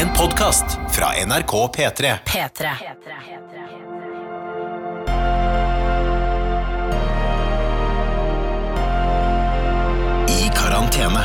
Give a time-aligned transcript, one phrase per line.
[0.00, 2.12] En podkast fra NRK P3.
[2.24, 2.68] P3.
[10.28, 11.20] I karantene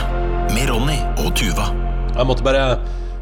[0.51, 1.69] med Ronny og Tuva.
[2.17, 2.65] Jeg måtte bare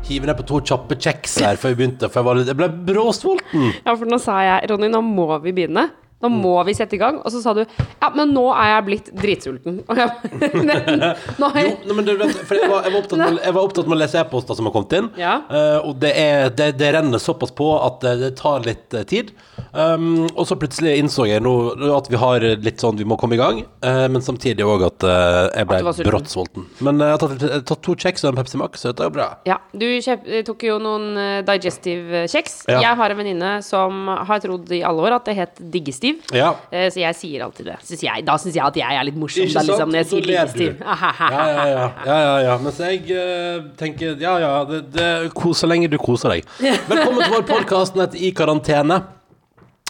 [0.07, 2.57] hive ned på to kjappe kjeks her før vi begynte, for jeg, var litt, jeg
[2.63, 3.69] ble bråsulten.
[3.85, 5.91] Ja, for nå sa jeg, Ronny, nå må vi begynne.
[6.23, 7.19] Nå må vi sette i gang.
[7.21, 9.81] Og så sa du ja, men nå er jeg blitt dritsulten.
[9.91, 10.09] Og jeg,
[11.39, 13.55] nå har jeg, nei, men du vet, for jeg var, jeg, var opptatt med, jeg
[13.57, 15.35] var opptatt med å lese e-poster som har kommet inn, Ja.
[15.51, 19.33] eh, og det, er, det, det renner såpass på at det, tar litt eh, tid.
[19.73, 21.51] Um, og så plutselig innså jeg nå
[21.95, 25.03] at vi har litt sånn vi må komme i gang, Uh, men samtidig òg at
[25.03, 26.63] uh, jeg ble brått sulten.
[26.85, 28.91] Men uh, jeg har tatt, jeg har tatt to kjeks og en Pepsi Max, så
[28.93, 29.25] dette er jo bra.
[29.49, 31.09] ja, du kjøp, tok jo noen
[31.47, 32.61] digestive kjeks.
[32.71, 32.79] Ja.
[32.85, 36.12] Jeg har en venninne som har trodd i alle år at det het diggestiv.
[36.33, 36.49] Ja.
[36.71, 37.77] Eh, Så jeg sier alltid det.
[37.87, 39.45] Synes jeg, da syns jeg at jeg er litt morsom.
[39.47, 39.91] Ikke Da, liksom, sant?
[39.91, 40.21] når jeg sier
[40.53, 40.83] du.
[40.83, 41.87] Ja, ja, ja.
[42.05, 42.57] ja, ja, ja.
[42.63, 45.09] Mens jeg uh, tenker ja, ja, det, det,
[45.55, 46.47] så lenge du koser deg.
[46.61, 49.01] Velkommen til vår podkast i karantene.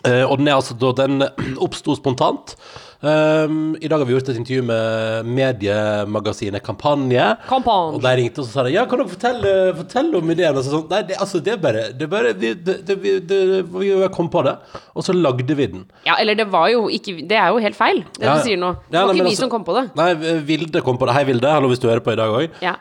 [0.03, 1.23] Uh, og den er altså Den
[1.63, 2.57] oppsto spontant.
[3.03, 7.25] Um, I dag har vi gjort et intervju med mediemagasinet Kampanje.
[7.49, 7.97] Kampanje.
[7.97, 10.55] Og de ringte og sa de, ja, kan dere fortelle, fortelle om ideen?
[10.55, 12.95] Og så sånn, Nei, det, altså, det er bare, det er bare vi, det, det,
[13.27, 13.39] det,
[13.73, 14.53] vi kom på det,
[14.95, 15.83] og så lagde vi den.
[16.07, 18.61] Ja, eller det var jo ikke Det er jo helt feil, det Ja, du sier
[18.61, 18.71] nå.
[18.87, 19.83] Det ja, var nei, ikke vi altså- som kom på det.
[19.99, 20.07] Nei,
[20.47, 21.17] Vilde kom på det.
[21.17, 21.51] Hei, Vilde.
[21.51, 22.55] Hallo hvis du hører på i dag òg.
[22.63, 22.77] Ja.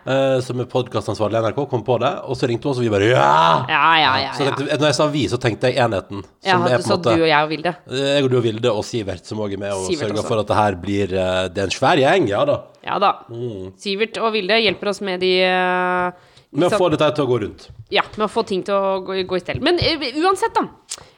[0.47, 2.13] som er podkastansvarlig i NRK, kom på det.
[2.31, 3.27] Og så ringte hun oss, og vi bare ja!
[3.67, 4.31] Ja, ja, ja.
[4.39, 6.23] Så tenkte, når jeg sa vi, så tenkte jeg enheten.
[6.47, 7.75] ja Som er du på en sa måte du og jeg og Vilde.
[7.99, 10.29] Jeg og du og Vilde og Sivert, som òg er med og Sivert sørger også.
[10.29, 12.57] for at det her blir eh, Det er en svær gjeng, ja da.
[12.85, 13.13] Ja da.
[13.31, 13.73] Mm.
[13.79, 16.13] Sivert og Vilde hjelper oss med de uh,
[16.53, 17.69] Med å liksom- få dette til å gå rundt.
[17.93, 19.61] Ja, med å få ting til å gå, gå i stell.
[19.65, 20.69] Men uh, uansett, da.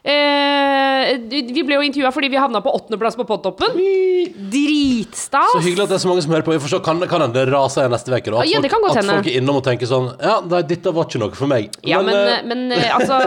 [0.05, 3.73] Uh, vi ble jo intervjua fordi vi havna på åttendeplass på Podtoppen.
[4.53, 5.53] Dritstas.
[5.55, 6.53] Så hyggelig at det er så mange som hører på.
[6.55, 8.33] Vi får se, kan, kan hende det raser igjen neste uke.
[8.35, 11.09] At, Ja, det kan folk, at folk er innom og tenker sånn Ja, dette var
[11.09, 11.73] ikke noe for meg.
[11.87, 13.17] Ja, men, men, eh, altså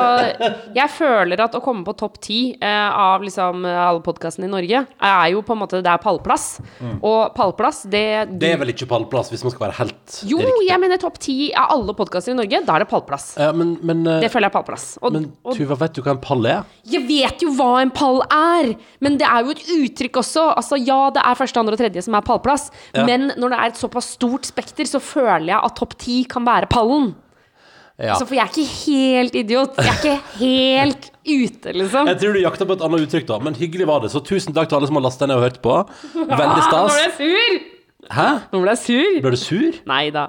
[0.76, 5.26] Jeg føler at å komme på topp ti av liksom alle podkastene i Norge, er
[5.32, 6.46] jo på en måte Det er pallplass.
[7.00, 10.40] Og pallplass, det du, det er vel ikke pallplass, hvis man skal være helt Jo,
[10.42, 10.68] riktig.
[10.70, 12.62] jeg mener topp ti av alle podkaster i Norge.
[12.66, 13.32] Da er det pallplass.
[13.38, 14.86] Ja, men, men, eh, Det føler jeg er pallplass.
[15.00, 16.64] Og, men Tuva, vet du hva en pall er?
[16.90, 18.72] Jeg vet jo hva en pall er,
[19.04, 20.48] men det er jo et uttrykk også.
[20.58, 23.04] Altså, ja, det er første, andre og tredje som er pallplass, Ja.
[23.06, 26.44] men når det er et såpass stort spekter, så føler jeg at topp ti kan
[26.48, 27.14] være pallen.
[27.98, 28.12] Ja.
[28.14, 29.78] Altså, for jeg er ikke helt idiot.
[29.78, 32.06] Jeg er ikke helt ute, liksom.
[32.06, 34.12] Jeg tror du jakta på et annet uttrykk, da, men hyggelig var det.
[34.14, 35.74] Så tusen takk til alle som har lasta ned og hørt på.
[36.14, 37.58] Veldig Ah, Nå ble jeg sur!
[38.14, 38.28] Hæ?
[38.52, 39.20] Nå ble jeg sur.
[39.24, 39.80] Ble du sur?
[39.90, 40.28] Nei da.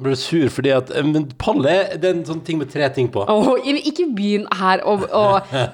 [0.00, 2.70] Ble du sur fordi at eh, Men pall er det er en sånn ting med
[2.72, 3.24] tre ting på.
[3.28, 4.96] Åh, ikke begynn her å,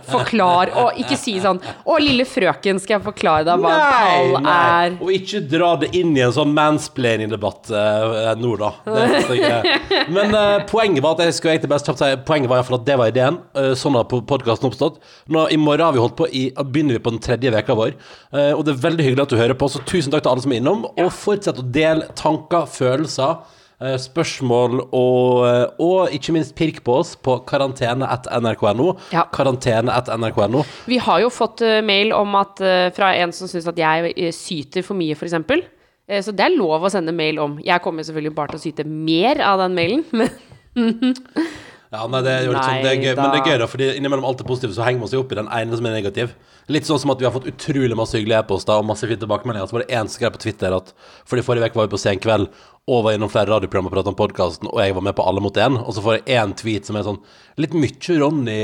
[0.08, 4.50] forklare Og ikke si sånn Å, lille frøken, skal jeg forklare deg hva nei, pall
[4.52, 4.96] er?
[5.00, 8.72] Og ikke dra det inn i en sånn mansplaining-debatt uh, nå, da.
[10.12, 12.96] Men uh, poenget var at jeg skulle egentlig best kjapt si Poenget var at det
[12.98, 13.38] var ideen.
[13.56, 14.98] Uh, sånn har podkasten oppstått.
[15.32, 17.94] Nå, I morgen har vi holdt på i, begynner vi på den tredje veka vår.
[18.56, 20.54] Og det er veldig hyggelig at du hører på, så tusen takk til alle som
[20.54, 20.86] er innom.
[20.96, 23.44] Og fortsett å dele tanker, følelser.
[23.82, 28.88] Eh, Spørsmål og, eh, og ikke minst pirk på oss på karantene.nrk.no.
[29.14, 29.26] Ja.
[29.32, 30.64] Karantene.nrk.no.
[30.90, 32.62] Vi har jo fått eh, mail om at,
[32.96, 35.36] fra en som syns at jeg syter for mye, f.eks.
[36.22, 37.56] Så det er lov å sende mail om.
[37.66, 40.30] Jeg kommer selvfølgelig bare til å syte mer av den mailen, men
[41.90, 43.66] Ja, nei, det er jo litt sånn, det er gøy, men det er gøy da,
[43.70, 45.94] fordi innimellom alt det positive så henger man seg opp i den ene som er
[45.94, 46.34] negativ.
[46.68, 49.68] Litt sånn som at vi har fått utrolig masse hyggelige e-poster og masse fine tilbakemeldinger.
[49.70, 50.94] Så var det én som skrev på Twitter at
[51.28, 52.50] fordi forrige uke var vi på Sen kveld
[52.86, 55.40] og var innom flere radioprogram og pratet om podkasten, og jeg var med på Alle
[55.42, 57.16] mot én, og så får jeg én tweet som er sånn
[57.58, 58.54] litt mye Ronny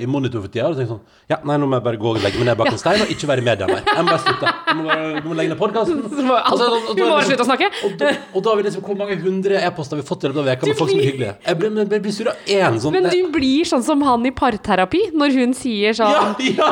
[0.00, 0.70] i monitor for tida.
[0.70, 2.56] Og så tenker sånn Ja, nei, nå må jeg bare gå og legge meg ned
[2.56, 3.82] bak en stein og ikke være i media mer.
[3.84, 4.52] Jeg må bare slutte.
[4.68, 5.98] Jeg må, bare, jeg må legge ned podkasten.
[6.06, 6.38] Du må
[7.10, 7.68] bare slutte å snakke.
[7.84, 10.30] Og da, og da har vi liksom Hvor mange hundre e-poster har vi fått i
[10.30, 11.34] løpet av veka med folk som er hyggelige?
[11.44, 14.32] Jeg blir, jeg blir sur av én sånn Men du blir sånn som han i
[14.38, 16.24] parterapi, når hun sier sånn Ja,
[16.56, 16.70] ja.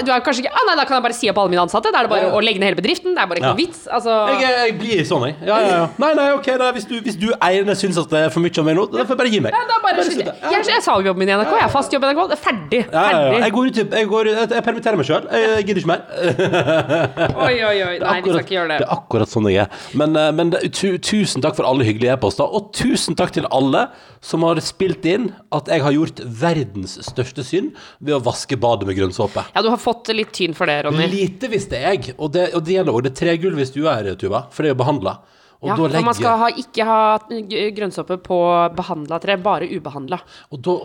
[0.00, 1.62] Bare, du er kanskje ikke ah, Nei, da kan jeg bare si opp alle mine
[1.64, 1.90] ansatte.
[1.92, 3.14] Da er det bare å legge ned hele bedriften.
[3.16, 3.54] Det er bare ikke Ja.
[3.54, 3.80] noe vits.
[3.90, 5.36] Altså Jeg, jeg, jeg blir sånn, jeg.
[5.48, 5.86] Ja, ja, ja.
[5.98, 8.54] Nei, nei, ok, da, hvis, du, hvis du eierne syns at det er for mye
[8.62, 9.56] av meg nå, da får jeg bare gi meg.
[9.56, 10.52] ja, da bare slutter slutte.
[10.54, 10.66] jeg.
[10.70, 11.54] Jeg, sa jo jobben min i NRK.
[11.58, 12.22] Jeg har fast jobb i NRK.
[12.30, 12.82] Det er ferdig.
[12.90, 13.06] Ja.
[13.40, 15.26] Jeg, går ut, jeg, går, jeg, jeg permitterer meg sjøl.
[15.34, 16.02] Jeg, gidder ikke mer.
[17.46, 17.96] Oi, oi, oi.
[18.00, 18.86] Nei, vi skal ikke gjøre det det.
[18.86, 19.82] er akkurat sånn jeg er.
[19.98, 23.48] Men, eh, men det, tu, tusen takk for alle hyggelige e-poster, og tusen takk til
[23.50, 23.88] alle
[24.24, 28.86] som har spilt inn at jeg har gjort verdens største synd ved å vaske badet
[28.88, 29.46] med grønnsåpe.
[29.54, 31.08] Ja, du har fått litt tyn for det, Ronny.
[31.12, 34.46] Lite visste jeg, og det, og det gjelder òg det tregulvet hvis du her, Tuva,
[34.50, 35.18] for det er jo behandla.
[35.60, 37.00] Og Ja, da for man skal ha, ikke ha
[37.76, 38.36] grønnsåpe på
[38.78, 40.16] behandla tre, bare ubehandla.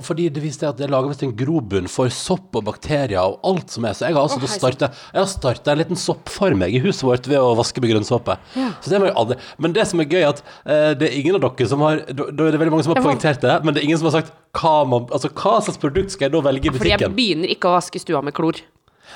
[0.03, 3.71] Fordi det viste at det lager visst en grobunn for sopp og bakterier og alt
[3.71, 3.95] som er.
[3.95, 7.79] Så jeg har altså oh, starta en liten soppfarm i huset vårt ved å vaske
[7.79, 8.35] med grønnsåpe.
[8.83, 11.71] Så det Men det som er gøy, er at uh, det er ingen av dere
[11.71, 14.01] som har da er det veldig mange som har poengtert det, men det er ingen
[14.01, 16.83] som har sagt hva, man, altså, hva slags produkt skal jeg da velge i butikken?
[16.83, 18.59] Fordi jeg begynner ikke å vaske stua med klor.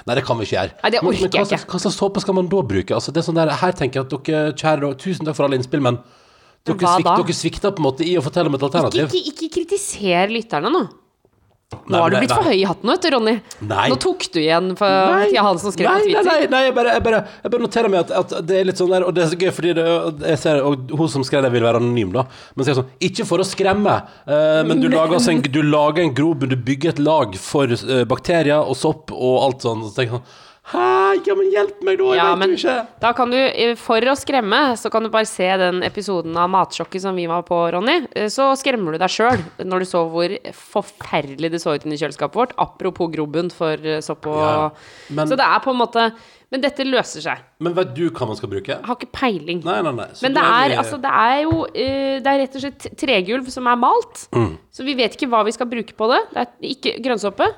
[0.08, 0.72] Nei, det kan vi ikke gjøre.
[0.84, 1.72] Nei, det orker men hva slags- ikke.
[1.74, 2.92] Hva slags såpe skal man da bruke?
[2.96, 5.58] Altså, det er sånn der, her tenker jeg at dere, kjære tusen takk for alle
[5.60, 6.00] innspill, men
[6.66, 9.12] dere, Hva svikt, dere svikta på en måte i å fortelle om et Ikke, alternativ.
[9.14, 10.90] ikke, ikke kritiser lytterne nå.
[11.70, 12.38] Nå har du blitt nei.
[12.40, 13.34] for høy i hatten, vet du, Ronny.
[13.70, 13.84] Nei.
[13.92, 16.26] Nå tok du igjen for Tia Hansen skrev nei, på Twitter.
[16.26, 18.66] Nei, nei, nei jeg, bare, jeg, bare, jeg bare noterer meg at, at det er
[18.66, 19.86] litt sånn der Og det er så gøy, fordi det,
[20.32, 22.26] jeg ser, og hun som skrev det, vil være anonym, da.
[22.58, 26.08] Men sier sånn Ikke for å skremme, uh, men du lager, altså en, du lager
[26.08, 29.86] en grobunn, du bygger et lag for uh, bakterier og sopp og alt sånn.
[29.86, 32.10] Så tenker jeg sånn Hæ, ja, men hjelp meg, da!
[32.14, 32.88] Jeg Ja, vet jo ikke.
[33.02, 36.50] da kan du, eh, for å skremme, så kan du bare se den episoden av
[36.54, 38.08] Matsjokket som vi var på, Ronny.
[38.16, 41.98] Eh, Så skremmer du deg sjøl når du så hvor forferdelig det så ut inni
[41.98, 42.54] kjøleskapet vårt.
[42.62, 44.70] Apropos grobunn for eh, sopp og Ja,
[45.10, 46.12] men- Så det er på en måte
[46.52, 47.38] Men dette løser seg.
[47.60, 48.84] Men vet du hva man skal bruke?
[48.84, 49.64] Har ikke peiling.
[49.64, 50.08] Nei, nei, nei.
[50.24, 53.68] Men det er, vi- altså, det er jo Det er rett og slett tregulv som
[53.68, 54.28] er malt.
[54.34, 54.58] Mm.
[54.74, 56.22] Så vi vet ikke hva vi skal bruke på det.
[56.34, 57.54] Det er ikke grønnsåpe.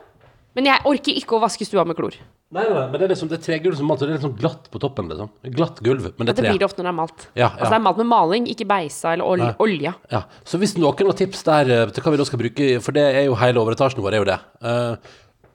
[0.55, 2.11] Men jeg orker ikke å vaske stua med klor.
[2.51, 4.35] Nei, nei, men det er liksom det er tregulv som malt, så det er sånn
[4.35, 5.29] glatt på toppen, liksom.
[5.55, 7.27] Glatt gulv, men det Det er blir det ofte når det er malt.
[7.39, 9.53] Ja, Altså det er malt med maling, ikke beisa eller ol Nei.
[9.63, 9.93] olje.
[10.11, 12.91] Ja, Så hvis noen har tips der eh, til hva vi da skal bruke, for
[12.91, 14.39] det er jo hele overetasjen vår, er jo det.
[14.59, 14.95] Uh,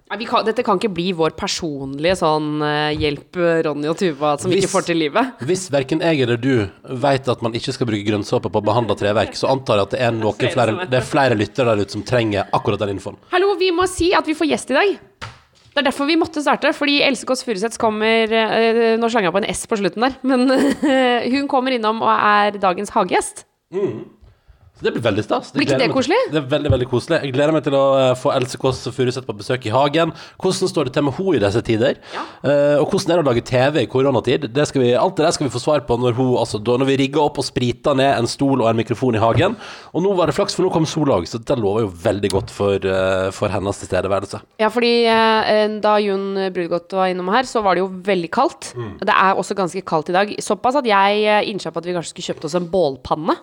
[0.06, 4.36] Nei, vi kan, dette kan ikke bli vår personlige sånn eh, hjelp Ronny og Tuva
[4.40, 5.32] som Hvis- ikke får til livet.
[5.50, 6.70] Hvis verken jeg eller du
[7.04, 10.00] vet at man ikke skal bruke grønnsåpe på behandla treverk, så antar jeg at det
[10.06, 13.18] er noen flere, det er flere lyttere der ute som trenger akkurat den infoen.
[13.34, 15.34] Hallo, vi må si at vi får gjest i dag.
[15.76, 19.34] Det er derfor vi måtte starte, fordi Else Kåss Furuseth kommer eh, Nå slang jeg
[19.34, 20.48] på en S på slutten der, men
[21.34, 23.44] hun kommer innom og er dagens hagegjest.
[24.76, 25.54] Så det blir veldig stas.
[25.54, 25.92] Blir ikke det til.
[25.96, 26.16] koselig?
[26.28, 27.18] Det er veldig, veldig koselig.
[27.24, 30.10] Jeg gleder meg til å eh, få Else Kåss Furuseth på besøk i hagen.
[30.36, 31.96] Hvordan står det til med henne i disse tider?
[32.12, 34.44] Eh, og hvordan er det å lage TV i koronatid?
[34.52, 36.76] Det skal vi, alt det der skal vi få svar på når, hun, altså, da,
[36.76, 39.56] når vi rigger opp og spriter ned en stol og en mikrofon i hagen.
[39.96, 42.34] Og nå var det flaks, for nå kom sola òg, så det lover jo veldig
[42.36, 44.44] godt for, eh, for hennes tilstedeværelse.
[44.60, 48.74] Ja, fordi eh, da Jun Brudgodt var innom her, så var det jo veldig kaldt.
[48.76, 50.36] Det er også ganske kaldt i dag.
[50.44, 53.40] Såpass at jeg eh, innså på at vi kanskje skulle kjøpt oss en bålpanne.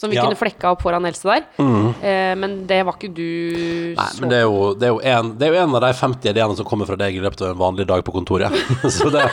[0.00, 0.24] Som vi Ja.
[0.24, 1.44] kunne flekka opp foran Else der.
[1.60, 5.00] Eh, men det var ikke du Nei, så men det er, jo, det, er jo
[5.04, 7.42] en, det er jo en av de 50 ideene som kommer fra deg i løpet
[7.44, 8.54] av en vanlig dag på kontoret.
[8.96, 9.26] så det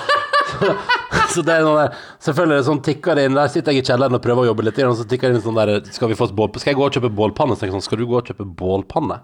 [1.34, 4.16] så det er noe der Selvfølgelig sånn tikker det inn Der sitter jeg i kjelleren
[4.16, 6.28] og prøver å jobbe litt, og så tikker det inn sånn der Skal vi få
[6.28, 7.56] oss bål, Skal jeg gå og kjøpe bålpanne?
[7.58, 9.20] Så tenker jeg sånn Skal du gå og kjøpe bålpanne?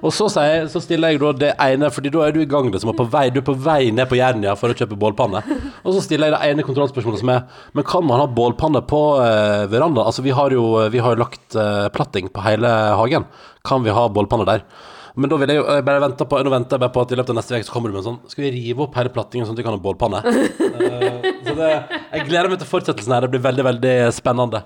[0.00, 2.70] Og så, sier så stiller jeg da det ene, Fordi da er du i gang
[2.72, 5.42] liksom, og på vei, Du er på vei ned på Jernia for å kjøpe bålpanne.
[5.82, 7.44] Og så stiller jeg det ene kontrollspørsmålet som er
[7.76, 10.06] Men kan man ha bålpanne på eh, verandaen?
[10.06, 13.28] Altså, vi har jo, vi har lagt eh, platting på hele hagen.
[13.66, 14.66] Kan vi ha bålpanne der?
[15.14, 17.10] Men da vil jeg jo jeg bare vente på, nå venter jeg bare på at
[17.12, 18.94] i løpet av neste uke så kommer du med en sånn Skal vi rive opp
[18.96, 20.22] hele plattingen sånn at vi kan ha bålpanne?
[20.24, 21.72] uh, så det,
[22.14, 23.26] jeg gleder meg til fortsettelsen her.
[23.26, 24.62] Det blir veldig, veldig spennende.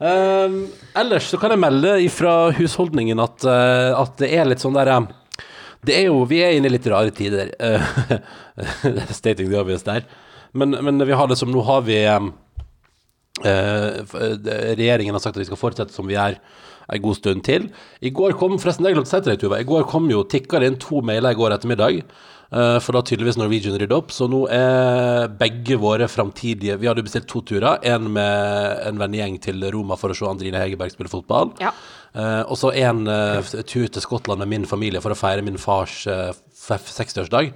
[0.00, 0.54] Eh,
[0.96, 4.88] ellers så kan jeg melde ifra husholdningen at, uh, at det er litt sånn der
[4.94, 5.08] eh,
[5.84, 7.52] Det er jo Vi er inne i litt rare tider.
[7.60, 7.84] Uh,
[9.12, 10.06] stating the obvious der.
[10.56, 12.32] Men, men vi har det som Nå har vi um,
[13.44, 16.40] det- regjeringen har sagt at vi skal fortsette som vi er
[16.90, 17.68] en god stund til.
[18.02, 20.24] I går kom forresten, jeg glemte å si til deg, Tuva, i går kom jo
[20.26, 22.00] tikka det inn to mailer i går ettermiddag.
[22.52, 24.12] Eh, for da har tydeligvis Norwegian rydda opp.
[24.14, 27.80] Så nå er begge våre framtidige Vi hadde bestilt to turer.
[27.86, 31.54] En med en vennegjeng til Roma for å se Andrine Hegerberg spille fotball.
[31.62, 31.74] Ja.
[32.12, 35.60] Eh, og så en eh, tur til Skottland med min familie for å feire min
[35.60, 37.52] fars eh, 60-årsdag.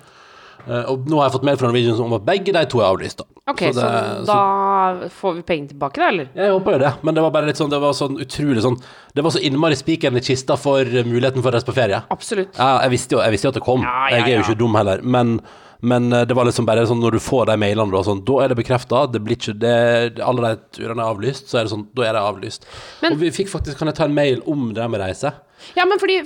[0.69, 2.89] Eh, og nå har jeg fått mail fra Norwegian om at begge de to er
[2.89, 3.19] avlyst.
[3.19, 3.25] da.
[3.47, 6.29] Ok, Så så, det- så- da får vi penger tilbake, da, eller?
[6.35, 8.79] jeg håper jo det, men det var bare litt sånn Det var sånn utrolig sånn
[9.15, 12.03] Det var så innmari spikeren i kista for eh, muligheten for å reise på ferie.
[12.11, 12.57] Absolutt.
[12.57, 13.83] Ja, jeg visste jo, jeg visste jo at det kom.
[13.83, 15.03] Ja, ja, Jeg er jo ikke dum heller.
[15.03, 15.41] Men,
[15.83, 18.39] men eh, det var liksom bare sånn når du får de mailene, da, sånn, da
[18.45, 19.05] er det bekrefta.
[19.13, 22.13] Det blir ikke det, Alle de turene er avlyst, så er det sånn, da er
[22.15, 22.61] det avlyst.
[23.03, 25.35] Men- og vi fikk faktisk Kan jeg ta en mail om det med reise?
[25.77, 26.19] Ja, men fordi,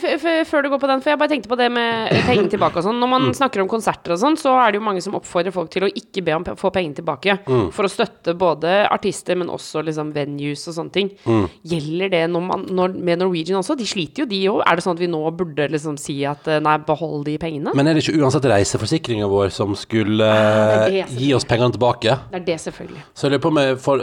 [0.49, 2.87] før du går på den, for jeg bare tenkte på det med penger tilbake og
[2.89, 2.99] sånn.
[3.03, 5.71] Når man snakker om konserter og sånn, så er det jo mange som oppfordrer folk
[5.75, 7.39] til å ikke be om å få pengene tilbake.
[7.75, 11.13] For å støtte både artister, men også liksom venues og sånne ting.
[11.69, 13.77] Gjelder det når man, når, med Norwegian også?
[13.79, 14.63] De sliter jo, de òg.
[14.67, 17.73] Er det sånn at vi nå burde liksom si at eh, nei, behold de pengene?
[17.79, 21.47] Men er det ikke uansett reiseforsikringa vår som skulle Ah, det er eh, gi oss
[21.49, 22.15] pengene tilbake?
[22.33, 23.03] Det er det, selvfølgelig.
[23.17, 23.61] Så jeg lurer på om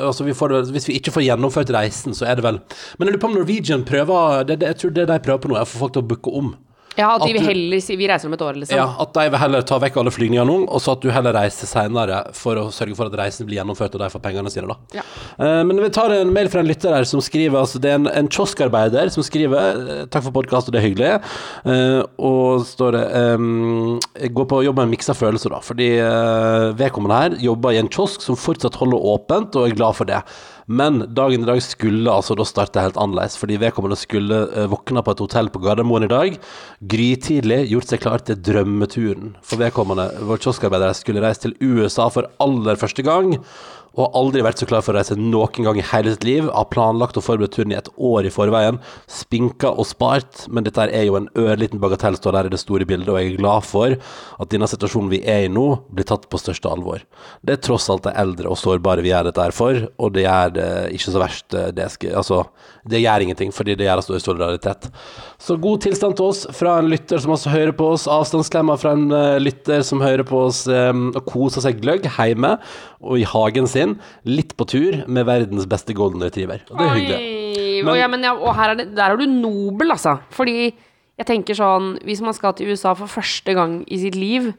[0.10, 2.60] altså vi får, det- Hvis vi ikke får gjennomført reisen, så er det vel
[3.00, 5.52] Men jeg lurer på om Norwegian prøver det, det, Jeg tror det de prøver på
[5.52, 6.54] noe, er å få folk til å booke om.
[6.96, 8.78] Ja, at de vil heller si vi reiser om et år, liksom.
[8.80, 11.36] Ja, At de vil heller ta vekk alle flygninger nå, og så at du heller
[11.36, 14.70] reiser senere for å sørge for at reisen blir gjennomført, og de får pengene sine,
[14.72, 15.02] da.
[15.02, 15.04] Ja.
[15.36, 18.00] Uh, men vi tar en mail fra en lytter her som skriver altså Det er
[18.00, 21.12] en, en kioskarbeider som skriver eh, Takk for podkast, og det er hyggelig.
[21.68, 23.04] Uh, og står det
[23.36, 25.62] um, Jeg går på jobb med en miksa følelser, da.
[25.66, 30.00] Fordi uh, vedkommende her jobber i en kiosk som fortsatt holder åpent, og er glad
[30.00, 30.24] for det.
[30.66, 35.04] Men dagen i dag skulle altså da starte helt annerledes, fordi vedkommende skulle uh, våkne
[35.06, 36.40] på et hotell på Gardermoen i dag,
[36.82, 39.36] grytidlig gjort seg klar til drømmeturen.
[39.46, 43.36] For vedkommende, vår kioskarbeider, skulle reise til USA for aller første gang,
[43.96, 46.50] og aldri vært så klar for å reise noen gang i hele sitt liv.
[46.52, 48.80] Har planlagt og forberedt turen i et år i forveien,
[49.12, 52.88] spinka og spart, men dette er jo en ørliten bagatell, står der i det store
[52.88, 56.28] bildet, og jeg er glad for at denne situasjonen vi er i nå, blir tatt
[56.32, 57.04] på største alvor.
[57.46, 60.26] Det er tross alt det eldre og sårbare vi gjør dette her for, og det
[60.26, 61.48] gjør det ikke så verst.
[61.56, 62.44] eh, Det, skal, altså,
[62.90, 64.90] det gjør ingenting, fordi det gjør oss i solidaritet.
[65.42, 68.08] Så god tilstand til oss fra en lytter som også hører på oss.
[68.12, 72.56] Avstandsklemmer fra en eh, lytter som hører på oss um, og koser seg gløgg hjemme
[73.06, 73.85] og i hagen sin.
[74.26, 76.62] Litt på tur med verdens beste golden retriever.
[76.72, 77.22] Og det er hyggelig.
[77.86, 80.18] Men- og, ja, men ja, og her er det, der er du nobel, altså.
[80.32, 80.74] Fordi
[81.18, 84.54] jeg tenker sånn Hvis man skal til USA for første gang i sitt liv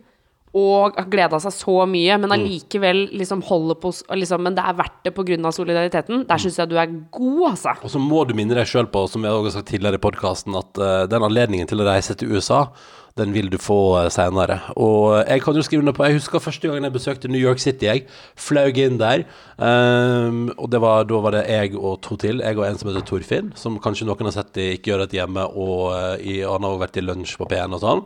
[0.56, 2.20] og har gleda seg så mye, Mm.
[2.22, 5.52] men allikevel liksom holder på liksom, Men det er verdt det pga.
[5.52, 6.26] solidariteten.
[6.26, 7.74] Der syns jeg du er god, altså.
[7.84, 9.98] Og så må du minne deg sjøl på, som jeg også har sagt tidligere i
[9.98, 12.68] podkasten, at uh, den anledningen til å reise til USA,
[13.16, 13.78] den vil du få
[14.12, 14.58] senere seinere.
[14.76, 17.58] Og jeg kan jo skrive under på Jeg husker første gangen jeg besøkte New York
[17.58, 17.86] City.
[17.86, 18.04] Jeg
[18.36, 19.24] flaug inn der.
[19.56, 22.42] Um, og var, da var det jeg og to til.
[22.44, 25.16] Jeg og en som heter Torfinn, som kanskje noen har sett i Ikke gjør dette
[25.16, 28.02] hjemme, og eh, i, han har også vært i lunsj på P1 og sånn.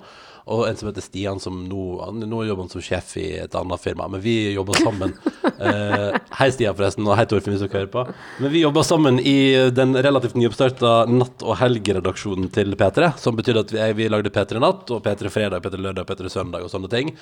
[0.47, 3.55] Og en som heter Stian, som nå, han, nå jobber han som sjef i et
[3.59, 4.09] annet firma.
[4.11, 5.15] Men vi jobber sammen.
[5.61, 8.07] uh, hei, Stian, forresten, og hei, Torfinn, hvis dere hører på.
[8.41, 9.37] Men vi jobber sammen i
[9.75, 13.13] den relativt nyoppstarta natt- og helgeredaksjonen til P3.
[13.21, 16.67] Som betyr at vi, vi lagde P3 Natt og P3 Fredag, P3 Lørdag, P3 Søndag
[16.67, 17.13] og sånne ting.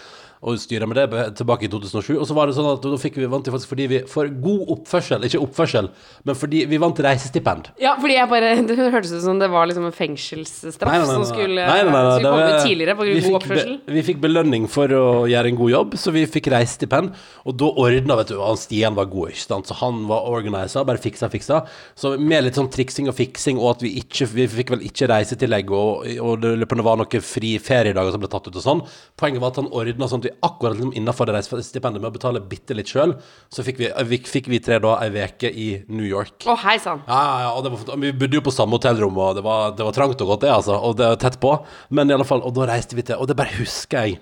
[0.46, 2.12] Og styra med det tilbake i 2007.
[2.16, 4.30] Og så var det sånn at da fikk vi vant til faktisk fordi vi For
[4.30, 5.90] god oppførsel, ikke oppførsel,
[6.28, 7.72] men fordi vi vant reisestipend.
[7.82, 11.64] Ja, fordi jeg bare Det hørtes ut som det var liksom en fengselsstraff som skulle,
[11.66, 13.46] Nei, nei, nei, skulle komme tidligere på vi fikk.
[13.50, 17.12] Be, vi fikk belønning for å gjøre en god jobb, så vi fikk reisestipend.
[17.48, 20.84] Og da ordna, vet du, han Stian var god, ikke sant, så han var organisa,
[20.88, 21.62] bare fiksa, fiksa.
[21.98, 25.08] Så med litt sånn triksing og fiksing, og at vi ikke Vi fikk vel ikke
[25.10, 28.82] reisetillegg, og, og det løpende var noen fri feriedager som ble tatt ut og sånn.
[29.18, 32.14] Poenget var at han ordna sånn at vi akkurat liksom innafor det reisestipendet med å
[32.14, 33.14] betale bitte litt sjøl,
[33.50, 36.46] så fikk vi, vi, fikk vi tre da ei veke i New York.
[36.46, 37.02] Å, hei sann.
[37.08, 39.96] Ja, ja, ja, var, vi bodde jo på samme hotellrom, og det var, det var
[39.96, 40.76] trangt og godt, det, altså.
[40.78, 41.54] Og det var tett på.
[41.94, 44.18] Men i alle fall, og da reiste vi til Og det bare husker jeg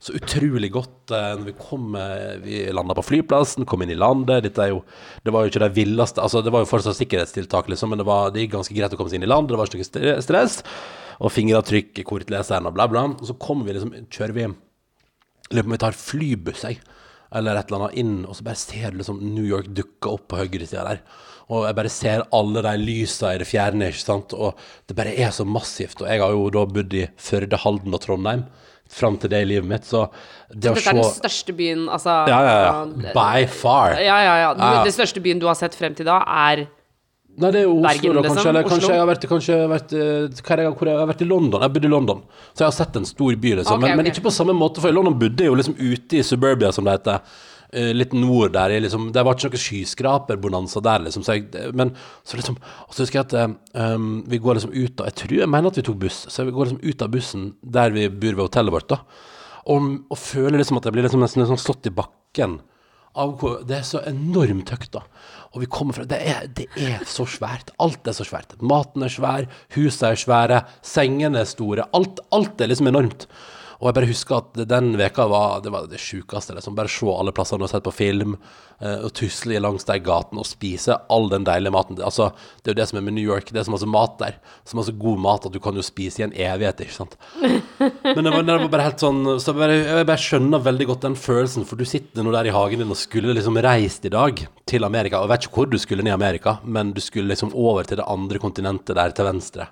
[0.00, 3.98] så utrolig godt eh, når vi kom eh, Vi landa på flyplassen, kom inn i
[3.98, 4.46] landet.
[4.46, 4.80] Dette er jo
[5.24, 8.06] Det var jo ikke det villeste Altså, det var jo fortsatt sikkerhetstiltak, liksom, men det,
[8.08, 9.52] var, det gikk ganske greit å komme seg inn i landet.
[9.52, 10.62] Det var ikke noe stress.
[11.20, 13.04] Og fingeravtrykk i kortleseren og bla, bla.
[13.12, 14.48] Og så kommer vi liksom Kjører vi
[15.50, 16.78] Lurer på om vi tar flybuss, jeg.
[17.34, 20.28] Eller et eller annet inn, og så bare ser du liksom New York dukke opp
[20.30, 21.00] på høyresida der.
[21.50, 24.34] Og jeg bare ser alle de lysa i det fjerne, ikke sant.
[24.38, 26.02] Og det bare er så massivt.
[26.04, 28.46] Og jeg har jo da bodd i Førde, Halden og Trondheim
[28.90, 30.08] fram til det i livet mitt, så
[30.50, 33.12] det å Dette er den største byen, altså Ja, ja, ja.
[33.14, 33.94] By far.
[34.02, 34.50] Ja, ja, ja.
[34.50, 34.84] Ja, ja.
[34.86, 36.66] Det største byen du har sett frem til da, er
[37.40, 38.34] Nei, det er jo Oslo, Bergen, da, liksom?
[38.34, 38.50] kanskje.
[38.50, 38.70] Eller Oslo?
[38.74, 41.62] kanskje jeg har vært, kanskje jeg har vært eh, hvor jeg har vært i London.
[41.62, 43.78] Jeg bodde i London, så jeg har sett en stor by, liksom.
[43.78, 46.18] Okay, men, men ikke på samme måte, for i London bodde jeg jo liksom ute
[46.18, 47.38] i suburbia, som det heter.
[47.72, 48.76] Eh, litt nord der.
[48.82, 51.24] Liksom, det var ikke noe skyskraperbonanza der, liksom.
[51.26, 51.92] Så jeg, men
[52.26, 55.36] så liksom Og så husker jeg at um, vi går liksom ut av Jeg tror
[55.42, 58.08] jeg mener at vi tok buss, så vi går liksom ut av bussen der vi
[58.08, 59.02] bor ved hotellet vårt, da.
[59.70, 62.60] Og, og føler liksom at jeg blir liksom nesten liksom slått i bakken
[63.18, 65.02] av Det er så enormt høyt, da.
[65.50, 67.72] Og vi kommer fra Det er, det er så svært.
[67.82, 68.54] Alt er så svært.
[68.62, 71.88] Maten er svær, husene er svære, sengene er store.
[71.96, 73.26] Alt, alt er liksom enormt.
[73.80, 76.52] Og jeg bare husker at den veka var det var det sjukeste.
[76.52, 76.74] Liksom.
[76.76, 78.34] Bare se alle plassene har sett på film,
[78.78, 81.96] eh, og tusle langs de gatene og spise all den deilige maten.
[82.04, 82.28] Altså,
[82.60, 83.48] det er jo det som er med New York.
[83.48, 84.36] Det er så masse mat der.
[84.68, 87.16] Så masse god mat at du kan jo spise i en evighet, ikke sant.
[88.04, 90.86] Men det var, det var bare helt sånn Så jeg bare, jeg bare skjønner veldig
[90.90, 94.04] godt den følelsen, for du sitter nå der i hagen din og skulle liksom reist
[94.04, 95.22] i dag til Amerika.
[95.22, 97.88] Og jeg vet ikke hvor du skulle ned i Amerika, men du skulle liksom over
[97.88, 99.70] til det andre kontinentet der til venstre.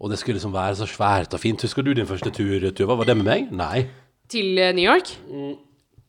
[0.00, 1.60] Og det skulle liksom være så svært og fint.
[1.60, 2.96] Husker du din første tur, Tuva?
[2.96, 3.50] Var det med meg?
[3.52, 3.86] Nei.
[4.30, 5.10] til eh, New York.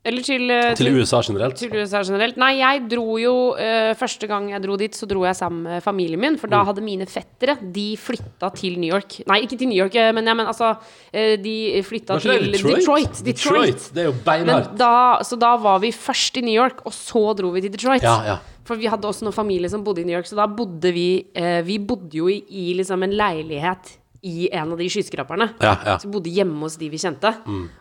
[0.03, 1.55] Eller til, eh, Til USA generelt.
[1.59, 2.37] til USA generelt.
[2.37, 5.83] Nei, jeg dro jo eh, Første gang jeg dro dit, så dro jeg sammen med
[5.83, 6.37] familien min.
[6.41, 6.51] For Mm.
[6.55, 9.19] da hadde mine fettere De flytta til New York.
[9.27, 10.71] Nei, ikke til New York, eh, men, ja, men altså
[11.13, 12.77] eh, De flytta Var ikke til det Detroit?
[12.79, 13.25] Detroit.
[13.25, 13.89] Detroit.
[13.93, 14.77] Det er jo Men beinhardt.
[14.77, 18.01] da, så da var vi først i New York, og så dro vi til Detroit.
[18.01, 18.37] Ja, ja.
[18.67, 21.07] For vi hadde også noen familie som bodde i New York, så da bodde vi
[21.33, 25.47] eh, Vi bodde jo i, i liksom en leilighet i en av de skyskraperne.
[25.63, 25.95] Ja, ja.
[26.01, 27.31] Så bodde hjemme hos de vi kjente.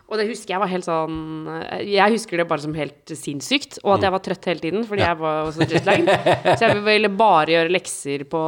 [0.09, 1.45] Og det husker jeg var helt sånn
[1.85, 3.77] Jeg husker det bare som helt sinnssykt.
[3.83, 6.09] Og at jeg var trøtt hele tiden fordi jeg var så jetlagd.
[6.57, 8.41] så jeg ville bare gjøre lekser på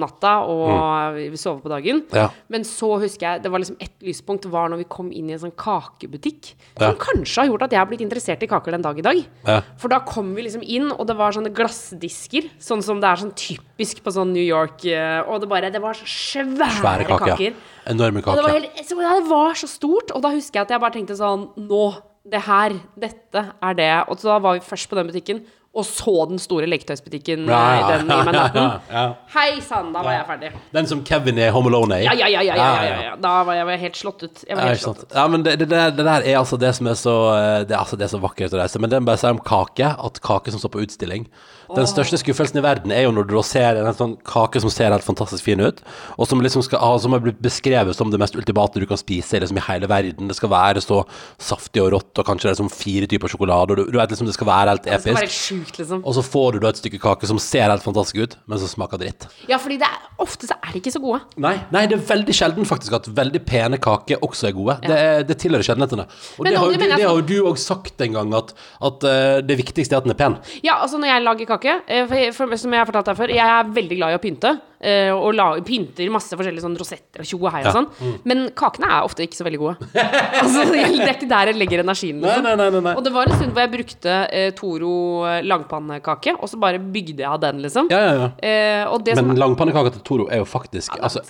[0.00, 2.00] natta og sove på dagen.
[2.16, 2.28] Ja.
[2.48, 5.36] Men så husker jeg det var liksom ett lyspunkt var når vi kom inn i
[5.36, 6.54] en sånn kakebutikk.
[6.78, 6.88] Ja.
[6.88, 9.20] Som kanskje har gjort at jeg har blitt interessert i kaker den dag i dag.
[9.46, 9.60] Ja.
[9.80, 12.48] For da kom vi liksom inn, og det var sånne glassdisker.
[12.62, 14.84] Sånn som det er sånn typisk på sånn New York.
[14.88, 17.17] eh, Og det bare Det var så svære, Svære kaker.
[17.24, 17.56] Kaker.
[17.56, 17.92] Ja.
[17.92, 18.68] Enorme Og det var, kaker.
[18.76, 21.48] helt, så det var så stort, og da husker jeg at jeg bare tenkte sånn
[21.56, 21.84] Nå,
[22.28, 23.90] det her, dette er det.
[24.08, 25.44] Og så da var vi først på den butikken,
[25.74, 28.80] og så den store leketøysbutikken Ja, eh, ja, den i Manhattan.
[28.90, 29.02] ja.
[29.34, 30.50] Hei sann, da var jeg ferdig.
[30.74, 32.08] Den som Kevin er Home Alone er i.
[32.08, 33.12] Ja, ja, ja, ja, ja, ja, ja.
[33.22, 34.42] Da var jeg helt slått ut.
[34.48, 35.12] Jeg var Ja, helt slått ut.
[35.14, 37.78] Ja, men det, det, det der er altså det som er så eh, Det er,
[37.84, 38.80] altså det er så vakkert å reise.
[38.82, 41.28] Men det må bare si om kake, at kake som står på utstilling
[41.76, 44.88] Den største skuffelsen i verden er jo når du ser en sånn kake som ser
[44.90, 45.82] helt fantastisk fin ut,
[46.16, 48.96] og som liksom skal ha, som er blitt beskrevet som det mest ultimate du kan
[48.96, 50.30] spise liksom, i hele verden.
[50.32, 51.02] Det skal være så
[51.36, 54.08] saftig og rått, og kanskje det er liksom fire typer sjokolade, og du, du vet
[54.16, 55.57] liksom det skal være helt episk.
[55.58, 56.02] Sjukt, liksom.
[56.06, 58.70] Og så får du da et stykke kake som ser helt fantastisk ut, men som
[58.70, 59.26] smaker dritt.
[59.50, 61.20] Ja, fordi det er, ofte så er de ikke så gode.
[61.36, 64.78] Nei, nei, det er veldig sjelden faktisk at veldig pene kaker også er gode.
[64.86, 66.06] Det, er, det tilhører sjeldenhetene.
[66.38, 68.54] Og Men det har, det du- det har jo du òg sagt en gang, at,
[68.80, 70.38] at uh, det viktigste er at den er pen.
[70.62, 73.34] Ja, altså når jeg lager kake, eh, for, for, som jeg har fortalt deg før,
[73.36, 74.54] jeg er veldig glad i å pynte.
[74.80, 77.72] Eh, Og la, pynter masse forskjellige sånn rosetter og tjo og hei og Ja.
[77.74, 78.18] sånn.
[78.28, 79.88] Men kakene er ofte ikke så veldig gode.
[80.42, 82.20] altså, det er ikke der jeg legger energien.
[82.22, 82.44] Liksom.
[82.46, 82.94] Nei, nei, nei.
[82.94, 84.92] Og det var en stund hvor jeg brukte uh, Toro
[85.28, 87.90] eh, langpannekake, og så bare bygde jeg av den, liksom.
[87.92, 88.86] Ja, ja, ja.
[88.88, 91.22] Uh, Men som langpannekaka til Toro er jo faktisk er altså.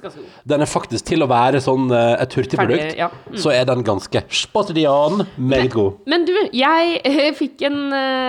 [0.48, 3.08] Den er faktisk til å være sånn et hurtigprodukt, produkt ja.
[3.28, 3.38] Mm.
[3.40, 5.98] så er den ganske spottidian, meget god.
[6.10, 7.78] Men du, jeg fikk en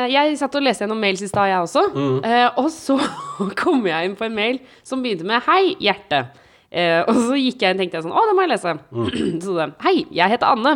[0.10, 1.84] Jeg satt og leste gjennom mails i stad, jeg også.
[1.94, 2.18] Mm.
[2.62, 2.98] Og så
[3.62, 6.28] kom jeg inn på en mail som begynte med 'Hei, hjerte'.
[6.70, 8.74] Eh, og så gikk jeg og tenkte jeg sånn Å, det må jeg lese.
[8.94, 9.08] Mm.
[9.46, 10.74] så det, Hei, jeg heter Anne.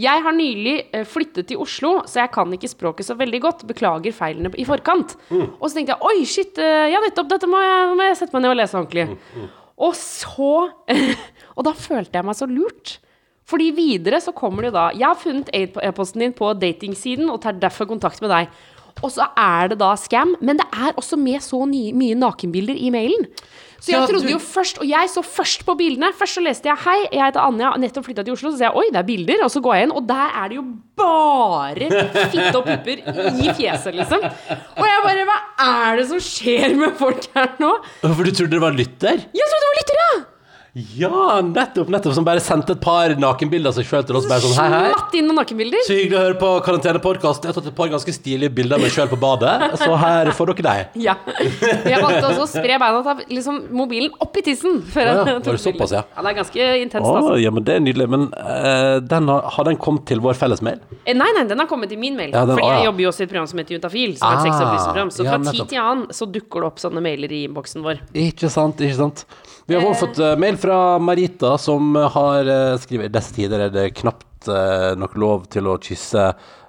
[0.00, 3.66] Jeg har nylig eh, flyttet til Oslo, så jeg kan ikke språket så veldig godt.
[3.68, 5.16] Beklager feilene i forkant.
[5.28, 5.50] Mm.
[5.58, 8.36] Og så tenkte jeg oi, shit, eh, ja nettopp, dette må jeg, må jeg sette
[8.36, 9.06] meg ned og lese ordentlig.
[9.12, 9.48] Mm,
[9.84, 10.52] Og så
[11.56, 12.98] Og da følte jeg meg så lurt.
[13.44, 17.42] Fordi videre så kommer det jo da Jeg har funnet e-posten din på datingsiden og
[17.44, 18.48] tar derfor kontakt med deg.
[19.02, 22.78] Og så er det da scam, men det er også med så nye, mye nakenbilder
[22.78, 23.26] i mailen.
[23.80, 26.12] Så jeg trodde du- jo først, og jeg så først på bildene.
[26.14, 28.50] Først så leste jeg 'Hei, jeg heter Anja, nettopp flytta til Oslo'.
[28.52, 30.48] Så sier jeg 'Oi, det er bilder', og så går jeg inn, og der er
[30.48, 30.64] det jo
[30.96, 31.88] bare
[32.30, 32.98] fitte og pupper
[33.44, 34.20] i fjeset, liksom.
[34.24, 35.38] Og jeg bare Hva
[35.92, 37.72] er det som skjer med folk her nå?
[38.02, 39.16] For du trodde det var lytter?
[39.34, 40.24] Jeg trodde det var lytter, Ja,
[40.74, 42.14] nettopp, nettopp.
[42.16, 44.26] Som bare sendte et par nakenbilder av seg sjøl til oss.
[44.30, 44.90] Bare sånn, hei, hei.
[44.94, 45.84] Slatt inn noen nakenbilder.
[45.86, 47.46] Så hyggelig å høre på Karantenepodkasten.
[47.48, 50.32] Jeg har tatt et par ganske stilige bilder av meg sjøl på badet, så her
[50.34, 50.90] får dere deg.
[51.04, 51.14] Ja.
[51.84, 54.78] Jeg valgte også å spre beina og ta liksom, mobilen opp i tissen.
[54.88, 56.02] Før ja, jeg var det tok såpass, ja?
[56.08, 56.22] ja?
[56.24, 57.34] Det er ganske intenst, Å, altså.
[57.42, 58.06] ja, men det er nydelig.
[58.14, 60.80] Men uh, den har, har den kommet til vår felles mail?
[61.04, 62.32] Eh, Nei, nei, den har kommet i min mail.
[62.34, 62.78] Ja, den- Fordi ja.
[62.80, 64.16] jeg jobber jo også i et program som heter Juntafil.
[64.18, 65.12] Som er et Ah, sexopplysningsprogram.
[65.14, 68.00] Så ja, fra tid til annen så dukker det opp sånne mailer i innboksen vår.
[68.24, 69.26] Ikke sant, ikke sant.
[69.66, 73.62] Vi har også fått eh, mail fra Marita, som har uh, skrevet I disse tider
[73.64, 76.26] er det knapt eh, nok lov til å kysse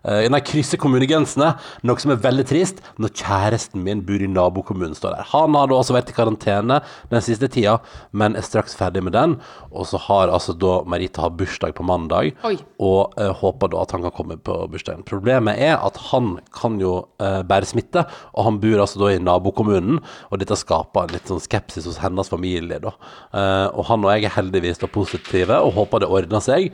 [0.08, 1.52] eh, Nei, krysser kommunegrensene,
[1.86, 5.30] noe som er veldig trist når kjæresten min bor i nabokommunen, står der.
[5.32, 6.80] Han har da også vært i karantene
[7.12, 7.78] den siste tida,
[8.12, 9.38] men er straks ferdig med den.
[9.72, 12.56] Og så har altså da Marita har bursdag på mandag, Oi.
[12.84, 15.06] og uh, håper da at han kan komme på bursdagen.
[15.08, 19.22] Problemet er at han kan jo uh, bære smitte, og han bor altså da i
[19.22, 22.96] nabokommunen, og dette skaper en litt sånn skepsis hos hennes familie, da.
[23.36, 26.72] Uh, og han og jeg er heldigvis da positive, og håper det ordner seg.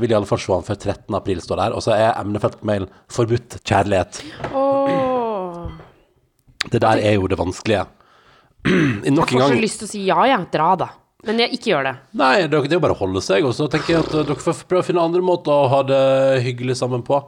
[0.00, 1.14] Vil i alle fall se han før 13.
[1.16, 1.74] april, står der.
[1.76, 4.22] Og så er emnefelt på mailen 'forbudt kjærlighet'.
[4.52, 5.70] Åh.
[6.70, 7.86] Det der er jo det vanskelige.
[8.68, 10.90] I gang Jeg en får så lyst til å si ja, ja, dra da.
[11.26, 11.94] Men jeg ikke gjør det.
[12.16, 14.40] Nei, det er jo bare å holde seg, og så tenker jeg at eh, dere
[14.40, 16.04] får prøve å finne andre måter å ha det
[16.46, 17.20] hyggelig sammen på.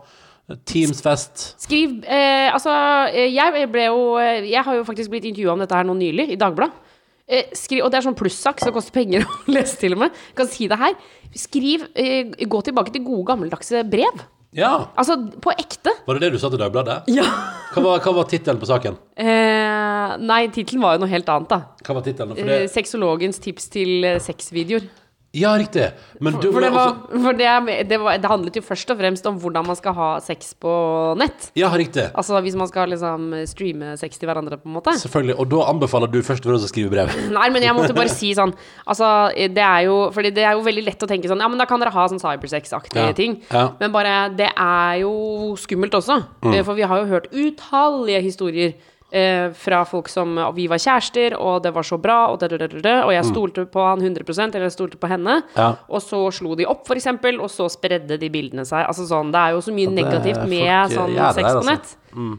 [0.68, 1.44] Teamsfest.
[1.62, 2.72] Skriv eh, Altså,
[3.12, 5.94] eh, jeg ble jo eh, Jeg har jo faktisk blitt intervjua om dette her nå
[5.96, 6.90] nylig, i Dagbladet.
[7.32, 10.02] Eh, skriv, og det er sånn plussak, så det koster penger å lese til og
[10.04, 10.16] med.
[10.32, 10.96] Jeg kan si det her.
[11.38, 14.24] Skriv eh, Gå tilbake til gode, gammeldagse brev.
[14.52, 15.90] Ja, Altså, på ekte.
[16.06, 17.06] var det det du sa til Dagbladet?
[17.08, 17.24] Ja.
[17.72, 18.98] Hva var, hva var tittelen på saken?
[19.16, 21.60] Eh, nei, tittelen var jo noe helt annet, da.
[21.86, 22.34] Hva var tittelen?
[22.36, 24.84] For Eh, det, Sexologens tips til eh, sexvideoer.
[25.32, 25.86] Ja, riktig.
[26.20, 28.98] Men du For, det, var, altså- for det, det, var, det handlet jo først og
[29.00, 30.72] fremst om hvordan man skal ha sex på
[31.16, 31.50] nett.
[31.56, 32.04] Ja, riktig.
[32.12, 34.92] Altså hvis man skal liksom streame sex til hverandre, på en måte.
[35.00, 35.38] Selvfølgelig.
[35.40, 37.08] Og da anbefaler du først og fremst å skrive brev.
[37.38, 38.52] Nei, men jeg måtte bare si sånn
[38.86, 39.08] Altså,
[39.56, 41.64] det er jo Fordi det er jo veldig lett å tenke sånn Ja, men da
[41.70, 43.38] kan dere ha sånn cybersex-aktige Ja, ting.
[43.48, 43.70] ja.
[43.80, 45.12] Men bare Det er jo
[45.60, 46.20] skummelt også.
[46.44, 46.60] Mm.
[46.66, 48.74] For vi har jo hørt utallige historier
[49.12, 52.48] eh, fra folk som og vi var kjærester, og det var så bra, og, da,
[52.50, 55.40] da, da, og jeg stolte på han 100% eller jeg stolte på henne.
[55.42, 55.52] Mm.
[55.58, 55.68] Ja.
[55.88, 58.86] Og så slo de opp, eksempel, og så spredde de bildene seg.
[58.86, 61.68] Altså sånn, Det er jo så mye negativt med sånn sex på altså.
[61.68, 61.94] nett.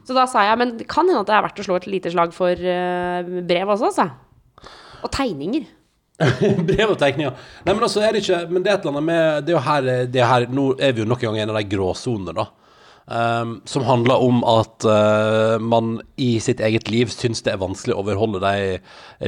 [0.08, 1.88] Så da sa jeg men det kan hende at det er verdt å slå et
[1.90, 4.10] lite slag for uh, brev også, altså.
[5.04, 5.66] Og tegninger.
[6.70, 7.34] Brev og tegninger.
[7.66, 9.56] Nei, men altså er det ikke Men det er et eller annet med Det er
[9.56, 11.58] jo her, det er her Nå er vi jo nok en gang i en av
[11.58, 12.46] de gråsonene, da.
[13.12, 17.96] Ehm, som handler om at uh, man i sitt eget liv syns det er vanskelig
[17.96, 18.80] å overholde de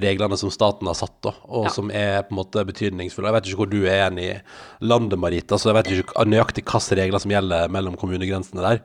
[0.05, 1.73] reglene som staten har satt, da, og Ja.
[1.75, 3.27] som er på en måte betydningsfulle.
[3.27, 4.31] Jeg vet ikke hvor du er igjen i
[4.85, 8.81] landet, Marita, så jeg vet ikke nøyaktig hvilke regler som gjelder mellom kommunegrensene der.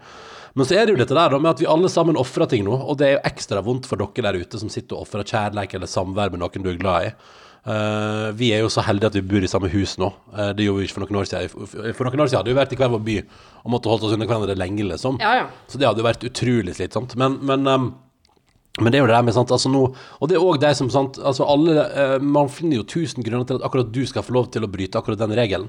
[0.54, 2.64] Men så er det jo dette der da med at vi alle sammen ofrer ting
[2.66, 5.22] nå, og det er jo ekstra vondt for dere der ute som sitter og ofrer
[5.22, 7.12] kjærleik eller samvær med noen du er glad i.
[7.60, 10.08] Eh, vi er jo så heldige at vi bor i samme hus nå.
[10.32, 11.50] Uh, det gjorde vi ikke for noen år siden.
[11.92, 13.16] For- noen år siden hadde vi vært i hver vår by
[13.64, 15.18] og måtte holdt oss under hverandre lenge, liksom.
[15.20, 15.48] Ja, ja.
[15.68, 17.16] Så det hadde jo vært utrolig slitsomt.
[17.20, 17.90] Men, men, um,
[18.80, 19.82] men det er jo det der med sant, altså nå
[20.22, 23.44] Og det er òg de som sant, altså alle, uh, Man finner jo tusen grunner
[23.44, 25.68] til at akkurat du skal få lov til å bryte akkurat den regelen.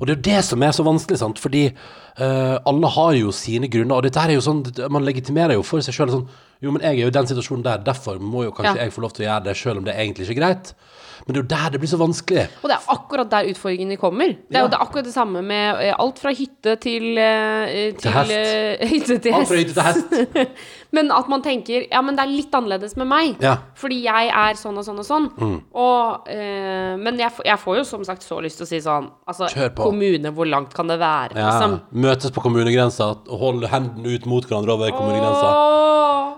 [0.00, 1.38] Og det er jo det som er så vanskelig, sant?
[1.38, 4.00] fordi uh, alle har jo sine grunner.
[4.00, 6.26] Og dette her er jo sånn, man legitimerer jo for seg sjøl sånn
[6.60, 8.82] Jo, men jeg er jo i den situasjonen der, derfor må jo kanskje Ja.
[8.84, 10.72] jeg få lov til å gjøre det, sjøl om det egentlig ikke er greit.
[11.26, 12.46] Men det er jo der det blir så vanskelig.
[12.62, 14.26] Og det er akkurat der utfordringene kommer.
[14.48, 14.64] Det er Ja.
[14.64, 18.30] jo det er akkurat det samme med eh, alt fra hytte til til, Til, hest.
[18.32, 20.48] eh, hytte til Alt fra hytte til hest.
[20.96, 23.36] Men at man tenker ja, men det er litt annerledes med meg.
[23.40, 23.52] Ja.
[23.78, 25.28] Fordi jeg er sånn og sånn og sånn.
[25.72, 29.06] Og, eh, men jeg, jeg får jo som sagt så lyst til å si sånn
[29.30, 29.84] Altså, Kjør på.
[29.86, 31.52] kommune, hvor langt kan det være, Ja.
[31.52, 31.76] liksom?
[31.94, 35.52] Møtes på kommunegrensa og holde hendene ut mot hverandre over kommunegrensa.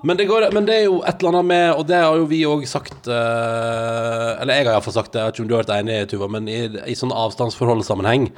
[0.02, 2.24] Men det, går, men det er jo et eller annet med Og det har jo
[2.26, 5.54] vi òg sagt uh, Eller jeg har iallfall sagt det, jeg vet ikke om du
[5.54, 6.60] har vært enig, Tuva, men i,
[6.90, 8.32] i sånn avstandsforholdssammenheng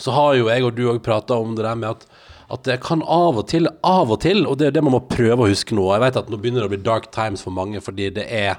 [0.00, 2.06] så har jo jeg og du òg prata om det der med at
[2.52, 5.00] at det kan av og til, av og til, og det er det man må
[5.08, 7.54] prøve å huske nå Jeg vet at nå begynner det å bli dark times for
[7.54, 8.58] mange, fordi det er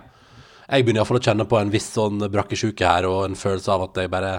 [0.66, 3.86] Jeg begynner iallfall å kjenne på en viss sånn brakkesjuke her, og en følelse av
[3.86, 4.34] at jeg bare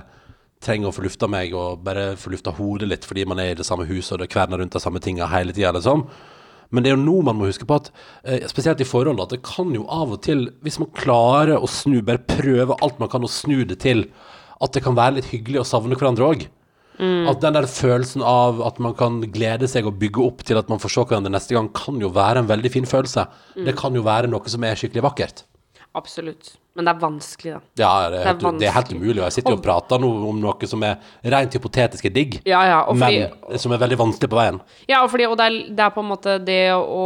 [0.64, 3.58] trenger å få lufta meg og bare få lufta hodet litt fordi man er i
[3.58, 6.06] det samme huset og det kverner rundt de samme tinga hele tida, liksom.
[6.74, 7.90] Men det er jo nå man må huske på at,
[8.26, 11.70] eh, spesielt i forhold, at det kan jo av og til, hvis man klarer å
[11.70, 14.08] snu, bare prøve alt man kan å snu det til,
[14.60, 16.46] at det kan være litt hyggelig å savne hverandre òg.
[17.28, 20.68] At den der følelsen av at man kan glede seg og bygge opp til at
[20.70, 23.26] man får se hverandre neste gang, kan jo være en veldig fin følelse.
[23.66, 25.42] Det kan jo være noe som er skikkelig vakkert.
[25.98, 26.54] Absolutt.
[26.74, 27.60] Men det er vanskelig, da.
[27.78, 29.20] Ja, det er, Det er helt, det er helt umulig.
[29.22, 32.64] Jeg sitter jo og prater nå om noe som er rent hypotetisk er digg, Ja,
[32.66, 32.80] ja.
[32.90, 34.58] Og fordi, men som er veldig vanskelig på veien.
[34.90, 37.04] Ja, og, fordi, og det, er, det er på en måte det å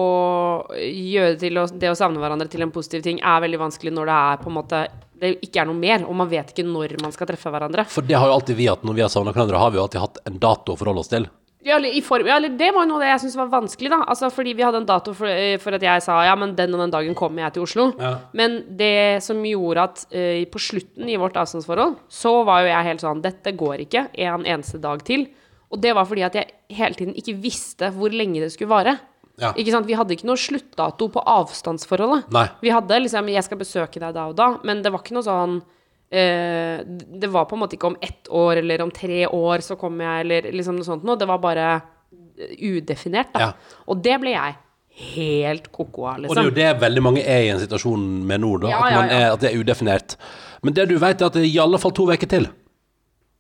[0.79, 4.09] gjøre til å, det å savne hverandre til en positiv ting er veldig vanskelig når
[4.09, 4.87] det er på en måte
[5.19, 7.85] det ikke er noe mer, og man vet ikke når man skal treffe hverandre.
[7.91, 9.85] For det har jo alltid vi hatt når vi har savna hverandre, har vi jo
[9.85, 11.27] alltid hatt en dato å forholde oss til.
[11.69, 13.51] Ja, eller, i form, ja, eller det var jo noe av det jeg syntes var
[13.53, 13.99] vanskelig, da.
[14.09, 16.73] Altså, fordi vi hadde en dato for, eh, for at jeg sa ja, men den
[16.77, 17.87] og den dagen kommer jeg til Oslo.
[18.01, 18.15] Ja.
[18.41, 22.89] Men det som gjorde at uh, på slutten i vårt avstandsforhold, så var jo jeg
[22.89, 25.29] helt sånn Dette går ikke en eneste dag til.
[25.69, 28.97] Og det var fordi at jeg hele tiden ikke visste hvor lenge det skulle vare.
[29.39, 29.53] Ja.
[29.55, 29.87] Ikke sant?
[29.87, 32.31] Vi hadde ikke noe sluttdato på avstandsforholdet.
[32.35, 32.47] Nei.
[32.65, 35.29] Vi hadde liksom 'jeg skal besøke deg da og da', men det var ikke noe
[35.29, 35.63] sånn
[36.11, 39.77] eh, Det var på en måte ikke om ett år eller om tre år så
[39.81, 41.19] kommer jeg, eller liksom noe sånt noe.
[41.21, 41.69] Det var bare
[42.39, 43.49] udefinert, da.
[43.49, 43.79] Ja.
[43.91, 44.57] Og det ble jeg
[44.99, 46.55] helt ko-ko av, Og det er jo liksom.
[46.59, 48.71] det veldig mange er i en situasjon med nå, da.
[48.73, 49.19] Ja, at, man ja.
[49.19, 50.17] Er, at det er udefinert.
[50.63, 52.49] Men det du vet, er at det er i alle fall to uker til.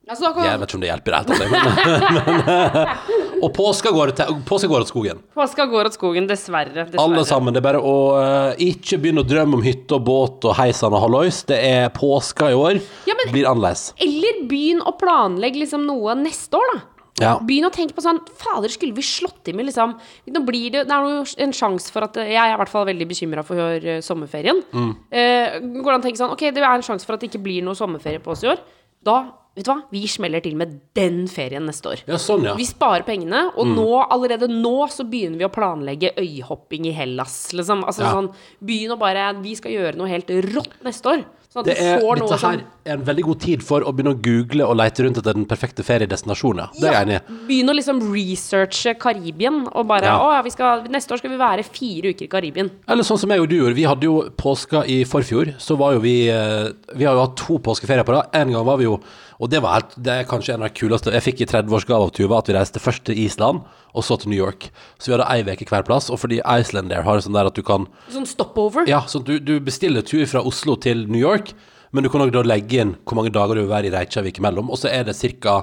[0.09, 3.53] Altså, kan, Jeg vet ikke om det hjelper i det hele tatt, men, men Og
[3.55, 5.22] påska går, til, påska går til skogen.
[5.37, 6.72] Påska går åt skogen, dessverre.
[6.74, 7.05] dessverre.
[7.05, 7.55] Alle sammen.
[7.55, 10.94] Det er bare å uh, ikke begynne å drømme om hytte og båt og heisan
[10.94, 11.42] og hallois.
[11.48, 12.83] Det er påska i år.
[13.09, 13.92] Ja, men- Blir annerledes.
[14.03, 16.81] Eller begynn å planlegge liksom noe neste år, da.
[17.18, 17.33] Ja.
[17.42, 19.96] Begynn å tenke på sånn Fader, skulle vi slått til med liksom
[20.31, 22.87] Nå blir det Det er jo en sjanse for at Jeg er i hvert fall
[22.87, 24.61] veldig bekymra for eh, sommerferien.
[24.70, 24.92] Mm.
[25.11, 27.33] Eh, går det an å tenke sånn Ok, det er en sjanse for at det
[27.33, 28.62] ikke blir noe sommerferie på oss i år.
[29.05, 29.16] Da,
[29.58, 32.04] vet du hva, vi smeller til med den ferien neste år.
[32.08, 32.54] ja, sånn, ja.
[32.58, 33.74] Vi sparer pengene, og Mm.
[33.76, 37.82] nå, allerede nå så begynner vi å planlegge øyhopping i Hellas, liksom.
[37.84, 38.14] Altså Ja.
[38.14, 38.32] sånn
[38.64, 41.24] Begynn å bare Vi skal gjøre noe helt rått neste år.
[41.48, 42.52] Sånn Det er, dette som
[42.84, 45.46] er en veldig god tid for å begynne å google og lete rundt etter den
[45.46, 46.68] perfekte feriedestinasjonen.
[46.78, 47.46] Det er jeg enig i.
[47.48, 50.18] Begynn å liksom researche Karibien, og bare Ja.
[50.18, 52.70] Å ja, vi skal, neste år skal vi være fire uker i Karibien.
[52.86, 53.74] Eller sånn som jeg og du gjorde.
[53.74, 55.54] Vi hadde jo påska i forfjor.
[55.58, 58.28] Så var jo vi eh, Vi har jo hatt to påskeferier på rad.
[58.34, 59.00] En gang var vi jo
[59.38, 62.09] Og det var helt Det er kanskje en av de kuleste Jeg fikk i 30-årsgave
[62.09, 63.62] av Tuva at vi reiste først til Island,
[63.94, 64.68] og så til New York.
[64.98, 66.11] Så vi hadde ei uke hver plass.
[66.11, 68.88] Og fordi Iceland der har sånn der at du kan Sånn stopover.
[68.90, 71.55] Ja, at du, du bestiller tur fra Oslo til New York.
[71.92, 74.68] Men du kan da legge inn hvor mange dager du vil være i Reykjavik imellom.
[74.68, 75.62] Og så er det ca.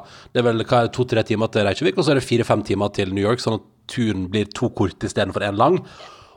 [0.96, 3.68] To-tre timer til Reykjavik, og så er det fire-fem timer til New York, sånn at
[3.92, 5.84] turen blir to korte istedenfor én lang.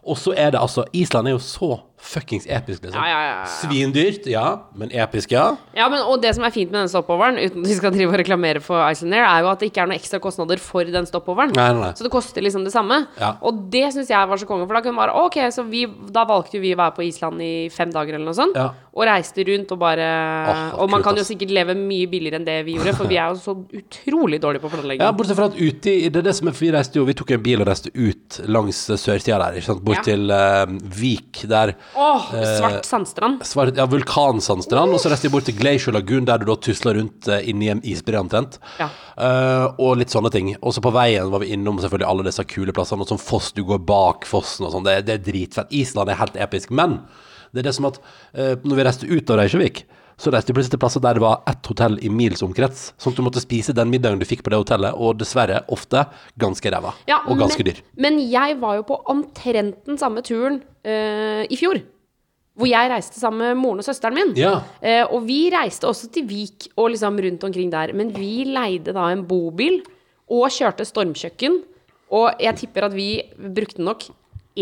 [0.04, 2.98] Og så er det altså Island er jo så fuckings episk, liksom.
[3.02, 3.46] Ja, ja, ja, ja.
[3.58, 4.44] Svindyrt, ja.
[4.78, 5.56] Men episk, ja.
[5.76, 8.14] Ja, men, og det som er fint med den stoppoveren, uten at vi skal drive
[8.14, 10.88] og reklamere for Iceland Air, er jo at det ikke er noen ekstra kostnader for
[10.88, 11.54] den stoppoveren.
[11.58, 11.92] Nei, nei, nei.
[11.98, 13.00] Så det koster liksom det samme.
[13.18, 13.34] Ja.
[13.42, 15.84] Og det syns jeg var så konge, for da kunne man bare Ok, så vi,
[16.14, 18.70] da valgte jo vi å være på Island i fem dager eller noe sånt, Ja.
[18.94, 20.06] og reiste rundt og bare
[20.48, 23.10] oh, Og man kult, kan jo sikkert leve mye billigere enn det vi gjorde, for
[23.10, 25.04] vi er jo så utrolig dårlige på planlegging.
[25.04, 27.06] Ja, bortsett fra at ute i Det er det som er for vi reiste jo
[27.08, 29.84] Vi tok en bil og reiste ut langs sørsida der, ikke sant?
[29.84, 30.64] Bort til uh,
[30.98, 33.44] Vik, der Eh, svart sandstrand.
[33.46, 36.94] Svart, ja, vulkansandstrand, og så reiste jeg bort til Glacier Lagoon, der du da tusla
[36.96, 38.58] rundt eh, inni en isbre omtrent.
[38.78, 38.90] Ja.
[39.16, 40.52] Eh, og litt sånne ting.
[40.60, 43.52] Og så på veien var vi innom selvfølgelig alle disse kule plassene, og sånn Foss,
[43.56, 44.86] du går bak fossen og sånn.
[44.86, 45.72] Det, det er dritfett.
[45.74, 46.74] Island er helt episk.
[46.74, 47.00] Men
[47.52, 48.00] det er det som at
[48.34, 49.84] eh, når vi reiste ut av Reykjavik,
[50.18, 52.88] så reiste vi plutselig til plasser der det var ett hotell i mils omkrets.
[52.98, 56.02] Sånn at du måtte spise den middagen du fikk på det hotellet, og dessverre ofte
[56.42, 56.90] ganske ræva.
[57.10, 57.84] Ja, og ganske men, dyr.
[57.94, 61.78] Men jeg var jo på omtrent den samme turen uh, i fjor.
[62.58, 64.34] Hvor jeg reiste sammen med moren og søsteren min.
[64.38, 64.56] Ja.
[64.82, 67.94] Uh, og vi reiste også til Vik og liksom rundt omkring der.
[67.94, 69.84] Men vi leide da en bobil
[70.34, 71.60] og kjørte stormkjøkken.
[72.18, 74.08] Og jeg tipper at vi brukte nok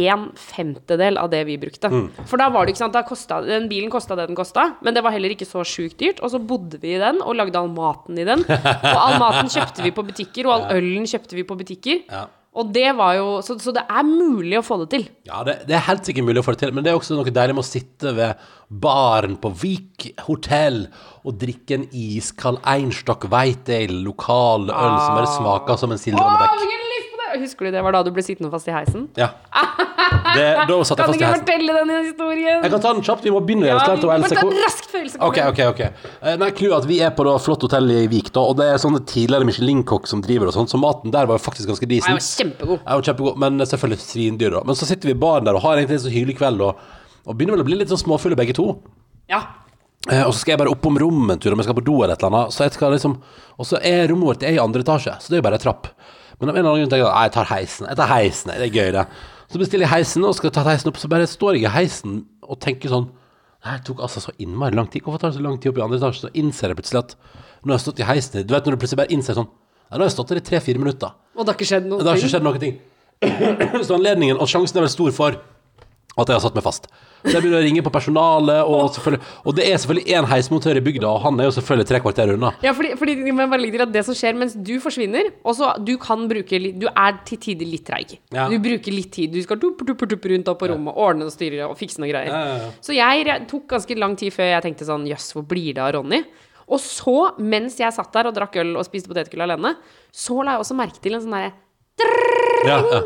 [0.04, 1.90] en femtedel av det vi brukte.
[1.92, 2.06] Mm.
[2.28, 5.04] For da var det ikke sant, kostet, den bilen kosta det den kosta, men det
[5.06, 6.22] var heller ikke så sjukt dyrt.
[6.24, 8.44] Og så bodde vi i den og lagde all maten i den.
[8.96, 12.02] Og all maten kjøpte vi på butikker, og all ølen kjøpte vi på butikker.
[12.10, 12.26] Ja.
[12.56, 15.04] Og det var jo Så, så det er mulig å få det til.
[15.28, 17.18] Ja, det, det er helt sikkert mulig å få det til, men det er også
[17.18, 18.46] noe deilig med å sitte ved
[18.86, 20.86] baren på Vik hotell
[21.26, 26.42] og drikke en iskald Einstock White Ale, lokal øl som bare smaker som en sildrende
[26.46, 26.85] bekk.
[27.42, 29.08] Husker du det var da du ble sittende fast i heisen?
[29.18, 29.32] Ja.
[30.36, 31.20] Det, da satt jeg fast i heisen.
[31.20, 32.60] Kan du ikke fortelle den historien?
[32.62, 33.66] Jeg kan ta den kjapt, vi må begynne.
[33.68, 35.50] Ja, vi må ta en raskt før Else Ok, kommer.
[35.50, 36.12] ok, ok.
[36.22, 38.68] Eh, Nei, clouet at vi er på da flott hotell i Vik, da, og det
[38.72, 41.88] er sånne tidligere Michelin-kokk som driver og sånn, så maten der var jo faktisk ganske
[41.90, 42.12] decent.
[42.12, 42.80] Jeg var kjempegod.
[42.82, 44.64] Ja, var kjempegod, men selvfølgelig svindyr, da.
[44.68, 46.82] Men så sitter vi i baren der og har egentlig en så hyggelig kveld, og,
[47.26, 48.68] og begynner vel å bli litt sånn småfulle begge to.
[49.32, 49.42] Ja.
[50.10, 51.86] Eh, og så skal jeg bare opp om rommet en tur, om jeg skal på
[51.88, 52.54] do eller et eller annet.
[52.54, 53.16] Så jeg skal liksom,
[53.56, 55.64] og så er rommet vårt er i andre etasje, så det er jo bare ei
[55.66, 55.88] trapp.
[56.40, 57.86] Men av en eller annen grunn tenker jeg at jeg tar heisen.
[57.88, 59.04] Jeg tar heisen, det er gøy, det.
[59.52, 62.18] Så bestiller jeg heisen og skal ta heisen opp, så bare står jeg i heisen
[62.44, 63.06] og tenker sånn
[63.66, 65.02] Det tok altså så innmari lang tid.
[65.02, 66.26] Hvorfor tar det så lang tid opp i andre etasje?
[66.26, 67.14] Så innser jeg plutselig at
[67.64, 69.96] nå har jeg stått i heisen Du vet når du plutselig bare innser sånn Nå
[69.96, 71.14] har jeg stått der i tre-fire minutter.
[71.38, 72.02] Og det har ikke skjedd noe?
[72.02, 72.78] Det har ikke skjedd noen ting.
[73.86, 75.36] Så anledningen og sjansen er vel stor for
[76.16, 76.86] at jeg har satt meg fast.
[77.26, 78.96] Så jeg begynner å ringe på personalet, og,
[79.44, 82.32] og det er selvfølgelig én heismontør i bygda, og han er jo selvfølgelig tre kvarter
[82.32, 82.52] unna.
[82.64, 85.72] Ja, fordi, fordi bare legge til at det som skjer mens du forsvinner Og så
[85.82, 88.16] du kan bruke Du er til tider litt treig.
[88.34, 88.46] Ja.
[88.48, 89.34] Du bruker litt tid.
[89.34, 92.10] Du skal dupp, dupp, dupp rundt opp på rommet, ordne og styre og fikse noe
[92.10, 92.32] greier.
[92.32, 92.72] Ja, ja.
[92.84, 95.92] Så jeg tok ganske lang tid før jeg tenkte sånn Jøss, hvor blir det av
[95.98, 96.22] Ronny?
[96.66, 99.76] Og så, mens jeg satt der og drakk øl og spiste potetgull alene,
[100.10, 101.54] så la jeg også merke til en sånn derre
[102.66, 103.04] Ja, ja.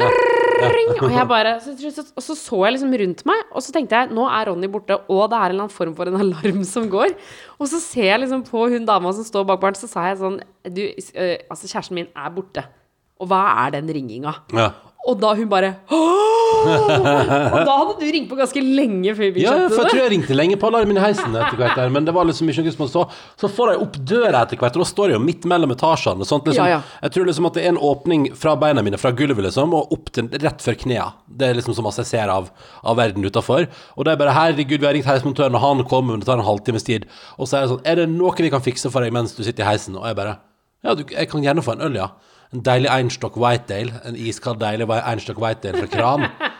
[0.00, 3.96] Og jeg bare så, så, Og så så jeg liksom rundt meg, og så tenkte
[3.96, 6.64] jeg nå er Ronny borte, og det er en eller annen form for en alarm
[6.68, 7.14] som går.
[7.58, 10.20] Og så ser jeg liksom på hun dama som står bak baren, så sa jeg
[10.20, 10.82] sånn Du,
[11.48, 12.66] altså kjæresten min er borte.
[13.20, 14.34] Og hva er den ringinga?
[14.56, 14.70] ja.
[15.08, 16.26] Og da hun bare «Åh!»
[16.60, 20.00] Og da hadde du ringt på ganske lenge før vi Ja, ja, for jeg tror
[20.02, 22.66] jeg ringte lenge på alarmen i heisen etter hvert der, men det var liksom ikke
[22.66, 23.04] noe som så.
[23.40, 26.26] Så får jeg opp døra etter hvert, og da står jeg jo midt mellom etasjene.
[26.28, 26.98] Sånt, liksom, Ja, ja.
[27.06, 29.94] Jeg tror liksom at det er en åpning fra beina mine, fra gulvet liksom, og
[29.96, 31.08] opp til rett før knea.
[31.26, 32.50] Det er liksom så masse jeg ser av,
[32.84, 33.70] av verden utafor.
[33.96, 36.44] Og det er bare herregud, vi har ringt heismontøren, og han kommer, det tar en
[36.44, 37.08] halvtimes tid.
[37.38, 39.40] Og så er det sånn, er det noe vi kan fikse for deg mens du
[39.46, 39.96] sitter i heisen?
[39.96, 40.36] Og jeg bare,
[40.84, 42.10] ja, du, jeg kan gjerne få en øl, ja.
[42.52, 46.26] En deilig Einstock Whitedale, en iskald deilig Einstock Whitedale fra kran.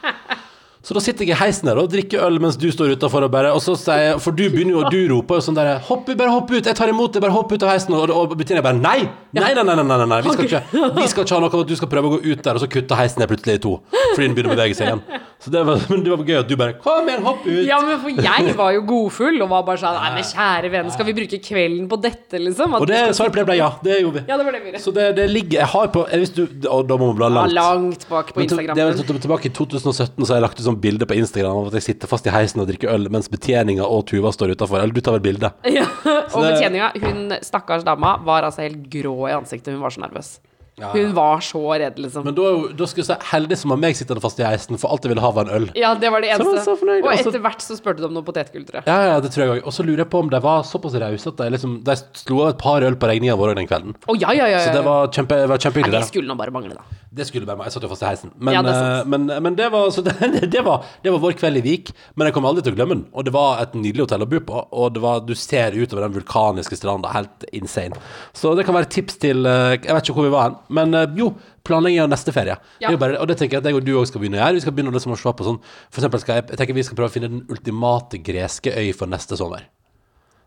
[0.81, 3.31] Så da sitter jeg i heisen der og drikker øl mens du står utafor og
[3.35, 6.33] bare Og så sier For du begynner jo, du roper jo sånn der Hopp, bare
[6.33, 7.93] hopp ut, jeg tar imot deg, bare hopp ut av heisen.
[7.99, 9.03] Og, og Bettina bare Nei!
[9.37, 10.21] Nei, nei, nei, nei, nei, nei.
[10.25, 10.63] Vi, skal ikke,
[10.97, 12.63] vi skal ikke ha noe av at du skal prøve å gå ut der, og
[12.65, 13.77] så kutte heisen ned plutselig i to.
[14.17, 15.03] Fordi den begynner å bevege seg igjen.
[15.41, 17.61] Så det var, men det var gøy at du bare Kom igjen, hopp ut!
[17.69, 20.91] Ja, men for jeg var jo godfull og var bare sånn Nei, men kjære venn,
[20.93, 22.75] skal vi bruke kvelden på dette, liksom?
[22.77, 23.71] At Og det svaret det ble ja.
[23.85, 24.25] Det gjorde vi.
[24.29, 24.75] Ja, det var det vi.
[24.83, 27.37] Så det, det ligger Jeg har på jeg, du, Og da må man bla Ja,
[27.39, 27.57] langt.
[27.57, 28.77] langt bak på Men Instagram.
[28.81, 31.71] Det sånn- tilbake i 2017 så har jeg lagt ut sånn bilde på Instagram av
[31.71, 34.81] at jeg sitter fast i heisen og drikker øl mens betjeninga og Tuva står utafor.
[34.83, 35.53] Eller du tar vel bilde?
[35.81, 39.75] Ja, og det- betjeninga, hun stakkars dama, var altså helt grå i ansiktet.
[39.75, 40.39] Hun var så nervøs.
[40.81, 40.89] Ja.
[40.95, 42.25] Hun var så redd, liksom.
[42.25, 44.95] Men da, da skulle jeg si heldig som har meg sittende fast i heisen, for
[44.95, 45.67] alt jeg ville ha var en øl.
[45.77, 46.77] Ja, det var det Så var så.
[46.97, 48.87] Og etter hvert så spurte de om noe potetgull, tror jeg.
[48.89, 49.69] Ja, ja, det tror jeg òg.
[49.69, 52.41] Og så lurer jeg på om de var såpass rause at de liksom De slo
[52.47, 53.99] av et par øl på regninga vår den kvelden.
[54.09, 54.57] Å ja, ja, ja.
[54.57, 54.65] ja.
[54.71, 55.99] Så det var, kjempe, kjempehyggelig.
[55.99, 56.11] det det.
[56.15, 57.00] skulle nå bare mangle, da.
[57.11, 57.67] Det skulle bare meg.
[57.67, 58.31] Jeg satt jo fast i heisen.
[58.39, 60.15] Men, Ja, det eh, men, men det, var, så det,
[60.47, 61.91] det, var, det var vår kveld i Vik.
[62.15, 63.07] Men jeg kommer aldri til å glemme den.
[63.11, 64.63] Og det var et nydelig hotell å bo på.
[64.79, 67.11] Og det var, du ser utover den vulkaniske stranda.
[67.17, 67.99] Helt insane.
[68.37, 70.57] Så det kan være et tips til eh, Jeg vet ikke hvor vi var hen.
[70.79, 71.33] Men eh, jo,
[71.67, 72.61] planlegging av neste ferie.
[72.79, 74.39] Det er jo bare, og det tenker jeg at jeg og du òg skal begynne
[74.39, 74.61] å gjøre.
[74.61, 76.79] Vi skal begynne å liksom å se på sånn For eksempel skal jeg, jeg tenker
[76.79, 79.67] vi skal prøve å finne den ultimate greske øy for neste sommer.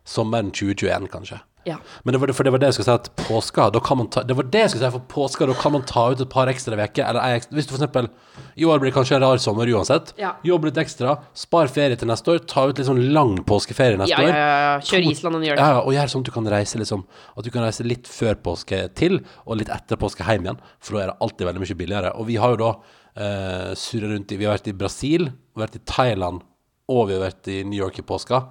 [0.08, 1.44] Sommeren 2021, kanskje.
[1.66, 1.78] Ja.
[2.04, 3.98] Men det var, det- for det var det jeg skulle si at påska da kan
[3.98, 6.20] man ta, Det var det jeg skulle si for påska Da kan man ta ut
[6.22, 8.10] et par ekstra veker Eller ei ekstra- Hvis du for eksempel
[8.58, 10.34] I år blir det kanskje en rar sommer uansett Ja.
[10.44, 14.12] Jobb litt ekstra Spar ferie til neste år Ta ut litt sånn lang påskeferie neste
[14.12, 14.80] Ja, ja, år ja, ja.
[14.80, 15.60] Kjør To- Island og New York.
[15.60, 17.06] Ja, ja, og gjør sånn at du kan reise liksom
[17.38, 20.98] At du kan reise litt før påske til Og litt etter påske hjem igjen For
[20.98, 22.72] da er det alltid veldig mye billigere Og vi har jo da
[23.18, 26.42] uh, surra rundt i Vi har vært i Brasil Vi har vært i Thailand
[26.90, 28.44] Og vi har vært i New York i påska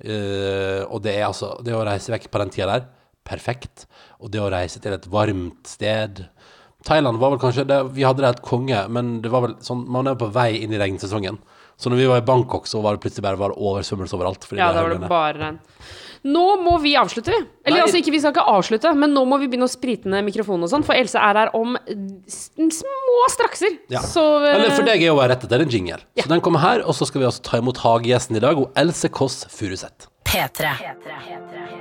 [0.00, 2.86] Eh, og det er altså Det å reise vekk på den tida der,
[3.26, 3.86] perfekt.
[4.20, 6.24] Og det å reise til et varmt sted
[6.88, 9.84] Thailand var vel kanskje det, Vi hadde det et konge, men det var vel sånn
[9.92, 11.36] Man er på vei inn i regnsesongen.
[11.80, 14.42] Så når vi var i Bangkok, så var det plutselig bare var oversvømmelse overalt.
[14.52, 15.60] Ja, det da var det bare regn.
[16.28, 17.40] Nå må vi avslutte, vi.
[17.64, 17.84] Eller Nei.
[17.86, 20.66] altså, ikke, vi skal ikke avslutte, men nå må vi begynne å sprite ned mikrofonen
[20.66, 21.78] og sånn, for Else er her om
[22.28, 23.80] små strakser.
[23.92, 24.04] Ja.
[24.04, 24.46] Så uh...
[24.50, 26.00] Eh, Eller for deg er jo bare rett etter en jingle.
[26.18, 26.26] Ja.
[26.26, 28.72] Så den kommer her, og så skal vi også ta imot hagegjesten i dag, og
[28.80, 30.10] Else Kåss Furuseth.
[30.28, 30.76] P3.
[30.84, 31.20] P3.
[31.26, 31.79] P3.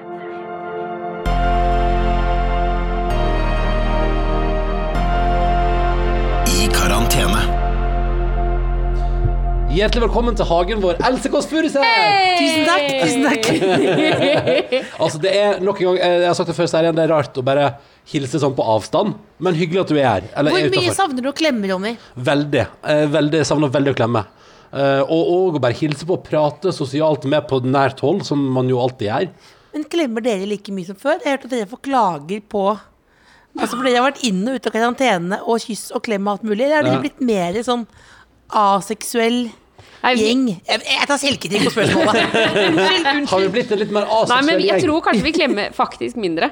[9.70, 11.90] Hjertelig velkommen til hagen vår, Else Kåss Furuseth!
[12.40, 12.88] Tusen takk.
[13.04, 13.50] Tusen takk.
[15.04, 17.38] Altså, det er nok en gang Jeg har sagt det før, er det er rart
[17.38, 17.68] å bare
[18.10, 20.26] hilse sånn på avstand, men hyggelig at du er her.
[20.42, 20.98] Eller Hvor er mye utenfor.
[20.98, 21.94] savner du å klemme, Ronny?
[22.18, 22.66] Veldig.
[22.82, 23.44] Eh, veldig.
[23.46, 24.26] Savner veldig å klemme.
[24.74, 28.74] Eh, og, og bare hilse på og prate sosialt med på nært hold, som man
[28.74, 29.32] jo alltid gjør.
[29.78, 31.22] Men klemmer dere like mye som før?
[31.22, 32.72] Jeg har hørt at dere får klager på
[33.60, 36.38] Altså, for dere har vært inn og ut av karantene og kyss og klem og
[36.40, 36.64] alt mulig.
[36.66, 37.86] Eller har dere blitt mer sånn
[38.50, 39.44] aseksuell
[40.20, 40.46] gjeng?
[40.68, 42.20] Jeg, jeg tar selvkritikk på spørsmålet.
[42.70, 43.30] Unnskyld, unnskyld.
[43.34, 46.52] Har vi blitt en litt mer Nei, men jeg tror kanskje vi klemmer faktisk mindre.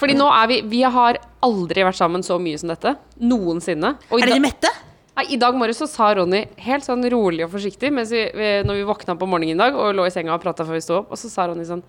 [0.00, 2.96] Fordi nå er vi Vi har aldri vært sammen så mye som dette.
[3.22, 3.94] Noensinne.
[4.10, 4.72] Og i Er dere mette?
[5.14, 8.48] Nei, I dag morges så sa Ronny helt sånn rolig og forsiktig mens vi, vi,
[8.66, 10.82] når vi våkna på morgenen i dag og lå i senga og prata før vi
[10.82, 11.84] sto opp, og så sa Ronny sånn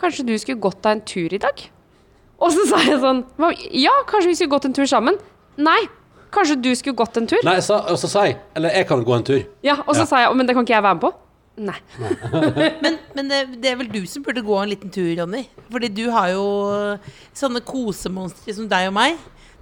[0.00, 1.60] Kanskje du skulle gått deg en tur i dag?
[2.40, 3.22] Og så sa jeg sånn
[3.76, 5.20] Ja, kanskje vi skulle gått en tur sammen?
[5.60, 5.82] Nei.
[6.32, 7.38] Kanskje du skulle gått en tur?
[7.46, 9.42] Nei, så, og så sa jeg Eller jeg kan gå en tur.
[9.64, 10.06] Ja, Og så Ja.
[10.10, 11.12] sa jeg Men det kan ikke jeg være med på?
[11.56, 11.76] Nei.
[12.84, 15.46] Men, men det, det er vel du som burde gå en liten tur, Ronny.
[15.72, 16.42] Fordi du har jo
[17.32, 19.16] sånne kosemonstre som deg og meg.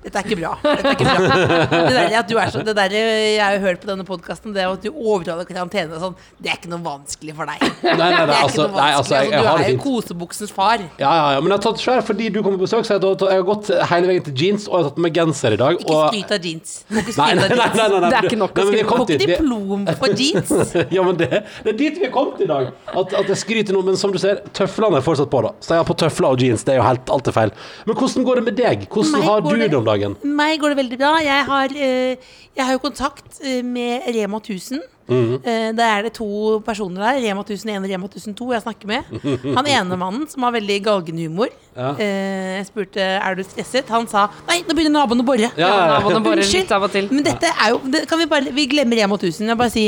[0.04, 0.50] Dette er ikke bra.
[0.62, 1.36] Dette er ikke bra.
[1.72, 4.64] Det der, at du er så, det der jeg har hørt på denne podkasten, det
[4.68, 7.62] at du overholder karantene og sånn, det er ikke noe vanskelig for deg.
[7.84, 9.64] Nei, nei, nei, Det er ikke altså, noe nei, altså jeg, jeg altså, du er
[9.64, 9.82] jo fint.
[9.86, 10.84] kosebuksens far.
[11.00, 13.00] Ja, ja, ja, men jeg har tatt svær fordi du kom på besøk, så jeg
[13.00, 15.16] har, tatt- jeg har gått hele veien til jeans, og jeg har tatt på meg
[15.18, 15.80] genser i dag.
[15.80, 16.74] Ikke skryt av jeans.
[16.92, 17.78] Ikke Nei, nei, nei, av nei, jeans.
[17.80, 20.54] nei, nei, Det er ikke nok å skryte kom Får ikke diplom for jeans.
[20.94, 21.30] Ja, men det,
[21.64, 22.68] det er dit vi er kommet i dag.
[22.92, 25.54] At, at jeg skryter nå, men som du ser, tøflene er fortsatt på, da.
[25.64, 26.62] Så jeg har på tøfler og jeans.
[26.68, 27.54] Det er jo helt alltid feil.
[27.88, 28.84] Men hvordan går det med deg?
[28.92, 29.93] Hvordan har du det- det om dagen?
[30.24, 31.12] Meg går det veldig bra.
[31.24, 34.82] Jeg har, eh, jeg har jo kontakt eh, med Rema 1000.
[35.08, 37.18] Mm Eh, da er det to personer der.
[37.20, 39.10] Rema 1001 og Rema 1002 jeg snakker med.
[39.56, 41.50] Han ene mannen som har veldig galgenhumor.
[41.76, 41.90] Ja.
[41.98, 43.90] Eh, jeg spurte er du stresset.
[43.92, 45.50] Han sa nei, nå begynner naboen å bore.
[45.60, 47.10] Ja, ja, Unnskyld, litt av og til.
[47.12, 49.52] Men dette er jo det kan Vi bare Vi glemmer Rema 1000.
[49.52, 49.86] Jeg bare si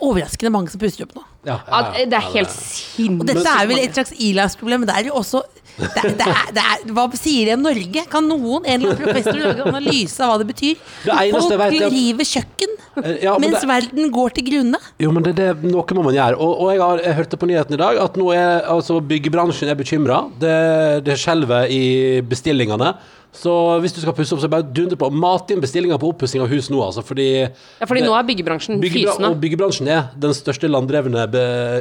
[0.00, 1.24] Overraskende mange som puster opp nå.
[1.48, 2.50] Ja, Ja, det er helt
[3.20, 4.84] Og dette er vel et slags ilandsproblem.
[4.84, 5.42] Men det er jo også
[5.78, 8.02] det er, det er, det er, Hva sier det om Norge?
[8.10, 10.80] Kan noen, en eller annen professor, lage analyse av hva det betyr?
[11.06, 14.78] Folk vet er river kjøkken Eh, ja, men mens det- verden går til grunne.
[14.98, 16.38] Jo, men det, det er noe må man gjøre.
[16.38, 19.70] Og, og jeg, har, jeg hørte på nyheten i dag at nå er altså byggebransjen
[19.70, 20.18] er bekymra.
[20.40, 20.56] Det,
[21.06, 21.82] det skjelver i
[22.26, 22.94] bestillingene.
[23.32, 25.10] Så hvis du skal pusse opp, så bare dundre på.
[25.12, 27.04] Mat inn bestillinger på oppussing av hus nå, altså.
[27.04, 29.30] Fordi Ja, fordi det- nå er byggebransjen Byggebra fysende.
[29.30, 31.28] og byggebransjen er den største landdrevne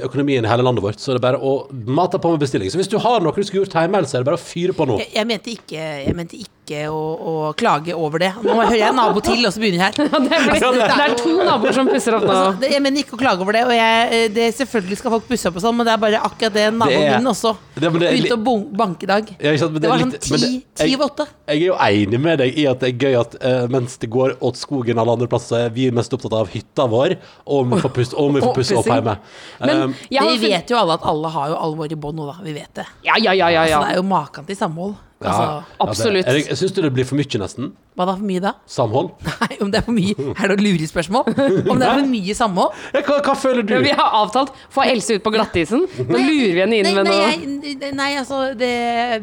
[0.04, 1.00] økonomien i hele landet vårt.
[1.00, 2.70] Så det er bare å mate på med bestilling.
[2.70, 4.74] Så hvis du har noe du skulle gjort hjemme, så er det bare å fyre
[4.74, 5.00] på nå.
[5.00, 6.57] Jeg, jeg mente ikke, jeg mente ikke
[6.92, 6.98] å,
[7.32, 8.34] å klage over det.
[8.44, 10.10] Nå hører jeg en nabo til og så begynner jeg her.
[10.18, 12.34] Ja, det, er det er to naboer som pusser opp nå.
[12.34, 15.14] Altså, det, jeg mener ikke å klage over det, og jeg, eh, det, selvfølgelig skal
[15.16, 17.54] folk pusse opp og sånn, men det er bare akkurat det naboen er- min også
[17.78, 19.32] det- det begynte å banke i dag.
[19.40, 21.28] Ja, sant, men Det var er sånn ti over åtte.
[21.48, 24.10] Jeg er jo enig med deg i at det er gøy at uh, mens det
[24.12, 27.16] går åt skogen alle andre plasser, vi er mest opptatt av hytta vår,
[27.48, 29.18] og om vi får pusse, vi får pusse opp hjemme.
[29.62, 32.38] Men Um, Vi vet jo alle at alle har jo alvor i bånn nå, da.
[32.44, 32.86] Vi vet det.
[33.06, 33.78] Ja, ja, ja, ja, ja.
[33.78, 34.96] Altså, det er jo maken til samhold.
[35.18, 36.28] Altså, Absolutt.
[36.28, 37.72] Ja, det- Syns du det blir for mye, nesten?
[37.98, 38.52] hva da for mye da?
[38.70, 39.08] Samhold?
[39.42, 41.32] Nei, om det er for mye Er det et lurespørsmål?
[41.72, 42.76] Om det er for mye samhold?
[42.94, 43.74] Ja, hva, hva føler du?
[43.74, 45.88] Ja, vi har avtalt få Else ut på glattisen.
[45.98, 47.74] Nå lurer vi henne inn nei, med nei, noe.
[47.82, 48.70] Nei, nei, altså det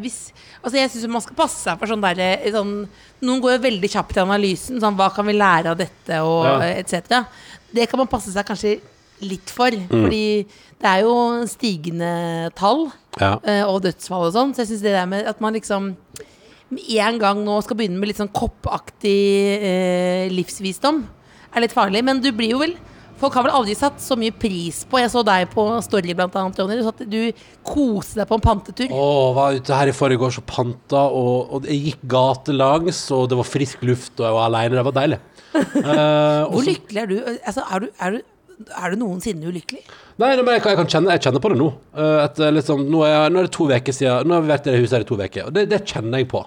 [0.02, 0.18] hvis,
[0.64, 2.74] Altså jeg syns man skal passe seg for sånn derre sånn,
[3.24, 4.80] Noen går jo veldig kjapt i analysen.
[4.82, 6.58] Sånn hva kan vi lære av dette, og Ja.
[6.66, 7.22] eh, etc.
[7.72, 8.80] Det kan man passe seg kanskje
[9.22, 9.70] litt for.
[9.70, 10.02] Mm.
[10.02, 10.24] Fordi
[10.82, 11.14] det er jo
[11.48, 12.88] stigende tall
[13.20, 13.36] Ja.
[13.42, 14.54] eh, og dødsfall og sånn.
[14.54, 15.92] Så jeg syns det der med at man liksom
[16.74, 19.20] med en gang nå skal begynne med litt sånn koppaktig
[19.60, 21.04] eh, livsvisdom,
[21.54, 22.02] er litt farlig.
[22.06, 22.76] Men du blir jo vel
[23.14, 26.34] Folk har vel aldri satt så mye pris på Jeg så deg på Story blant
[26.34, 27.06] annet, Ronny.
[27.06, 27.20] Du,
[27.64, 28.90] koste deg på en pantetur.
[28.90, 29.04] Å,
[29.36, 33.48] var ute her i forgårs og panta, og, og jeg gikk gatelangs, og det var
[33.48, 34.76] frisk luft, og jeg var aleine.
[34.80, 35.20] Det var deilig.
[35.54, 37.14] Eh, Hvor lykkelig er du?
[37.46, 38.22] Altså, er du, er du,
[38.62, 39.82] er du noensinne ulykkelig?
[40.22, 41.70] Nei, men jeg kan, jeg kan kjenne, jeg kjenner på det nå.
[41.96, 44.74] Uh, liksom, nå, er, nå er det to uker siden Nå har vi vært i
[44.74, 46.42] det huset her i to uker, og det, det kjenner jeg på.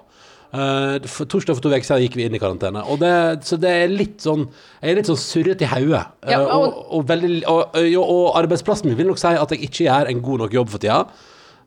[0.47, 2.84] Uh, for torsdag for to uker siden gikk vi inn i karantene.
[2.88, 3.14] Og det,
[3.47, 6.05] så det er litt sånn Jeg er litt sånn surrete i hodet.
[6.32, 7.16] Ja, og, og,
[7.51, 10.72] og, og arbeidsplassen min vil nok si at jeg ikke gjør en god nok jobb
[10.72, 11.03] for tida.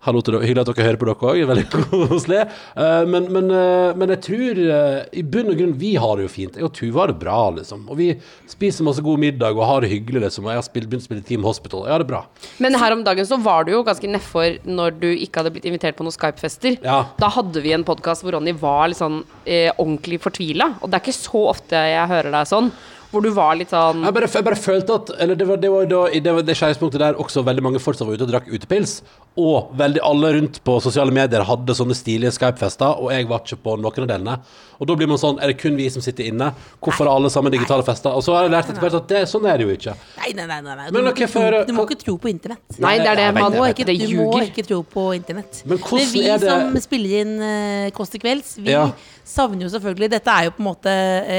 [0.01, 1.39] Hallo til dere, Hyggelig at dere hører på dere òg.
[1.51, 1.65] Veldig
[2.09, 2.39] koselig.
[2.73, 6.25] Eh, men, men, eh, men jeg tror eh, i bunn og grunn vi har det
[6.25, 6.55] jo fint.
[6.57, 7.83] Jeg og Tuva har det bra, liksom.
[7.93, 8.07] Og vi
[8.49, 10.47] spiser masse god middag og har det hyggelig, liksom.
[10.47, 11.85] Og jeg har spilt, begynt å spille Team Hospital.
[11.85, 12.23] Jeg har det bra.
[12.65, 15.69] Men her om dagen så var du jo ganske nedfor når du ikke hadde blitt
[15.69, 16.79] invitert på noen Skype-fester.
[16.81, 17.03] Ja.
[17.21, 20.79] Da hadde vi en podkast hvor Ronny var litt sånn eh, ordentlig fortvila.
[20.81, 22.73] Og det er ikke så ofte jeg hører deg sånn.
[23.11, 25.71] Hvor du var litt sånn Jeg bare, jeg bare følte at Eller det var det,
[25.73, 29.01] var, det, var det skjæringspunktet der også veldig mange som var ute og drakk utepils.
[29.39, 33.61] Og veldig alle rundt på sosiale medier hadde sånne stilige Skype-fester, og jeg var ikke
[33.63, 34.35] på noen av delene.
[34.81, 36.49] Og da blir man sånn Er det kun vi som sitter inne?
[36.83, 38.11] Hvorfor har alle sammen digitale fester?
[38.17, 39.95] Og så har jeg lært etter hvert at det, sånn er det jo ikke.
[40.19, 40.59] Nei, nei, nei.
[40.67, 40.87] nei.
[40.89, 42.79] Du, Men må ikke for- du må ikke tro på internett.
[42.81, 43.29] Nei, det er det.
[43.39, 45.63] Man må ikke, du må ikke tro på internett.
[45.65, 48.91] Men hvordan vi er det- som spiller inn uh, Kåss til kvelds, vi Ja.
[49.25, 50.91] savner jo selvfølgelig Dette er jo på en måte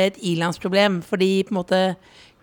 [0.08, 1.96] et ilandsproblem, fordi på en måte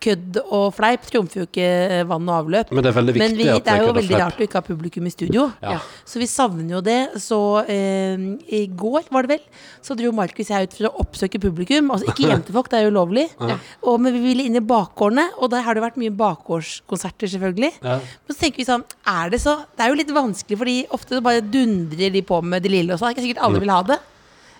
[0.02, 2.72] kødd og fleip trumfer jo ikke eh, vann og avløp.
[2.74, 4.64] Men det er veldig viktig Men vi, det er jo veldig rart å ikke ha
[4.66, 5.46] publikum i studio.
[5.62, 5.78] Ja.
[6.08, 6.98] Så vi savner jo det.
[7.22, 8.26] Så eh,
[8.58, 11.92] i går, var det vel, så dro Markus og jeg ut for å oppsøke publikum.
[11.94, 13.26] Altså ikke hjem til folk, det er jo ulovlig.
[13.38, 17.72] Og, men vi ville inn i bakgårdene, og der har det vært mye bakgårdskonserter, selvfølgelig.
[17.82, 17.98] Ja.
[18.00, 21.22] Men så tenker vi sånn, er det så Det er jo litt vanskelig, fordi ofte
[21.24, 23.10] bare dundrer de på med det lille og sånn.
[23.10, 23.98] Det er ikke sikkert alle vil ha det.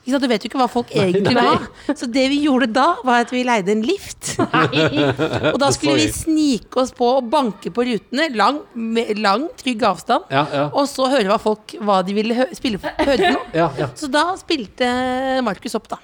[0.08, 0.24] Ikke sant?
[0.24, 1.92] Du vet jo ikke hva folk egentlig vil ha.
[1.92, 4.30] Så det vi gjorde da, var at vi leide en lift.
[5.52, 8.30] og da skulle vi snike oss på og banke på rutene.
[8.38, 10.24] Lang, med lang trygg avstand.
[10.32, 10.66] Ja, ja.
[10.72, 13.34] Og så høre hva folk Hva de ville hø spille for, høre.
[13.52, 13.90] Ja, ja.
[13.98, 14.88] Så da spilte
[15.44, 16.00] Markus opp, da.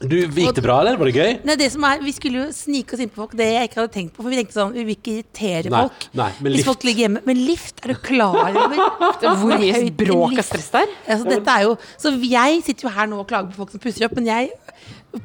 [0.00, 0.96] Du, Gikk det bra, eller?
[0.96, 1.32] Var det gøy?
[1.44, 3.80] Nei, det som er, Vi skulle jo snike oss inn på folk, det jeg ikke
[3.82, 4.22] hadde tenkt på.
[4.24, 6.06] For vi tenkte sånn, vi vil ikke irritere Nei, folk.
[6.16, 6.68] nei, men hvis lift.
[6.70, 7.22] folk ligger hjemme.
[7.26, 8.80] Men lift, er du klar over
[9.42, 10.94] Hvor mye bråk og stress stress der?
[11.04, 13.82] Altså, dette er jo, så jeg sitter jo her nå og klager på folk som
[13.84, 14.48] pusser opp, men jeg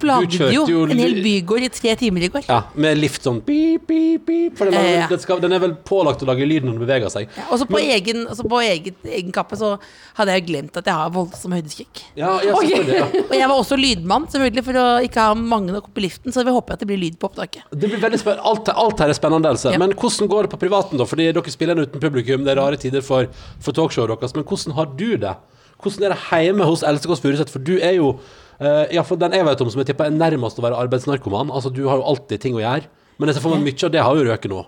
[0.01, 2.45] plaget jo jo en hel bygård i tre timer i går.
[2.49, 5.61] Ja, med lift sånn beep, beep, beep, For den, Ja, ja, den, skal, den er
[5.61, 7.29] vel pålagt å lage lyd når den beveger seg.
[7.38, 9.75] Ja, og så på, egen, også på egen, egen kappe så
[10.17, 12.03] hadde jeg glemt at jeg har voldsom høydeskrekk.
[12.17, 12.83] Ja, ja, okay.
[12.95, 13.07] Ja.
[13.23, 16.33] Og jeg var også lydmann, selvfølgelig, for å ikke ha mange nok opp i liften,
[16.36, 17.67] så vi håper at det blir lyd på opptaket.
[17.71, 18.45] Det blir veldig spennende.
[18.49, 19.53] alt, alt her er spennende.
[19.65, 19.81] Ja.
[19.81, 21.07] Men hvordan går det på privaten, da?
[21.09, 22.45] Fordi dere spiller den uten publikum.
[22.45, 23.29] Det er rare tider for,
[23.61, 24.36] for talkshowet deres.
[24.38, 25.36] Men hvordan har du det?
[25.83, 27.51] Hvordan er det hjemme hos Else Kåss Furuseth?
[27.51, 28.15] For du er jo
[28.62, 31.51] uh, ja, for den jeg vet om som jeg tipper er nærmest å være arbeidsnarkoman.
[31.53, 32.89] Altså, du har jo alltid ting å gjøre.
[33.20, 34.64] Men jeg ser for meg mye av det har jo røket nå.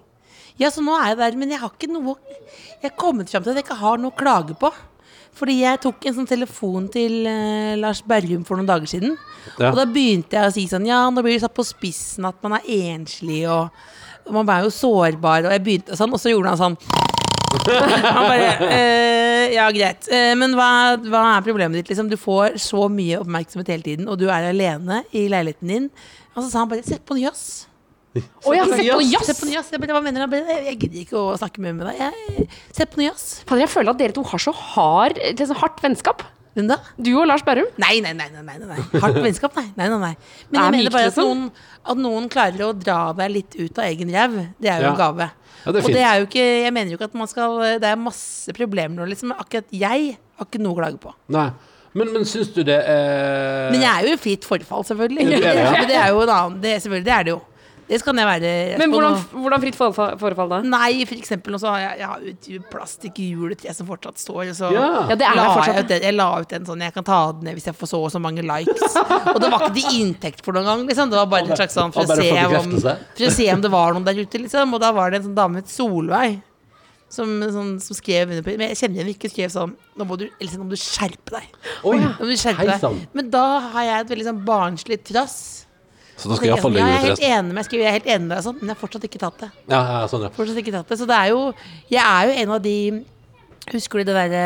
[0.58, 2.16] Ja, så nå er jeg der, men jeg har ikke noe
[2.82, 4.72] Jeg er kommet fram til at jeg ikke har noe å klage på.
[5.38, 9.14] Fordi jeg tok en sånn telefon til uh, Lars Berrum for noen dager siden.
[9.58, 9.70] Ja.
[9.70, 12.40] Og da begynte jeg å si sånn Ja, nå blir det satt på spissen at
[12.46, 12.66] man er
[12.96, 13.70] enslig, og,
[14.26, 17.07] og man er jo sårbar, og jeg begynte sånn, og så gjorde han sånn
[18.18, 20.10] Han bare eh, Ja, greit.
[20.12, 22.10] Eh, men hva, hva er problemet ditt, liksom?
[22.12, 25.90] Du får så mye oppmerksomhet hele tiden, og du er alene i leiligheten din.
[26.36, 27.66] Og så sa han bare Sett på noe jazz.
[28.18, 29.70] Å ja, sett på på jazz.
[29.74, 30.38] Jeg bare, hva mener du?
[30.40, 32.00] Jeg gidder ikke å snakke mer med deg.
[32.02, 33.28] Jeg, se på jazz.
[33.44, 36.26] Fader, jeg føler at dere to har så hard, så hardt vennskap.
[36.58, 36.80] Hvem da?
[36.98, 37.68] Du og Lars Berrum.
[37.78, 38.32] Nei, nei, nei.
[38.34, 38.80] nei, nei, nei.
[39.04, 39.68] Hardt vennskap, nei.
[39.78, 40.14] nei, nei, nei.
[40.50, 41.28] Men jeg mener bare at liksom.
[41.30, 44.40] noen, at noen klarer å dra deg litt ut av egen ræv.
[44.58, 44.96] Det er jo Ja.
[44.96, 45.30] en gave.
[45.68, 47.90] Ja, det og det er jo ikke Jeg mener jo ikke at man skal Det
[47.90, 49.34] er masse problemer nå, liksom.
[49.34, 51.12] men Akkurat jeg har ikke noe å klage på.
[51.36, 51.50] Nei.
[51.98, 55.28] Men, men syns du det er Men jeg er jo i fritt forfall, selvfølgelig.
[55.34, 55.70] Det er ja.
[55.80, 57.40] Men det er jo en annen det, Selvfølgelig, det er det jo.
[57.88, 58.50] Det kan jeg være
[58.82, 60.58] Men hvordan, hvordan fritt forfall, da?
[60.68, 64.52] Nei, for eksempel nå så har jeg, jeg har ut et plastikkjuletre som fortsatt står.
[64.58, 64.88] Så Ja.
[65.08, 65.80] Ja, det er la jeg, fortsatt.
[65.86, 68.02] ut jeg la ut en sånn Jeg kan ta den ned hvis jeg får så
[68.04, 68.98] og så mange likes.
[69.34, 70.84] Og det var ikke til inntekt for noen gang.
[70.90, 71.10] Liksom.
[71.14, 72.28] Det var bare en slags sånn for å, se
[72.60, 74.44] om, for å se om det var noen der ute.
[74.44, 74.74] Liksom.
[74.76, 76.42] Og da var det en sånn dame Solveig.
[77.10, 80.18] som, sånn, som skrev under på Men jeg kjenner henne ikke skrev sånn Nå må
[80.20, 81.46] du, Elsen, nå må du skjerpe deg.
[81.88, 83.06] Oi, Nå må du skjerpe deg.
[83.16, 85.38] Men da har jeg et veldig sånn barnslig trass.
[86.18, 87.34] Så da skal jeg iallfall jeg, legge jeg ut er helt resten.
[87.38, 89.44] enig med jeg er helt enig med deg, sånn, men jeg har fortsatt ikke tatt
[89.44, 89.50] det.
[89.70, 90.32] Ja, ja, sånn, ja.
[90.34, 90.98] Fortsatt ikke tatt det.
[90.98, 91.42] Så det er jo
[91.94, 92.78] Jeg er jo en av de
[93.68, 94.44] Husker du det derre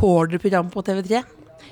[0.00, 1.20] Horder-programmet på TV3?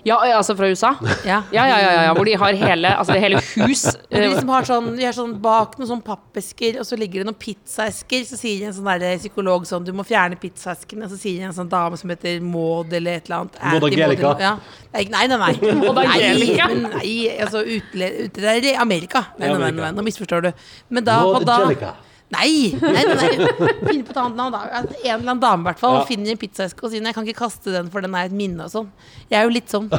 [0.07, 0.95] Ja, altså fra USA?
[1.25, 1.43] Ja.
[1.55, 4.27] Ja, ja, ja, ja, ja hvor de har hele, altså det hele hus de eh,
[4.29, 7.39] liksom har sånn, de har sånn bak noen sånn pappesker, og så ligger det noen
[7.39, 8.27] pizzaesker.
[8.29, 11.07] Så sier en sånn der psykolog sånn Du må fjerne pizzaeskene.
[11.07, 13.59] Og så sier en sånn dame som heter Maud eller et eller annet.
[13.63, 14.35] Maud Angelica.
[14.43, 14.53] Ja.
[14.93, 15.39] Nei, nei, nei.
[15.63, 15.75] nei.
[15.81, 16.69] Maud Angelica.
[16.73, 19.27] Nei, nei, altså utle, der i Amerika.
[19.39, 20.53] Nei, nei, nei, nei, nå misforstår du.
[20.93, 21.97] Men da, Maud Angelica.
[22.33, 22.73] Nei!
[22.81, 23.73] nei, nei, nei.
[23.85, 24.63] Finn på et annet navn, da.
[24.73, 25.99] En eller annen dame, i hvert fall.
[26.01, 26.05] Ja.
[26.09, 28.67] Finner en pizzaeske og sier jeg kan ikke kaste den, for den er et minne
[28.67, 28.89] og sånn.
[29.29, 29.91] Jeg er jo litt sånn.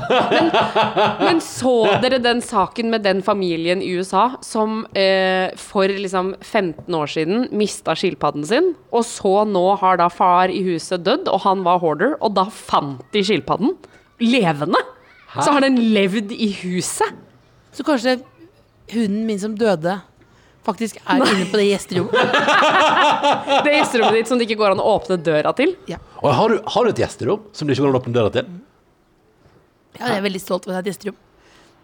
[1.27, 6.97] Men så dere den saken med den familien i USA som eh, for liksom 15
[6.97, 11.43] år siden mista skilpadden sin, og så nå har da far i huset dødd, og
[11.45, 13.75] han var hoarder, og da fant de skilpadden
[14.23, 14.79] levende?
[15.33, 17.13] Så har den levd i huset?
[17.73, 18.19] Så kanskje
[18.93, 19.95] hunden min som døde,
[20.67, 22.35] faktisk er inne på det gjesterommet.
[23.65, 25.75] Det gjesterommet ditt som det ikke går an å åpne døra til?
[25.89, 25.99] Ja.
[26.21, 28.33] Og har du, har du et gjesterom som du ikke går an å åpne døra
[28.35, 28.49] til?
[29.93, 31.19] ja, jeg er veldig stolt over at det er et gjesterom.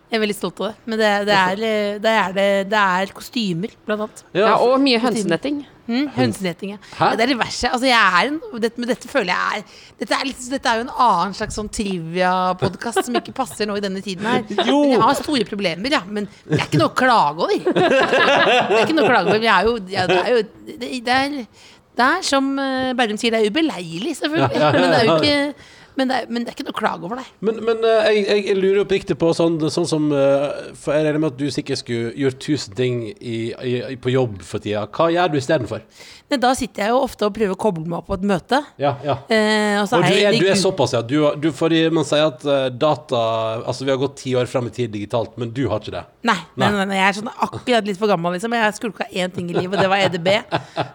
[0.10, 0.76] Jeg er veldig stolt av det.
[0.89, 1.60] Men det, det, er,
[2.01, 4.24] det, er, det, det er kostymer, blant annet.
[4.34, 5.60] Ja, og mye hønsenetting.
[5.89, 6.78] Mm, Hønsenetting, ja.
[6.99, 7.05] Hæ?
[7.07, 7.16] ja.
[7.18, 7.70] Det er det verste.
[7.74, 10.78] Altså, jeg er en, dette, men dette føler jeg er dette er, litt, dette er
[10.82, 14.45] jo en annen slags sånn trivia-podkast som ikke passer nå i denne tiden her.
[14.70, 14.84] Jo.
[14.84, 16.03] Men jeg har store problemer, ja.
[16.05, 17.57] Men det er ikke noe å klage over.
[17.66, 19.47] Det er ikke noe å klage over.
[19.47, 21.66] Jeg er jo, ja, det er jo det, det, er,
[22.01, 24.62] det er som eh, Berrum sier, det er ubeleilig, selvfølgelig.
[24.62, 26.66] Ja, ja, ja, Men det er jo ikke men det, er, men det er ikke
[26.70, 27.28] noe å klage over, nei.
[27.45, 31.06] Men, men eh, jeg, jeg, jeg lurer oppriktig på sånn, sånn som eh, For jeg
[31.10, 34.86] regner med at du sikkert skulle gjort tusen ting i, i, på jobb for tida.
[34.95, 35.84] Hva gjør du istedenfor?
[36.30, 38.60] Da sitter jeg jo ofte og prøver å koble meg opp på et møte.
[38.78, 39.16] Ja, ja.
[39.34, 41.02] Eh, og Og du er du er såpass, ja.
[41.02, 43.22] Du, du, fordi man sier at eh, data
[43.64, 46.04] Altså, vi har gått ti år fram i tid digitalt, men du har ikke det.
[46.30, 46.70] Nei, Nei.
[46.76, 48.54] nei, nei, jeg er sånn akkurat litt for gammel, liksom.
[48.60, 50.30] Jeg skulka én ting i livet, og det var EDB.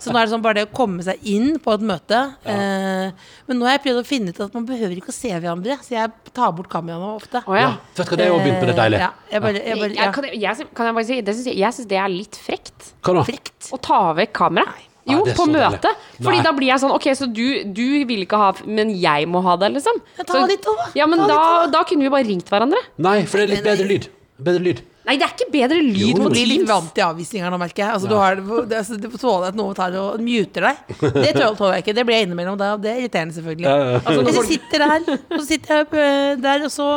[0.02, 2.20] Så nå er det sånn bare det å komme seg inn på et møte.
[2.46, 5.28] Eh, men nå har jeg prøvd å finne ut at man behøver ikke å se
[5.34, 7.42] hverandre, så jeg tar bort kameraene ofte.
[7.46, 7.70] Oh, ja.
[7.96, 9.00] Vet du hva, det er jo begynt på det deilige.
[9.00, 10.10] Eh, Ja, jeg bare, jeg bare, ja.
[10.12, 12.36] kan, jeg, jeg, kan jeg bare si, det synes jeg, jeg syns det er litt
[12.36, 12.90] frekt.
[13.04, 13.24] Hva da?
[13.28, 13.70] Frekt.
[13.74, 14.90] Å ta vekk kameraet.
[15.04, 15.90] Jo, Nei, på møte.
[16.16, 16.44] Fordi Nei.
[16.46, 17.42] da blir jeg sånn Ok, så du,
[17.76, 19.98] du vil ikke ha Men jeg må ha det, liksom.
[20.16, 20.86] Ja, ta Så- litt over.
[20.96, 22.80] Ja, men da, da kunne vi bare ringt hverandre.
[23.04, 24.08] Nei, for det er litt bedre lyd.
[24.40, 24.80] Bedre lyd.
[25.04, 26.24] Nei, det er ikke bedre lyd på Teams.
[26.24, 27.96] Du blir litt vant til avvisninger nå, merker jeg.
[27.98, 30.96] Altså, du, har, det, altså, du får tåle at noen tar og muter deg.
[31.02, 31.96] Det tåler jeg ikke.
[31.98, 32.56] Det blir jeg innimellom.
[32.60, 32.72] Da.
[32.80, 33.68] Det er irriterende, selvfølgelig.
[33.68, 34.00] Ja, ja.
[34.00, 36.88] Altså, hvis jeg sitter der, og så sitter jeg øh, der, og så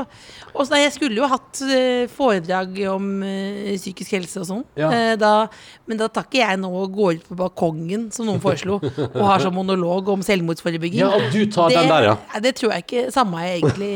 [0.57, 4.63] og så, nei, Jeg skulle jo hatt øh, foredrag om uh, psykisk helse og sånn.
[4.79, 4.89] Ja.
[5.13, 8.79] Uh, men da tar ikke jeg nå og går ut på balkongen, som noen foreslo,
[8.81, 11.03] og har sånn monolog om selvmordsforebygging.
[11.03, 12.17] Ja, og du tar den der, ja.
[12.43, 13.91] Det tror jeg ikke samme jeg egentlig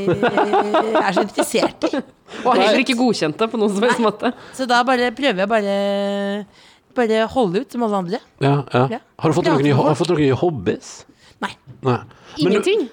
[1.01, 2.01] er så interessert i.
[2.45, 4.33] Og heller ikke godkjente på noen som helst måte.
[4.57, 6.45] Så da bare prøver jeg bare
[6.91, 8.17] Bare holde ut som alle andre.
[8.43, 8.87] Ja, ja.
[8.97, 8.97] Ja.
[9.23, 10.89] Har du fått noen, nye- har fått noen nye hobbies?
[11.39, 11.53] Nei.
[11.87, 12.01] Nei.
[12.43, 12.89] Ingenting.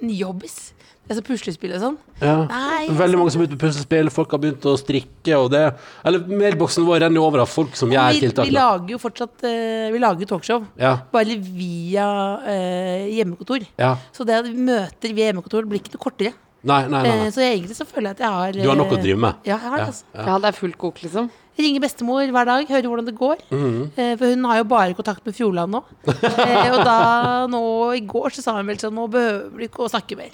[0.00, 0.72] Nye hobbies.
[1.02, 1.96] Det er så puslespill og sånn.
[2.22, 2.46] Ja.
[2.48, 5.64] Nei, Veldig mange som er ute på puslespill, folk har begynt å strikke og det
[6.06, 8.46] Eller mailboksen vår renner over av folk som gjør tiltak.
[8.46, 10.64] vi lager jo fortsatt uh, Vi lager talkshow.
[10.80, 10.94] Ja.
[11.12, 12.06] Bare via
[12.46, 13.66] uh, hjemmekontor.
[13.82, 13.96] Ja.
[14.16, 16.32] Så det at vi møter via hjemmekontor blir ikke noe kortere.
[16.62, 17.10] Nei, nei, nei.
[17.10, 17.30] Eh, nei.
[17.34, 19.40] så egentlig så føler jeg at jeg har Du har nok å eh, drive med.
[19.48, 19.86] Ja, jeg har det.
[19.90, 20.04] Altså.
[20.14, 21.30] Ja, det er fullt kok, liksom.
[21.58, 23.42] Ringer bestemor hver dag, hører hvordan det går.
[23.50, 24.18] Mm -hmm.
[24.18, 25.82] for hun har jo bare kontakt med Fjordland nå.
[26.06, 29.84] eh, og da nå i går så sa hun vel sånn Nå behøver du ikke
[29.84, 30.30] å snakke mer.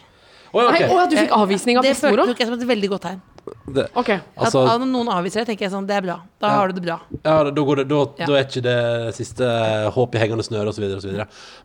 [0.49, 0.87] Å, okay.
[0.87, 3.19] Nei, å, du fikk avvisning av Det bestemor følte jeg som et veldig godt tegn.
[3.69, 4.11] Det, Ok.
[4.37, 6.17] altså, at, at noen avviser det, tenker jeg sånn Det er bra.
[6.41, 6.99] Da har du det bra.
[7.17, 8.27] ja, da, går det, da, Ja.
[8.29, 9.49] da er ikke det siste
[9.95, 10.85] håp i hengende snøre osv.
[10.99, 11.15] osv.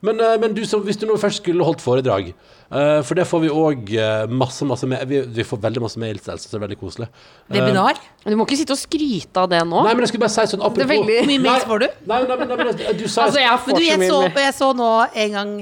[0.02, 2.34] Men, eh, men du, som, hvis du nå først skulle holdt foredrag,
[2.72, 3.94] uh, for det får vi òg
[4.32, 7.08] masse masse med, vi, vi får veldig masse mails, Else, så det er veldig koselig.
[7.50, 8.00] Eh, Webinar.
[8.24, 9.84] Uh, du må ikke sitte og skryte av det nå.
[9.84, 11.88] Nei, men jeg skulle bare si sånn apropos Det er Hvor mye mails får du?
[12.12, 14.92] Nei, nei, nei, nei, nei, du sa Altså, jeg får mye så, jeg så nå
[15.26, 15.56] en gang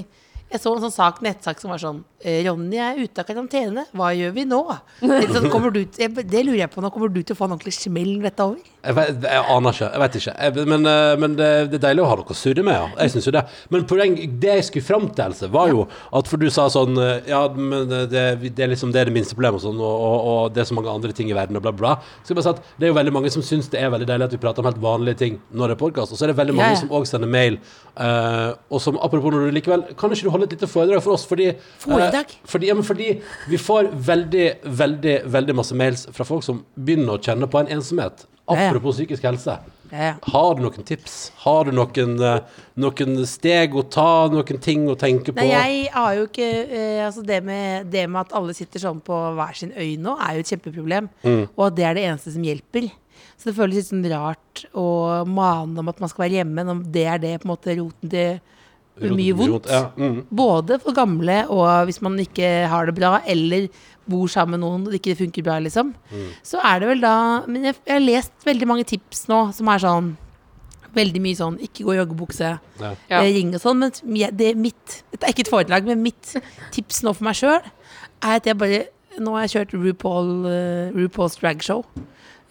[0.52, 3.86] Jeg så en sånn sak, nettsak som var sånn eh, Ronny er ute av karantene,
[3.95, 4.60] hva gjør vi nå?
[4.99, 6.91] Sånn, du, det lurer jeg på nå.
[6.91, 8.74] Kommer du til å få en ordentlig smell dette er over?
[8.82, 9.88] Jeg, vet, jeg aner ikke.
[9.93, 10.34] Jeg vet ikke.
[10.41, 12.88] Jeg, men eh, men det, det er deilig å ha noe å surre med, ja.
[13.03, 13.43] Jeg synes jo det.
[13.73, 15.84] Men poeng, det jeg skulle fram til, Else, var jo
[16.17, 19.15] at for du sa sånn eh, Ja, men det, det er liksom det er det
[19.15, 21.59] minste problemet, og sånn, og, og, og det er så mange andre ting i verden,
[21.59, 21.93] og bla, bla.
[22.23, 24.09] Så jeg bare si at det er jo veldig mange som syns det er veldig
[24.09, 26.34] deilig at vi prater om helt vanlige ting når det er podkast, og så er
[26.34, 26.82] det veldig mange Ja, ja.
[26.82, 27.59] som òg sender mail.
[27.91, 31.17] Uh, og som apropos når du likevel Kan ikke du holde et lite foredrag for
[31.17, 31.25] oss?
[31.27, 31.49] Fordi,
[31.84, 32.32] foredrag?
[32.32, 33.09] Uh, fordi, ja, men fordi
[33.51, 34.47] vi får veldig,
[34.82, 38.25] veldig, veldig masse mails fra folk som begynner å kjenne på en ensomhet.
[38.58, 39.58] Apropos psykisk helse.
[39.91, 41.32] Har du noen tips?
[41.43, 44.28] Har du noen, eh, noen steg å ta?
[44.32, 45.43] Noen ting å tenke på?
[45.43, 49.02] Nei, jeg har jo ikke eh, Altså det med, det med at alle sitter sånn
[49.04, 51.10] på hver sin øy nå, er jo et kjempeproblem.
[51.26, 51.43] Mm.
[51.58, 52.88] Og at det er det eneste som hjelper.
[53.36, 54.88] Så det føles litt sånn rart å
[55.28, 58.12] mane om at man skal være hjemme, når det er det på en måte roten
[58.14, 59.70] til mye vondt.
[59.72, 60.28] Ja, mm.
[60.30, 63.68] Både for gamle og hvis man ikke har det bra, eller
[64.12, 65.93] bor sammen med noen og det ikke funker bra, liksom.
[66.12, 66.28] Mm.
[66.45, 67.16] Så er det vel da
[67.47, 70.12] Men jeg, jeg har lest veldig mange tips nå som er sånn
[70.91, 72.47] Veldig mye sånn ikke gå i joggebukse,
[72.82, 72.89] Ja.
[73.07, 73.80] Eh, ring og sånn.
[73.80, 76.34] Men det er mitt det er ikke et foredrag, men mitt
[76.76, 78.88] tips nå for meg sjøl er at jeg bare
[79.20, 81.82] Nå har jeg kjørt RuPaul, uh, RuPaul's Drag Show.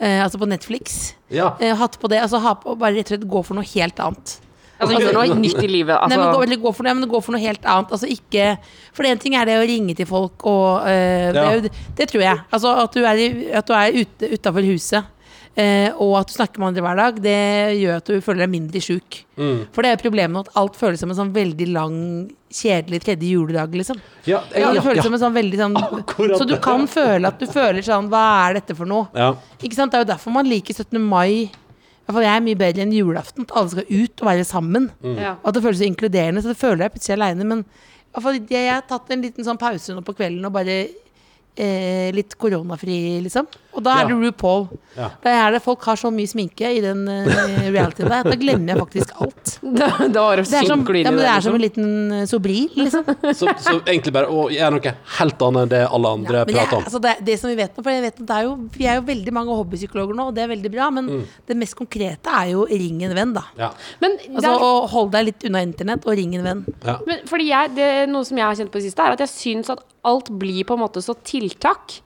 [0.00, 1.14] Eh, altså på Netflix.
[1.30, 1.54] ja.
[1.60, 4.00] Eh, hatt på det, altså ha på, bare rett og slett gå for noe helt
[4.00, 4.34] annet.
[4.80, 5.94] Altså, gjør noe nytt i livet.
[6.08, 7.90] Nei, men gå, Altså, eller gå for, nei, men gå for noe helt annet.
[7.92, 8.58] Altså ikke
[8.96, 11.60] For en ting er det å ringe til folk og eh, det, Ja.
[11.60, 12.38] det, det tror jeg.
[12.50, 15.04] Altså at du er, i- at du er ute utafor huset.
[15.56, 18.50] eh, og at du snakker med andre hver dag, det gjør at du føler deg
[18.52, 19.24] mindre sjuk.
[19.36, 19.66] Mm.
[19.74, 21.96] For det er jo problemet at alt føles som en sånn veldig lang,
[22.50, 23.98] kjedelig tredje juledag, liksom.
[24.24, 25.02] Ja, jeg- Ja, det føles ja.
[25.02, 28.48] som en sånn veldig sånn Akkurat Så du kan føle at du føler sånn Hva
[28.50, 29.08] er dette for noe?
[29.14, 29.34] Ja.
[29.62, 29.90] Ikke sant?
[29.92, 30.98] Det er jo derfor man liker 17.
[31.00, 31.50] mai.
[32.10, 33.44] Hvert fall jeg er mye bedre enn julaften.
[33.46, 34.88] At alle skal ut og være sammen.
[35.14, 35.36] ja.
[35.38, 36.42] Og at det føles så inkluderende.
[36.42, 37.46] Så det føler jeg plutselig aleine.
[37.46, 37.62] Men
[38.10, 40.76] jeg, jeg har tatt en liten sånn pause nå på kvelden og bare
[41.54, 43.46] eh, litt koronafri, liksom.
[43.76, 44.64] Og da er det RuPaul.
[44.96, 45.06] Ja.
[45.22, 47.28] Da er det Folk har så mye sminke i den uh,
[47.70, 49.52] realityen der at da glemmer jeg faktisk alt.
[49.80, 51.54] Da, da det Det er som, ja, men det er som liksom.
[51.54, 53.04] en liten uh, sobril, liksom.
[53.40, 56.76] Så, så egentlig bare å gjøre noe helt annet enn det alle andre Ja, prater
[56.80, 56.84] om.
[56.88, 58.98] altså det, det som vi vet nå, for jeg vet det er jo, Vi er
[58.98, 61.22] jo veldig mange hobbypsykologer nå, og det er veldig bra, men Mm.
[61.48, 63.44] det mest konkrete er jo ring en venn, da.
[63.58, 63.70] Ja.
[64.02, 66.60] Men, Altså, er, og Hold deg litt unna internett og ring en venn.
[66.84, 66.98] Ja.
[67.06, 69.32] men fordi jeg, det, noe som jeg har kjent på det siste, er at jeg
[69.32, 72.00] syns at alt blir på en måte så tiltak.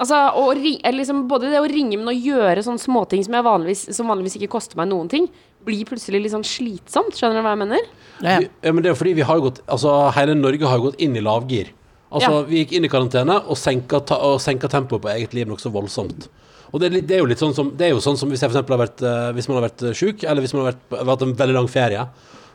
[0.00, 3.84] Altså, å ri- liksom, Både det å ringe, men å gjøre sånne småting som, vanligvis,
[3.94, 5.28] som vanligvis ikke koster meg noen ting,
[5.64, 7.14] blir plutselig litt sånn slitsomt.
[7.16, 7.86] Skjønner du hva jeg mener?
[8.20, 10.90] Ja, Vi- ja, men det er fordi vi har gått Altså, hele Norge har jo
[10.90, 11.68] gått inn i lavgir.
[12.12, 12.42] Altså, Ja.
[12.42, 15.70] vi gikk inn i karantene og senka, ta, og senka tempoet på eget liv nokså
[15.72, 16.28] voldsomt.
[16.72, 18.28] Og det er, litt, det er jo litt sånn som Det er jo sånn som
[18.28, 20.54] hvis jeg for eksempel har vært eh, Hvis man har vært eh, sjuk, eller hvis
[20.54, 22.00] man har vært, hatt en veldig lang ferie,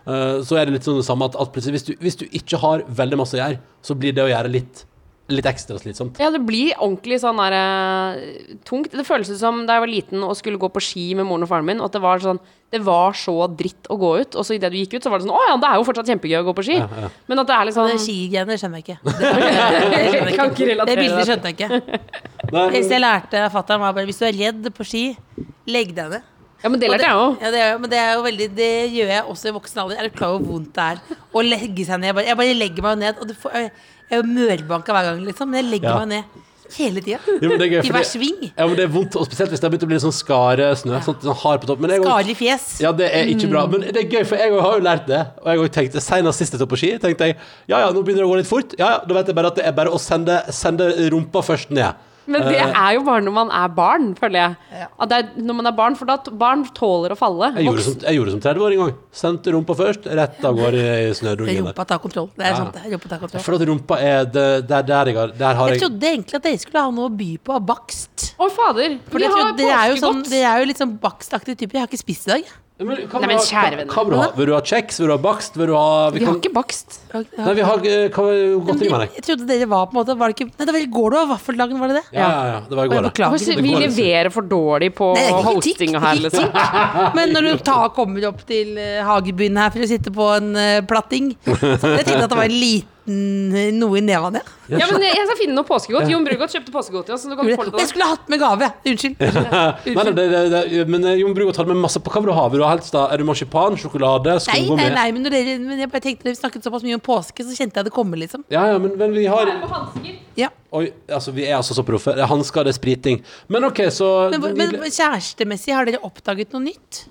[0.07, 2.25] eh, så er det litt sånn det samme at, at plutselig hvis du, hvis du
[2.27, 4.83] ikke har veldig masse å gjøre, så blir det å gjøre litt,
[5.29, 6.19] litt ekstra slitsomt.
[6.21, 8.93] Ja, det blir ordentlig sånn der uh, tungt.
[8.93, 11.45] Det føles ut som da jeg var liten og skulle gå på ski med moren
[11.45, 14.35] og faren min, og at det var sånn Det var så dritt å gå ut,
[14.37, 15.85] og så idet du gikk ut, så var det sånn Å ja, det er jo
[15.87, 16.79] fortsatt kjempegøy å gå på ski.
[16.79, 17.11] Ja, ja.
[17.29, 18.99] Men at det er litt sånn skigreiene skjønner jeg ikke.
[19.89, 22.01] Det, jeg kan ikke Det bildet skjønte jeg ikke.
[22.75, 25.05] Hvis jeg lærte fatter'n, var bare hvis du er redd på ski,
[25.69, 26.35] legg deg ned.
[26.59, 27.37] Ja, men det lærte jeg òg.
[27.39, 29.99] Ja, det er, men det er jo veldig Det gjør jeg også i voksen alder.
[29.99, 32.09] Er du klar over hvor vondt det er å legge seg ned?
[32.09, 33.69] Jeg bare, jeg bare legger meg ned, og du får,
[34.09, 35.49] jeg er jo mørbanka hver gang, liksom.
[35.49, 35.97] Men jeg legger Ja.
[36.05, 36.23] meg ned
[36.77, 37.17] hele tida.
[37.41, 38.51] Jo, men det er gøy, I fordi- hver sving.
[38.57, 40.67] Ja, men det er vondt, og spesielt hvis det har begynt å bli sånn skare
[40.77, 40.99] snø.
[41.01, 41.81] Sånn, sånn hard på toppen.
[41.87, 42.79] Men jeg fjes.
[42.79, 43.65] Ja, det er ikke bra.
[43.67, 45.21] Men det er gøy, for jeg har jo lært det.
[45.41, 47.35] Og jeg har jo tenkt Senest sist jeg tok på ski, tenkte jeg
[47.67, 48.75] ja ja, nå begynner det å gå litt fort.
[48.77, 51.71] Ja ja, Da vet jeg bare at det er bare å sende, sende rumpa først
[51.71, 51.95] ned.
[52.27, 52.73] Men det Eh.
[52.77, 54.55] er jo bare når man er barn, føler jeg.
[54.79, 54.87] Ja.
[54.99, 57.53] At det er når man er barn, for da barn tåler å falle.
[57.55, 58.95] Jeg gjorde, det som, jeg gjorde som 30-åring en gang.
[59.11, 61.63] Sendte rumpa først, rett av gårde i snødungen.
[61.65, 62.29] Rumpa tar kontroll.
[62.37, 62.55] Det er Ja.
[62.57, 62.73] sant.
[62.73, 62.83] det.
[62.93, 63.41] Rumpa tar kontroll.
[63.43, 66.35] For at rumpa er det, der, der, jeg har, der har Jeg jeg trodde egentlig
[66.35, 68.35] at dere skulle ha noe å by på av bakst.
[68.39, 68.99] Å, fader!
[69.09, 70.29] For vi har er jo sånn, påskegodt.
[70.29, 71.73] dere er jo litt sånn bakstaktig type.
[71.73, 72.43] Jeg har ikke spist i dag.
[72.79, 73.91] Men, Nei, men kjære venner.
[73.91, 74.25] Hva vil du ha?
[74.37, 74.99] Vil du ha kjeks?
[75.01, 75.57] Vil du ha bakst?
[75.59, 76.99] Vil du ha Vi har ikke bakst.
[77.11, 78.23] Nei, vi har eh, hva
[78.69, 79.11] godteri, med jeg.
[79.17, 81.09] Jeg trodde dere var på en måte var det ikke, Nei, det var i går
[81.11, 82.03] du var vaffeldagen, var det det?
[82.15, 82.61] Ja, ja, ja.
[82.69, 83.11] Det var i går, det.
[83.11, 83.59] beklager.
[83.59, 85.09] Vi går, leverer for dårlig på
[85.49, 86.47] hostinga her, liksom.
[87.19, 90.53] Men når du tar, kommer opp til uh, Hagebyen her for å sitte på en
[90.55, 94.47] uh, platting Så jeg tenkte at det var en liten noe i neva der.
[94.69, 96.09] Ja, men jeg skal finne noe påskegodt.
[96.11, 97.25] Jon Brugodt kjøpte påskegodt til oss.
[97.25, 97.85] Og jeg det.
[97.89, 98.69] skulle hatt med gave!
[98.91, 99.15] Unnskyld.
[99.17, 99.95] Unnskyld.
[99.97, 102.35] nei, det, det, det, men eh, Jon Brugodt hadde med masse på Hva vil du
[102.37, 102.45] ha?
[102.53, 103.07] Vil du ha helst da?
[103.13, 104.87] Er det marsipan, sjokolade, Nei, nei, skumgummi?
[104.95, 105.29] nei, men,
[105.71, 107.95] men jeg bare tenkte når vi snakket såpass mye om påske, så kjente jeg det
[107.95, 108.45] komme, liksom.
[108.53, 109.53] Ja, ja, men, men vi har
[110.37, 110.51] Ja.
[110.75, 112.13] Oi, altså vi er altså så proffe.
[112.13, 113.23] Det er Hansker, det er spriting.
[113.49, 117.07] Men OK, så Men, men, men kjærestemessig, har dere oppdaget noe nytt?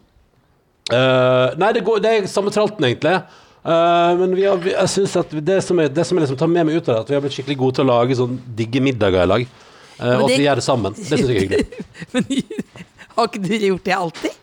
[0.88, 3.18] Uh, Nei, det, går, det er samme tralten, egentlig.
[3.68, 6.48] Eh, men vi har, jeg synes at det som jeg, det som jeg liksom tar
[6.52, 8.38] med meg ut av det, at vi har blitt skikkelig gode til å lage sånn
[8.56, 9.46] digge middager i lag.
[9.98, 10.94] Eh, og at vi gjør det sammen.
[10.96, 11.86] Det syns jeg er hyggelig.
[12.14, 12.28] Men
[13.18, 14.36] har ikke dere gjort det alltid?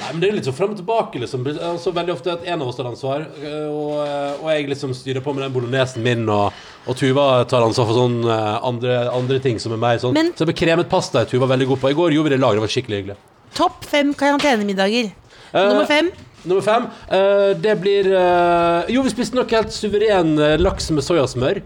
[0.00, 1.20] Nei, men Det er litt sånn frem og tilbake.
[1.20, 3.98] liksom altså, Veldig ofte at en av oss tar ansvar, eh, og,
[4.40, 6.56] og jeg liksom styrer på med den bolognesen min, og,
[6.88, 10.16] og Tuva tar ansvar for sånn andre, andre ting som er mer sånn.
[10.16, 11.92] Men- så ble kremet pasta er Tuva veldig god på.
[11.92, 13.18] I går gjorde vi det i lag, det var skikkelig hyggelig.
[13.60, 15.12] Topp fem karantenemiddager.
[15.52, 16.08] Eh, Nummer fem.
[16.44, 16.86] Nummer fem.
[17.10, 21.60] eh, det blir eh, Jo, vi spiste nok helt suveren eh, laks med soyasmør.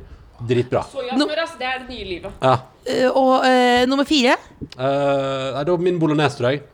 [0.48, 0.82] Dritbra.
[0.90, 1.58] Sojasmør, altså.
[1.60, 2.32] Det er det nye livet.
[2.42, 2.56] Ja.
[2.84, 4.34] Eh, og eh, nummer fire.
[4.74, 6.64] Eh, nei, det var min bolognese, tror jeg.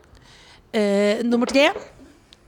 [0.72, 1.68] Eh, nummer tre.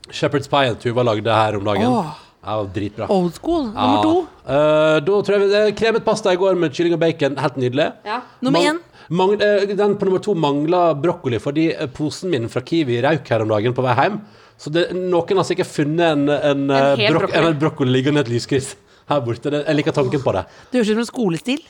[0.09, 1.87] Shepherd's Pie Tuva lagde her om dagen.
[1.87, 2.13] Åh.
[2.43, 3.05] Ja, dritbra.
[3.13, 3.69] Old school.
[3.71, 4.15] Nummer to.
[4.43, 7.37] Eh, da tror jeg vi eh, Kremet pasta i går med kylling og bacon.
[7.39, 7.85] Helt nydelig.
[8.09, 8.17] Ja.
[8.43, 8.81] Nummer Mang- én.
[9.09, 13.29] mang- eh, den på nummer to mangla brokkoli fordi eh, posen min fra Kiwi røyk
[13.31, 14.19] her om dagen på vei hjem.
[14.63, 17.51] Så det, noen har sikkert funnet en, en, en hel brok brokkoli.
[17.51, 18.73] en brokkoli liggende i et lyskryss
[19.11, 19.49] her borte.
[19.51, 20.45] Det, jeg liker tanken på det.
[20.71, 21.63] Det høres ut som en skolestil.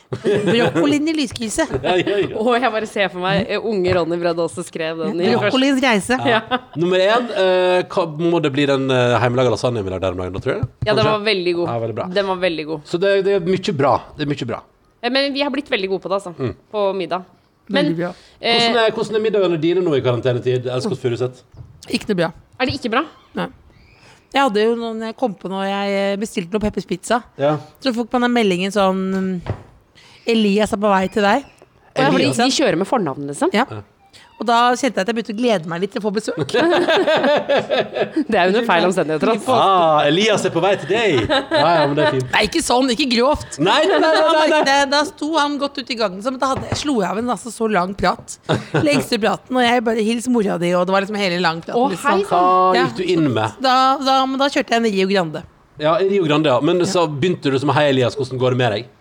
[0.46, 1.72] Brokkolien i lyskrysset.
[1.84, 2.36] Ja, ja, ja.
[2.38, 5.18] Og jeg bare ser for meg eh, unge Ronny Bredde også skrev den.
[5.18, 6.18] i første- Brokkoliens reise.
[6.80, 10.22] Nummer én eh, hva, må det bli den uh, hjemmelaga lasagnen vi lagde her om
[10.22, 10.68] dagen, da, tror jeg?
[10.86, 11.10] Ja, den Kanskje?
[11.10, 11.66] var veldig god.
[11.72, 12.06] Ja, veldig bra.
[12.20, 12.86] Den var veldig god.
[12.94, 13.94] Så det, det er mye bra.
[14.14, 14.62] Det er mye bra.
[15.02, 16.36] Eh, Men vi har blitt veldig gode på det, altså.
[16.38, 16.54] Mm.
[16.70, 17.26] På middag.
[17.66, 18.14] Men Veldig bra.
[18.38, 20.70] Hvordan eh, er, hvordan er middagene dine nå i karantenetid?
[20.78, 21.42] Elskås Furuseth?
[21.90, 22.32] Ikke noe bra.
[22.58, 23.04] er det ikke bra?
[23.34, 23.48] Nei.
[24.34, 27.20] Jeg hadde jo noen jeg kom på når jeg eh, bestilte noe Peppers Pizza.
[27.38, 27.56] Ja.
[27.82, 29.42] Så fikk man den meldingen sånn
[30.26, 31.44] Elias er på vei til deg.
[31.94, 32.40] Fordi Elias.
[32.40, 33.52] de kjører med fornavn, liksom?
[33.54, 33.66] Ja.
[34.34, 36.40] Og da kjente jeg at jeg begynte å glede meg litt til å få besøk.
[38.30, 39.30] Det er under feil omstendigheter.
[39.36, 39.58] Altså.
[39.64, 41.30] Ah, Elias er på vei til deg!
[41.30, 42.26] Ja, ja, men det er fint.
[42.34, 43.58] Nei, ikke sånn, ikke grovt.
[43.62, 44.60] Nei, nei, nei, nei, nei.
[44.68, 47.32] Da, da sto han godt ute i gangen, men da hadde, slo jeg av en
[47.36, 48.36] altså, så lang prat.
[48.84, 51.80] Lengste praten, og jeg bare hils mora di, og det var liksom hele lang praten.
[51.80, 52.10] Å, liksom.
[52.10, 52.42] hei Hva
[52.80, 53.60] gikk du inn med?
[53.64, 55.44] Da, da, men da kjørte jeg en Rio Grande.
[55.80, 56.60] Ja, Rio Grande, ja.
[56.64, 58.92] Men så begynte du som Hei, Elias, hvordan går det med deg?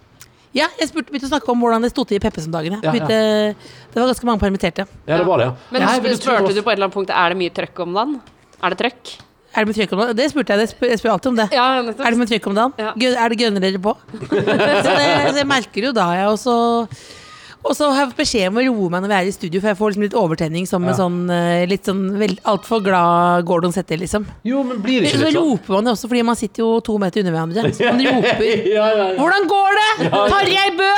[0.53, 2.77] Ja, jeg spurte, begynte å snakke om hvordan det sto til i Peppesen-dagene.
[2.85, 3.07] Ja, ja.
[3.09, 4.85] Det var ganske mange permitterte.
[5.09, 5.55] Ja, det var det, ja.
[5.73, 8.19] Men Nei, spurte du på et eller annet punkt Er det mye trøkk om dagen?
[8.61, 9.15] Er det trøkk?
[9.53, 10.17] Er det med trykk om dagen?
[10.17, 10.69] Det spurte jeg.
[10.89, 11.47] Jeg spør alltid om det.
[11.53, 12.73] Ja, Er det mye med trykk om dagen?
[12.81, 12.93] Ja.
[13.21, 13.93] Er det gønner dere på?
[14.29, 16.31] så, det, så jeg merker jo da, jeg.
[16.31, 16.55] Og så,
[17.63, 19.61] og så har jeg fått beskjed om å roe meg når vi er i studio,
[19.63, 22.03] for jeg får liksom litt overtenning som en sånn eh, litt sånn
[22.51, 24.27] altfor glad Gordon setter, liksom.
[24.47, 25.49] Jo, men blir det ikke litt sånn?
[25.53, 27.73] roper man jo også, fordi man sitter jo to meter under hverandre.
[27.73, 29.09] Så man roper Ja, ja, ja.
[29.17, 30.93] 'Hvordan går det?' Tarjei Bø!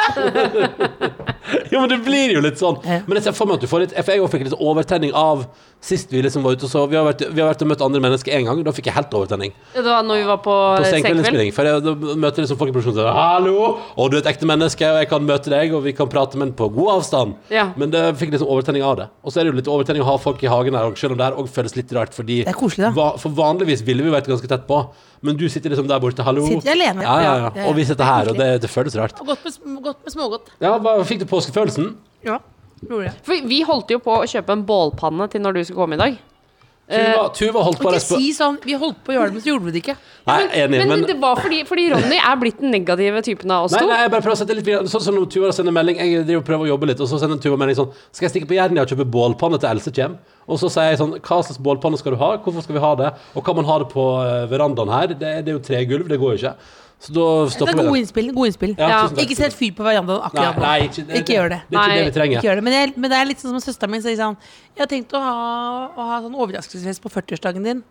[1.71, 2.77] Jo, men det blir jo litt sånn.
[2.83, 5.11] Men jeg ser for meg at du får litt For jeg òg fikk litt overtenning
[5.13, 5.45] av
[5.85, 7.81] sist vi liksom var ute og så Vi har vært, vi har vært og møtt
[7.85, 9.51] andre mennesker én gang, da fikk jeg helt overtenning.
[9.75, 11.51] Det var når vi var på, På senkveldinnspilling.
[11.53, 11.93] For jeg da
[12.23, 14.97] møter liksom folk i produksjonen og sier 'hallo', og du er et ekte menneske, og
[15.03, 17.35] jeg kan møte deg, og vi kan prate, men på god avstand.
[17.53, 17.67] Ja.
[17.77, 19.07] Men det fikk liksom overtenning av det.
[19.23, 21.11] Og så er det jo litt overtenning å ha folk i hagen her, òg, selv
[21.13, 24.09] om det her òg føles litt rart, fordi Det koselig, va- For vanligvis ville vi
[24.09, 24.87] vært ganske tett på,
[25.26, 26.45] men du sitter liksom der borte, 'hallo'.
[26.47, 27.01] Sitter alene.
[27.05, 27.51] Ja, ja, Ja, ja.
[27.55, 27.67] ja.
[27.69, 29.17] Og vi sitter her, og det, det føles rart.
[29.19, 30.51] Og godt med, godt med smågodt.
[30.61, 31.95] Ja, hva, Fikk du påskefølelsen?
[32.26, 32.38] Ja,
[32.86, 33.13] gjorde jeg.
[33.26, 36.03] For vi holdt jo på å kjøpe en bålpanne til når du skulle komme i
[36.05, 36.17] dag.
[36.86, 39.41] Tuva, Tuva holdt på å respe- si sånn 'Vi holdt på å gjøre det, men
[39.41, 39.95] så gjorde vi det ikke'.
[40.27, 43.65] Nei, enig, Men, men det var fordi, fordi Ronny er blitt den negative typen av
[43.65, 43.86] oss to.
[43.88, 46.43] nei, jeg bare prøver å sette litt Sånn som når Tuva sender melding Jeg driver
[46.43, 48.55] og prøver å jobbe litt Og så sender Tuva melding sånn Skal jeg stikke på
[48.57, 50.17] Jernia og kjøpe bålpanne til Else kjem?
[50.47, 52.38] Og så sier jeg sånn Hva slags bålpanne skal du ha?
[52.38, 53.13] Hvorfor skal vi ha det?
[53.36, 55.07] Og kan man ha det på eh, verandaen her?
[55.13, 56.55] Det, det er jo tregulv, det går jo ikke
[56.99, 58.29] Så da Det stopper er vi gode innspill.
[58.33, 58.75] Gode innspill.
[58.79, 58.99] Ja, Ja.
[59.21, 60.61] Ikke sett fyr på verandaen akkurat nå.
[60.63, 61.59] nei ikke, det, Ikke gjør det.
[61.69, 62.63] Det er ikke det vi trenger det.
[62.63, 64.37] Men, jeg, men det er litt sånn som søsteren min sier sånn
[64.75, 65.35] Jeg har tenkt å ha,
[65.91, 67.83] å ha sånn overraskelsesfest på 40-årsdagen din.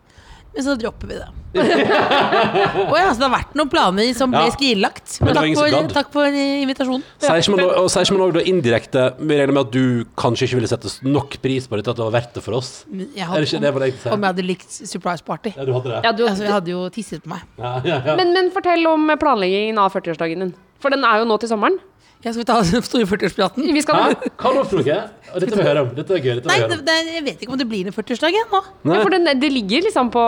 [0.55, 1.31] Men så dropper vi det.
[1.55, 4.53] Å ja, så det har vært noen planer som ble Ja.
[4.55, 5.17] skrinlagt.
[5.23, 7.05] Men det takk for, takk for invitasjonen.
[7.23, 11.37] Sier ikke man, også indirekte Vi regner med at du kanskje ikke ville sette nok
[11.43, 13.93] pris på dette At det var verdt det for oss Jeg Er hadde, det det
[13.95, 15.55] jeg om jeg hadde likt surprise party.
[15.57, 17.43] Ja, du hadde det Ja, du, Altså, jeg hadde jo tisset på meg.
[17.59, 18.17] ja, ja, ja.
[18.17, 20.55] men, men fortell om planleggingen av 40-årsdagen din.
[20.83, 21.79] For den er jo nå til sommeren.
[22.25, 23.67] Ja, skal vi ta den store 40-årspraten?
[23.77, 24.29] Vi skal Hæ?
[24.41, 24.95] Hva lovte noe?
[25.35, 27.25] Dette vil vi høre om Dette er gøy, dette Nei, høre det, om det, jeg
[27.27, 28.61] vet ikke om det blir en 40-årsdag igjen nå.
[28.95, 30.23] Ja, for den, det ligger liksom på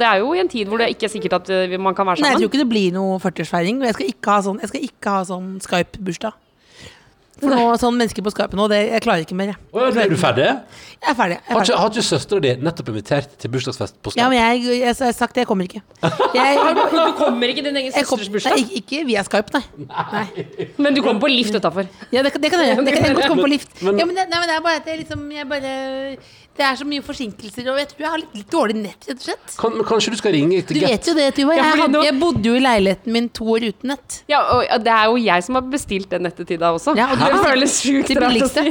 [0.00, 2.08] Det er jo i en tid hvor det ikke er sikkert at eh, man kan
[2.08, 2.26] være sammen.
[2.26, 3.78] Nei, jeg tror ikke det blir noe 40-årsfeiring.
[3.82, 6.34] og Jeg skal ikke ha sånn, skal ikke ha sånn Skype-bursdag.
[7.36, 9.50] For nå, sånn mennesker på Skype nå, det, jeg klarer ikke mer.
[9.52, 10.46] Jeg, Å, ja, Er du ferdig?
[10.46, 11.36] jeg er ferdig.
[11.36, 11.66] Jeg er Har ferdig.
[11.68, 14.22] ikke, har ikke søstera di nettopp invitert til bursdagsfest på Skype?
[14.22, 15.82] Ja, men jeg, jeg, jeg har sagt det, jeg kommer ikke.
[16.38, 16.56] Jeg,
[16.94, 19.52] Du kommer ikke til din egen jeg kom, søsters nei, bursdag, ikke, ikke via Skype,
[19.52, 19.64] nei.
[19.90, 20.68] nei.
[20.80, 21.84] men du kommer på lift utafor.
[22.14, 22.86] Ja, det, kan- det kan jeg gjøre.
[22.88, 23.76] Det kan jeg godt komme på lift.
[23.84, 25.76] Men- Ja, men det, nei, men det er bare at jeg liksom jeg bare,
[26.56, 29.18] Det er så mye forsinkelser, og jeg tror jeg har litt, litt dårlig nett, rett
[29.20, 29.56] og slett.
[29.60, 30.90] Kan, men kanskje du skal ringe Du til Get?
[30.90, 31.54] vet jo det, Tuva.
[31.58, 34.22] Jeg, Ja, nå- jeg bodde jo i leiligheten min to år uten nett.
[34.28, 36.96] Ja, og det er jo jeg som har bestilt det nettet til deg også.
[36.96, 38.64] Ja, og du det har føles sjukt det rart å si.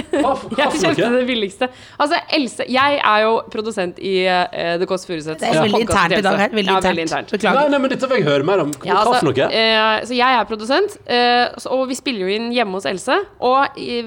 [0.58, 1.70] Jeg kjøpte det billigste.
[2.00, 5.40] Altså, Else Jeg er jo produsent i uh, The Kåss Furuseths.
[5.40, 6.50] Det er veldig internt i dag her.
[6.50, 7.32] Veldig ja, veldig internt.
[7.32, 7.70] Nei, Beklager.
[7.70, 8.72] nei, men dette vil jeg høre mer om.
[8.74, 9.50] Hva, Ja, altså, for noe?
[9.52, 13.20] Uh, så jeg er produsent, uh, så- og vi spiller jo inn hjemme hos Else.
[13.40, 14.02] Og i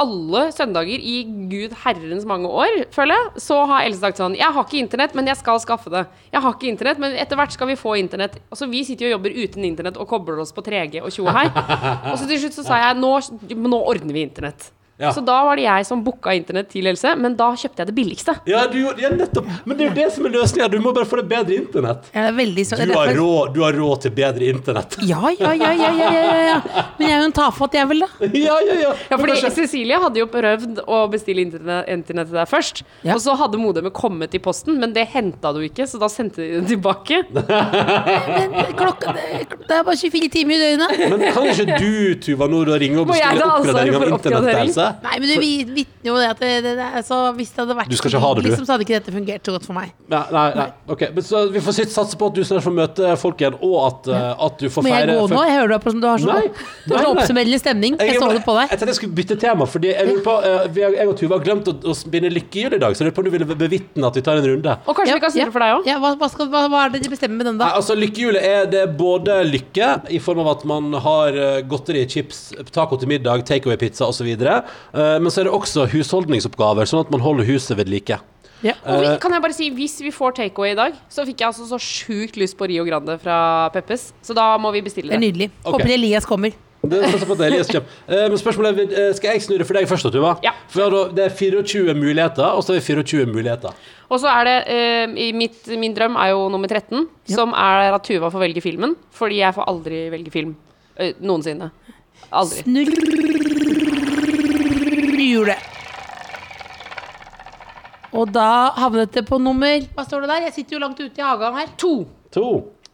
[0.00, 1.18] alle søndager i
[1.50, 5.14] gud herrens mange år, føler jeg, så har Else sagt sånn Jeg har ikke internett,
[5.18, 6.06] men jeg skal skaffe det.
[6.32, 8.38] Jeg har ikke internett, men etter hvert skal vi få internett.
[8.50, 11.26] Altså, Vi sitter jo og jobber uten internett og kobler oss på 3G og tjo
[11.28, 11.48] og hei.
[12.12, 13.12] Og så til slutt så sa jeg nå,
[13.52, 14.70] nå ordner vi internett.
[15.00, 15.10] Ja.
[15.16, 17.94] Så da var det jeg som booka internett til Else, men da kjøpte jeg det
[17.96, 18.34] billigste.
[18.46, 19.48] Ja, du, ja, nettopp.
[19.66, 20.68] Men det er jo det som er løsninga.
[20.70, 22.10] Du må bare få det bedre internett.
[22.14, 24.98] Jeg er veldig så, Du har råd, du har råd til bedre internett.
[25.08, 26.84] Ja, ja, ja, ja, ja, ja, ja.
[27.00, 28.10] Men jeg er jo en tafatt, jævel, da.
[28.42, 28.92] Ja, ja, ja.
[29.10, 32.84] Ja, fordi kanskje- Cecilie hadde jo prøvd å bestille internett, internett til deg først.
[33.02, 33.16] Ja.
[33.16, 36.44] Og så hadde modemet kommet i posten, men det henta du ikke, så da sendte
[36.44, 37.22] de det tilbake.
[37.32, 41.02] Men klokka det, det er bare 24 timer i døgnet.
[41.12, 44.68] Men kan ikke du, Tuva, nå ringe og bestille oppgradering av for internett til oppgradering?
[44.72, 44.91] Else?
[45.02, 47.76] Nei, men du vi- vitner jo det at det, det, det, altså, hvis det hadde
[47.78, 48.48] vært Du skal ikke ha det, du.
[48.50, 49.92] liksom, så hadde ikke dette fungert så godt for meg.
[50.12, 50.66] Nei, nei, nei.
[50.92, 53.56] Ok, men så Vi får sitt satse på at du snart får møte folk igjen,
[53.62, 55.42] og at, uh, at du får Må jeg feire gå nå?
[55.46, 57.96] Jeg hører du er på- du har så, du har nei, så oppsummerende stemning.
[58.00, 60.66] Jeg så det på Jeg tenkte jeg skulle bytte tema, Fordi jeg lurer på uh,
[60.72, 63.16] vi Jeg og Tuva har glemt å, å spinne lykkehjul i dag, så jeg lurer
[63.16, 64.76] på om du ville bevitne at vi tar en runde.
[64.86, 65.54] Og kanskje Ja, vi kan snurre ja.
[65.54, 65.86] for deg òg?
[65.86, 67.76] Ja, hva, hva, skal, hva, hva er det de bestemmer med den, Nei, da?
[67.78, 72.52] altså Lykkehjulet er det både lykke, i form av at man har eh, godteri, chips,
[72.72, 74.28] taco til middag, takeaway-pizza osv.
[74.94, 78.18] Uh, men så er det også husholdningsoppgaver, sånn at man holder huset ved like.
[78.62, 78.74] Ja.
[78.86, 81.40] Og vi, Eh, kan jeg bare si, hvis vi får takeaway i dag, så fikk
[81.42, 84.12] jeg altså så sjukt lyst på Rio Grande fra Peppes.
[84.22, 85.48] Så da må vi bestille Det det er nydelig.
[85.64, 85.72] Okay.
[85.72, 86.52] Håper Elias kommer.
[86.82, 87.86] Det er sånn at Elias kommer.
[88.08, 90.36] Eh, men spørsmålet er, eh, skal jeg snurre for deg først, Tuva?
[90.42, 90.52] Ja.
[90.68, 93.74] For det er 24 muligheter, og så er vi 24 muligheter.
[94.10, 97.94] Og så er det eh, i mitt, Min drøm er jo nummer 13, som er
[97.94, 98.96] at Tuva får velge filmen.
[99.10, 100.56] Fordi jeg får aldri velge film.
[100.98, 101.70] Eh, noensinne.
[102.30, 103.28] Aldri.
[105.32, 105.70] Snurrhjulet.
[108.12, 110.46] Og da havnet det på nummer Hva står det der?
[110.48, 111.70] Jeg sitter jo langt ute i hagen her.
[111.80, 111.92] To.
[112.36, 112.48] To.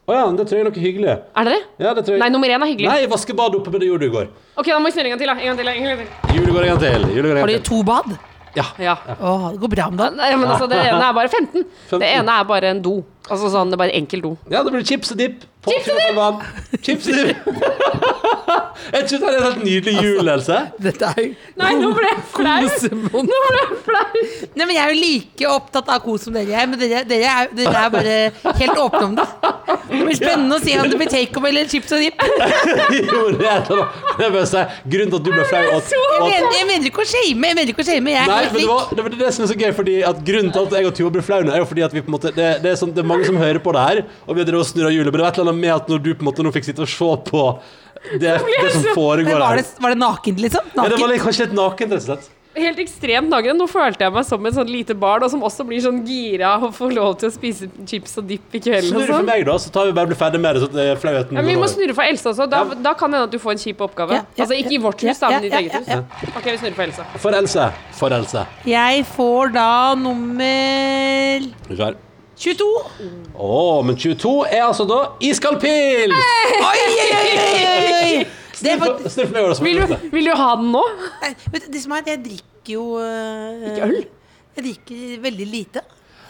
[0.09, 1.17] Å ja, det tror jeg er noe hyggelig.
[1.37, 1.65] Er det det?
[1.85, 2.21] Ja, det tror jeg.
[2.23, 2.89] Nei, nummer én er hyggelig.
[2.89, 4.31] Nei, vaskebad oppe, med det gjorde du går.
[4.55, 5.29] Ok, da må vi snurre en gang til.
[5.29, 6.55] da En gang til, en gang til.
[6.55, 7.09] Går en gang til.
[7.19, 8.15] Julegår en Har de to bad?
[8.57, 8.65] Ja.
[8.81, 8.95] Ja.
[9.19, 10.17] Å, det går bra om dagen.
[10.23, 11.67] Nei, men altså, det ene er bare 15.
[11.91, 12.01] 15.
[12.01, 12.95] Det ene er bare en do.
[13.29, 14.35] Altså sånn, det er bare en enkel do.
[14.53, 15.45] Ja, det blir chips og dipp.
[15.69, 16.45] Chips og dipp!
[16.87, 17.49] Chips og dip.
[18.95, 20.59] jeg syns det er en helt nydelig jul, Else.
[20.81, 22.69] Dette er jo Nei, nå ble jeg flau!
[23.13, 24.23] Nå ble jeg flau!
[24.55, 27.33] Nei, men jeg er jo like opptatt av kos som dere er, men dere, dere,
[27.33, 28.17] er, dere er bare
[28.63, 29.27] helt åpne om det.
[29.89, 32.25] Det blir spennende å se om det blir takeaway eller chips og dip.
[33.13, 33.81] jo, det er det
[34.19, 34.63] jeg bare si,
[34.95, 37.73] grunnen til at du ble flau at, mener, jeg mener ikke å shame, jeg mener
[37.75, 38.15] ikke å shame.
[38.15, 39.97] Jeg er Nei, helt men det, var, det var det som er så gøy, fordi
[40.07, 42.03] at grunnen til at jeg og Tuva ble flau nå, er jo fordi at vi
[42.05, 44.03] på en måte det, det, er sånn, det er mange som hører på det her,
[44.27, 45.89] og vi har drevet og snurra hjulet, men det var et eller annet med at
[45.89, 47.45] når du på en måte nå fikk sitte og se på
[48.21, 50.75] det, det som foregår var, her det, var det nakent, liksom?
[50.75, 52.35] ja, Det var litt, kanskje litt nakent, rett og slett.
[52.59, 53.55] Helt ekstremt naken.
[53.61, 56.57] Nå følte jeg meg som et sånn lite barn, og som også blir sånn gira
[56.59, 59.29] og får lov til å spise chips og dipp i kvelden Snurre for sånn.
[59.29, 60.65] meg, da, så tar vi bare blir ferdig med det.
[60.65, 62.49] Så flauheten Ja, vi må snurre for Else også.
[62.51, 62.75] Da, Ja.
[62.89, 64.11] da kan det hende at du får en kjip oppgave.
[64.17, 66.35] Ja, ja, altså ikke i vårt hus, da, men i ditt eget hus.
[66.35, 67.07] Ok, vi snurrer for Else.
[67.23, 67.69] For Else.
[68.01, 68.47] For Else.
[68.67, 71.95] Jeg får da nummer Er klar?
[72.39, 72.67] 22.
[73.35, 73.55] Å,
[73.87, 76.15] men 22 er altså da iskald pils!
[76.15, 78.27] Oi, oi, oi, oi, oi.
[78.59, 80.83] Det er fakt- får Vil vi du, vil du ha den nå?
[81.23, 83.99] Nei, vet du, det som er at jeg drikker jo øh, Ikke øl?
[84.59, 85.83] Jeg drikker veldig lite.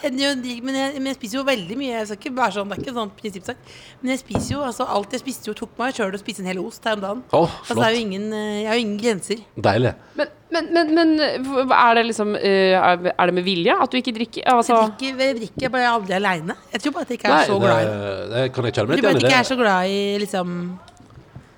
[0.03, 1.93] Men, jeg, men jeg spiser jo veldig mye.
[1.97, 3.63] Jeg skal ikke være sånn, Det er ikke sånn prinsippsak.
[4.01, 6.51] Men jeg spiser jo altså alt jeg spiste jo tok meg sjøl å spise en
[6.51, 7.23] hel ost her om dagen.
[7.35, 9.43] Å, altså, det er jo ingen, øh, jeg har jo ingen grenser.
[9.69, 9.95] Deilig.
[10.19, 14.15] Men, men, men, men er det liksom eh, Er det med vilje at du ikke
[14.17, 14.47] drikker?
[14.49, 16.57] Altså, Jeg drikker, jeg drikker bare aldri aleine.
[16.73, 17.89] Jeg tror bare at jeg ikke er Nei, så glad i
[18.35, 18.45] det.
[18.55, 20.55] kan jeg kjenne Jeg tror litt bare at jeg ikke er så glad i liksom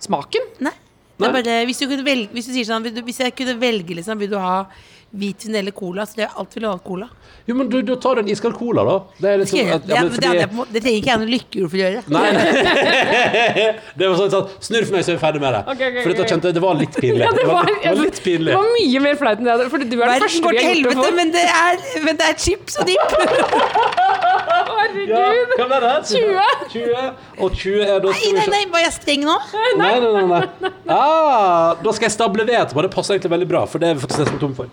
[0.00, 0.54] smaken?
[0.66, 0.76] Nei.
[1.20, 1.42] Det er Nei.
[1.42, 4.32] bare, hvis, du kunne velge, hvis du sier sånn Hvis jeg kunne velge, liksom, vil
[4.32, 4.62] du ha
[5.10, 7.08] hvitvin eller cola, så jeg alt vil ha cola.
[7.48, 8.96] Jo, men du, du tar en iskald cola, da.
[9.18, 11.78] Det er jeg, at, ja, men fordi- det, det trenger ikke jeg noe lykkehjul for
[11.78, 12.02] å gjøre.
[12.14, 13.66] Nei, nei.
[14.00, 15.62] Det var sånn, sånn Snurr for meg, så er vi ferdig med det.
[15.74, 17.24] Okay, okay, For dette kjente jeg det var litt pinlig.
[17.26, 19.68] Ja, det, var, det var litt det var mye mer flaut enn det.
[19.72, 21.16] For du er den første vi har gjort det helvete, for.
[21.18, 23.16] men det er, men det er chips og dipp!
[24.50, 25.52] Ja, Herregud!
[25.56, 25.92] hva ble det?
[26.10, 26.46] 20.
[26.72, 27.04] 20.
[27.44, 29.36] Og 20 er da Nei, nei, nei, var jeg streng nå?
[29.78, 30.70] Nei, nei, nei, nei.
[30.90, 32.84] Ah, da skal jeg stable ved etterpå.
[32.86, 34.70] Det passer egentlig veldig bra, for det er vi faktisk nesten tom for.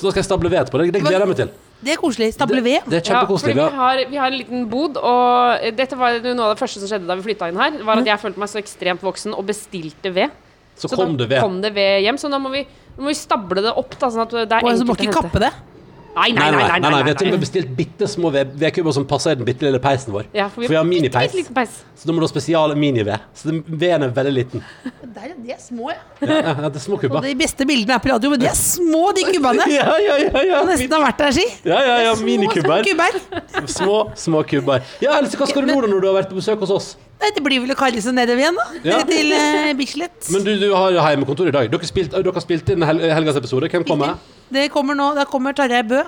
[0.00, 0.80] Så da skal jeg stable ved etterpå.
[0.80, 1.50] Det, det gleder jeg meg til.
[1.80, 2.28] Det er koselig.
[2.36, 2.86] Stable ved.
[2.88, 3.54] Det er Ja, kjempekoselig.
[3.56, 6.80] fordi vi har, vi har en liten bod, og dette var noe av det første
[6.80, 7.78] som skjedde da vi flytta inn her.
[7.84, 10.32] Var at jeg følte meg så ekstremt voksen og bestilte ved.
[10.76, 11.40] så Så kom da det ved.
[11.44, 12.64] kom det ved hjem, så da må vi,
[12.96, 13.92] nå må vi stable det opp.
[14.00, 15.52] Da, sånn at det er må enkelt å ikke kappe det.
[16.10, 18.92] Nei, Nei, nei, nei, nei, vi har til og med bestilt bitte små ved- vedkubber
[18.92, 20.24] som passer i den bitte lille peisen vår.
[20.34, 21.32] Ja, for vi, For vi har minipeis.
[21.32, 21.64] bitte.
[21.96, 23.20] Så da må du ha spesial minived.
[23.34, 24.64] Så den veden er veldig liten.
[25.14, 26.00] Der, de er små, ja.
[26.26, 27.20] Ja, ja, det er små Og kubber.
[27.22, 29.68] de beste bildene er på radio, men de er små, de kubbene.
[29.78, 30.42] Ja, ja, ja.
[30.50, 30.64] ja.
[30.66, 31.46] Nesten har vært der, si.
[31.64, 32.82] Ja, ja, ja, minikubber.
[32.82, 33.68] små kubber.
[33.68, 34.82] Små, små kubber.
[35.00, 36.90] Ja, Else, hva skal du nå da når du har vært på besøk hos oss?
[37.20, 38.66] Nei, det blir vel å kalle seg nedover igjen, da.
[38.86, 38.98] Ja.
[39.04, 40.30] Til uh, Bislett.
[40.32, 41.68] Men du, du har hjemmekontor i dag.
[41.72, 43.68] Dere, spilt, dere har spilt inn hel helgas episode.
[43.72, 44.16] Hvem kommer?
[44.50, 46.00] Det kommer nå, Da kommer Tarjei Bø.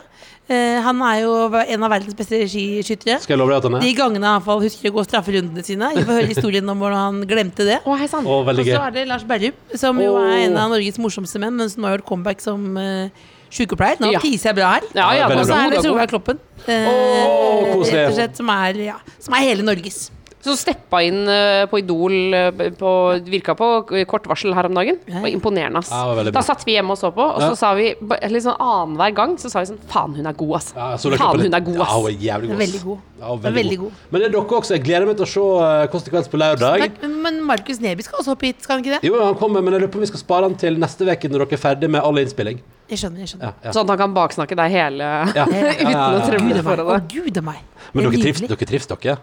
[0.50, 3.20] Uh, han er jo en av verdens beste skiskyttere.
[3.22, 3.84] Skal jeg love deg at han er?
[3.84, 5.92] De gangene han i hvert fall husker å gå strafferundene sine.
[5.98, 7.76] Vi får høre historien om hvordan han glemte det.
[7.84, 8.08] Oh, hei.
[8.08, 11.54] Å, Og så er det Lars Berrum, som jo er en av Norges morsomste menn,
[11.60, 14.00] men som nå har gjort comeback som uh, sykepleier.
[14.02, 14.24] Nå Ja.
[14.24, 14.88] tiser jeg bra her.
[14.96, 15.84] Ja, ja, Og så er det.
[15.84, 16.40] Solveig Kloppen.
[16.66, 20.08] eh, oh, rett og slett, som er, ja, som er hele Norges.
[20.42, 22.92] Så steppa inn eh, på Idol eh, på,
[23.30, 23.68] Virka på
[24.10, 24.96] kort varsel her om dagen.
[25.06, 25.92] Det var imponerende, ass.
[25.94, 27.50] Ja, var da satt vi hjemme og så på, og Ja.
[27.52, 30.56] så sa vi litt sånn annenhver gang Så sa vi sånn Faen, hun er god,
[30.58, 30.72] ass.
[30.74, 32.10] Ja, Faen, hun er god, Ja, hun ass.
[32.10, 32.52] er jævlig god.
[32.52, 32.98] Hun er veldig god.
[33.22, 33.92] Ja, er veldig god.
[34.10, 34.74] Men det er dere også.
[34.74, 36.90] Jeg gleder meg til å se uh, Konsekvens på lørdag.
[37.04, 39.06] Men, men Markus Neby skal også opp hit, skal han ikke det?
[39.06, 41.30] Jo, han kommer, men jeg lurer på om vi skal spare han til neste uke
[41.30, 42.58] når dere er ferdig med all innspilling.
[42.90, 43.22] Jeg skjønner.
[43.22, 43.70] jeg skjønner Ja, ja.
[43.78, 45.06] Sånn at han kan baksnakke deg hele
[45.38, 45.46] Ja.
[45.46, 46.64] Uten å Gud trøble meg.
[46.66, 47.14] foran Å, deg.
[47.14, 47.62] gud a meg.
[47.94, 49.16] Men er dere trivs, dere trives, dere?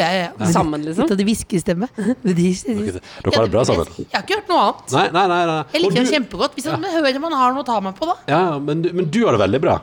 [0.00, 0.46] Ja, ja.
[0.52, 1.04] Sammen, liksom?
[1.06, 1.88] Litt av det hviskestemme.
[1.96, 3.86] Det er- Dere har det bra sammen?
[3.98, 4.92] Jeg har ikke hørt noe annet.
[4.96, 5.40] Nei, nei, nei.
[5.52, 5.62] nei.
[5.72, 6.54] Jeg liker det kjempegodt.
[6.58, 8.16] Hvis man hører man har noe å ta meg på, da.
[8.30, 9.78] Ja, men, du- men du har det veldig bra.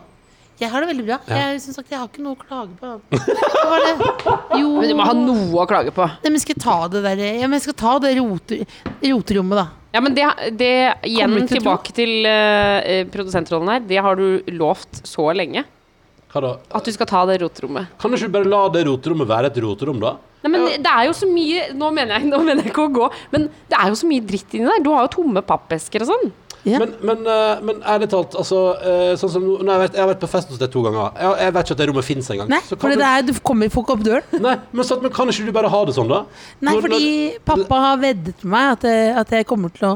[0.59, 1.17] Jeg har det veldig bra.
[1.31, 2.89] Jeg som sagt, jeg har ikke noe å klage på.
[3.15, 3.93] Var det?
[4.59, 6.03] Jo Men du må ha noe å klage på.
[6.25, 8.65] Nei, men skal jeg ta det der Ja, men jeg skal ta det roter,
[9.05, 9.67] roterommet, da.
[9.95, 10.25] Ja, men det,
[10.59, 10.71] det
[11.07, 13.85] Igjen Kommer til tilbake til uh, produsentrollen her.
[13.87, 15.63] Det har du lovt så lenge.
[16.29, 16.49] Hva da?
[16.77, 17.87] At du skal ta det roterommet.
[18.01, 20.15] Kan du ikke bare la det roterommet være et roterom, da?
[20.43, 22.91] Nei, men det er jo så mye Nå mener jeg, nå mener jeg ikke å
[22.95, 24.83] gå, men det er jo så mye dritt inni der.
[24.85, 26.29] Du har jo tomme pappesker og sånn.
[26.67, 26.81] Yeah.
[26.83, 30.03] Men, men, eh, men ærlig talt, altså eh, Sånn som nå har jeg, vært, jeg
[30.03, 31.13] har vært på fest hos deg to ganger.
[31.15, 32.49] Jeg, jeg vet ikke at det rommet fins engang.
[32.51, 34.27] Nei, for det er, du kommer ikke opp døren.
[34.45, 36.19] Nei, men, så, men kan ikke du bare ha det sånn, da?
[36.59, 39.87] Nei, Når- fordi når- pappa har veddet med meg at jeg, at jeg kommer til
[39.87, 39.95] å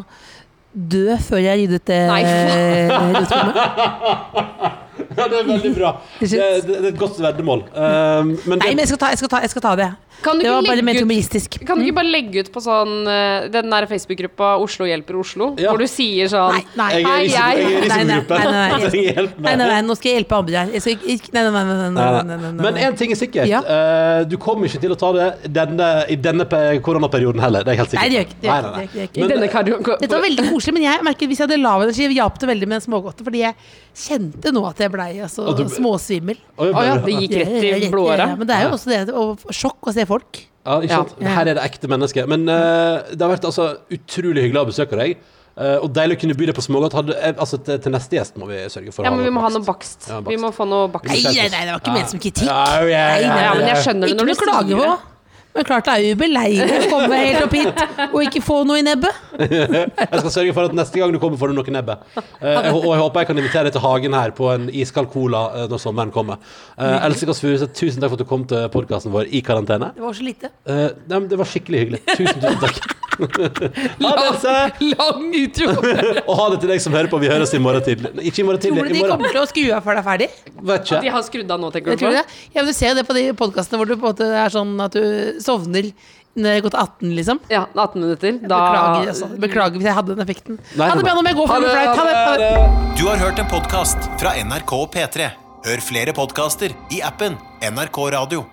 [0.73, 1.99] dø før jeg har ryddet det
[3.19, 4.79] roterommet.
[5.17, 5.91] Ja, det er veldig bra.
[6.19, 7.65] Det, er- det, det er et godt veddemål.
[7.73, 9.91] Uh, men Nei, men jeg skal ta, jeg skal ta, jeg skal ta det.
[10.23, 11.57] Kan du Det var bare mer humoristisk.
[11.67, 15.49] Kan du ikke bare legge ut på sånn eh, den der Facebook-gruppa Oslo hjelper Oslo,
[15.59, 15.73] Ja.
[15.73, 16.87] hvor du sier sånn Nei, nei.
[16.93, 18.37] jeg er Hei, jeg er i risikogruppe.
[18.39, 19.67] nei, nei, nei.
[19.73, 20.71] Jeg nå skal jeg hjelpe andre her.
[20.77, 22.37] Jeg nei, nei, nei, nei, nei, Nei, nei, nei.
[22.37, 23.49] nei, nei, Men én ting er sikkert.
[23.51, 23.59] Ja.
[23.67, 25.27] Uh, du kommer ikke til å ta det
[25.57, 26.47] denne, i denne
[26.85, 27.65] koronaperioden heller.
[27.67, 30.47] Det er jeg helt sikker Nei, det gjør ikke- Nei, nei, det Dette var veldig
[30.53, 33.23] koselig, men jeg merker hvis jeg hadde lav energi, hjalp det veldig med smågodtet.
[33.27, 33.55] Fordi jeg
[33.93, 36.39] kjente nå at jeg blei altså, du- småsvimmel.
[36.57, 38.27] Å ja, det gikk rett i blodåra.
[38.33, 40.41] Ja, men det er jo også det og sjokk å se folk.
[40.63, 41.15] Ja, ikke sant?
[41.19, 41.29] Ja.
[41.37, 42.27] Her er det ekte mennesker.
[42.31, 45.17] Men uh, det har vært altså, utrolig hyggelig å besøke deg.
[45.53, 46.95] Uh, og deilig å kunne by deg på smågodt.
[47.13, 49.43] Eh, Altså, til, til neste gjest må vi sørge for Ja, å men vi må
[49.43, 50.07] ha noe bakst.
[50.09, 50.31] Ja, bakst.
[50.31, 51.11] Vi må få noe bakst.
[51.13, 52.47] Nei, nei, nei, det var ikke ment som kritikk.
[52.47, 54.81] Ja, ja, ja, Nei, nei, ja, Ja, men jeg skjønner det Ikke når du klager
[54.81, 55.12] på.
[55.53, 58.79] Men klart det er jo beleilig å komme helt opp hit og ikke få noe
[58.81, 59.19] i nebbet.
[59.43, 62.07] Jeg skal sørge for at neste gang du kommer, får du noe i nebbet.
[62.17, 65.43] Eh, og jeg håper jeg kan invitere deg til Hagen her på en iskald cola
[65.61, 66.41] eh, når sommeren kommer.
[66.73, 69.93] Uh, Else Kåss Furuseth, tusen takk for at du kom til podkasten vår i karantene.
[69.93, 70.53] Det var så lite.
[70.65, 72.03] Eh, nei, men det var skikkelig hyggelig.
[72.13, 73.02] Tusen, tusen takk.
[73.19, 74.53] Ha det, Else!
[74.93, 75.67] Lang utro.
[76.29, 77.19] Og ha det til deg som hører på.
[77.23, 78.11] Vi høres i morgen tidlig.
[78.17, 79.13] Nei, Ikke i morgen Tror tidlig, du i de morgen.
[79.17, 80.29] kommer til å skru av før det er ferdig?
[80.71, 81.13] Vet De ikke.
[81.17, 82.17] har skrudd av nå, tenker Jeg du tror på?
[82.19, 82.41] det.
[82.55, 84.73] Ja, men du ser det på de podkastene hvor du på en måte er sånn
[84.83, 85.91] at du sovner
[86.33, 87.39] når det er gått 18, liksom.
[87.53, 88.39] Ja, 18 minutter.
[88.41, 89.27] Da Beklager, altså.
[89.43, 90.57] Beklager hvis jeg hadde den effekten.
[90.73, 92.01] Nei, Ha det bra, nå må jeg gå, for det blir flaut.
[92.01, 92.15] Ha det.
[92.17, 92.49] Ha det.
[92.49, 92.97] ha det.
[92.97, 95.29] Du har hørt en podkast fra NRK P3.
[95.69, 98.47] Hør flere podkaster i appen NRK Radio.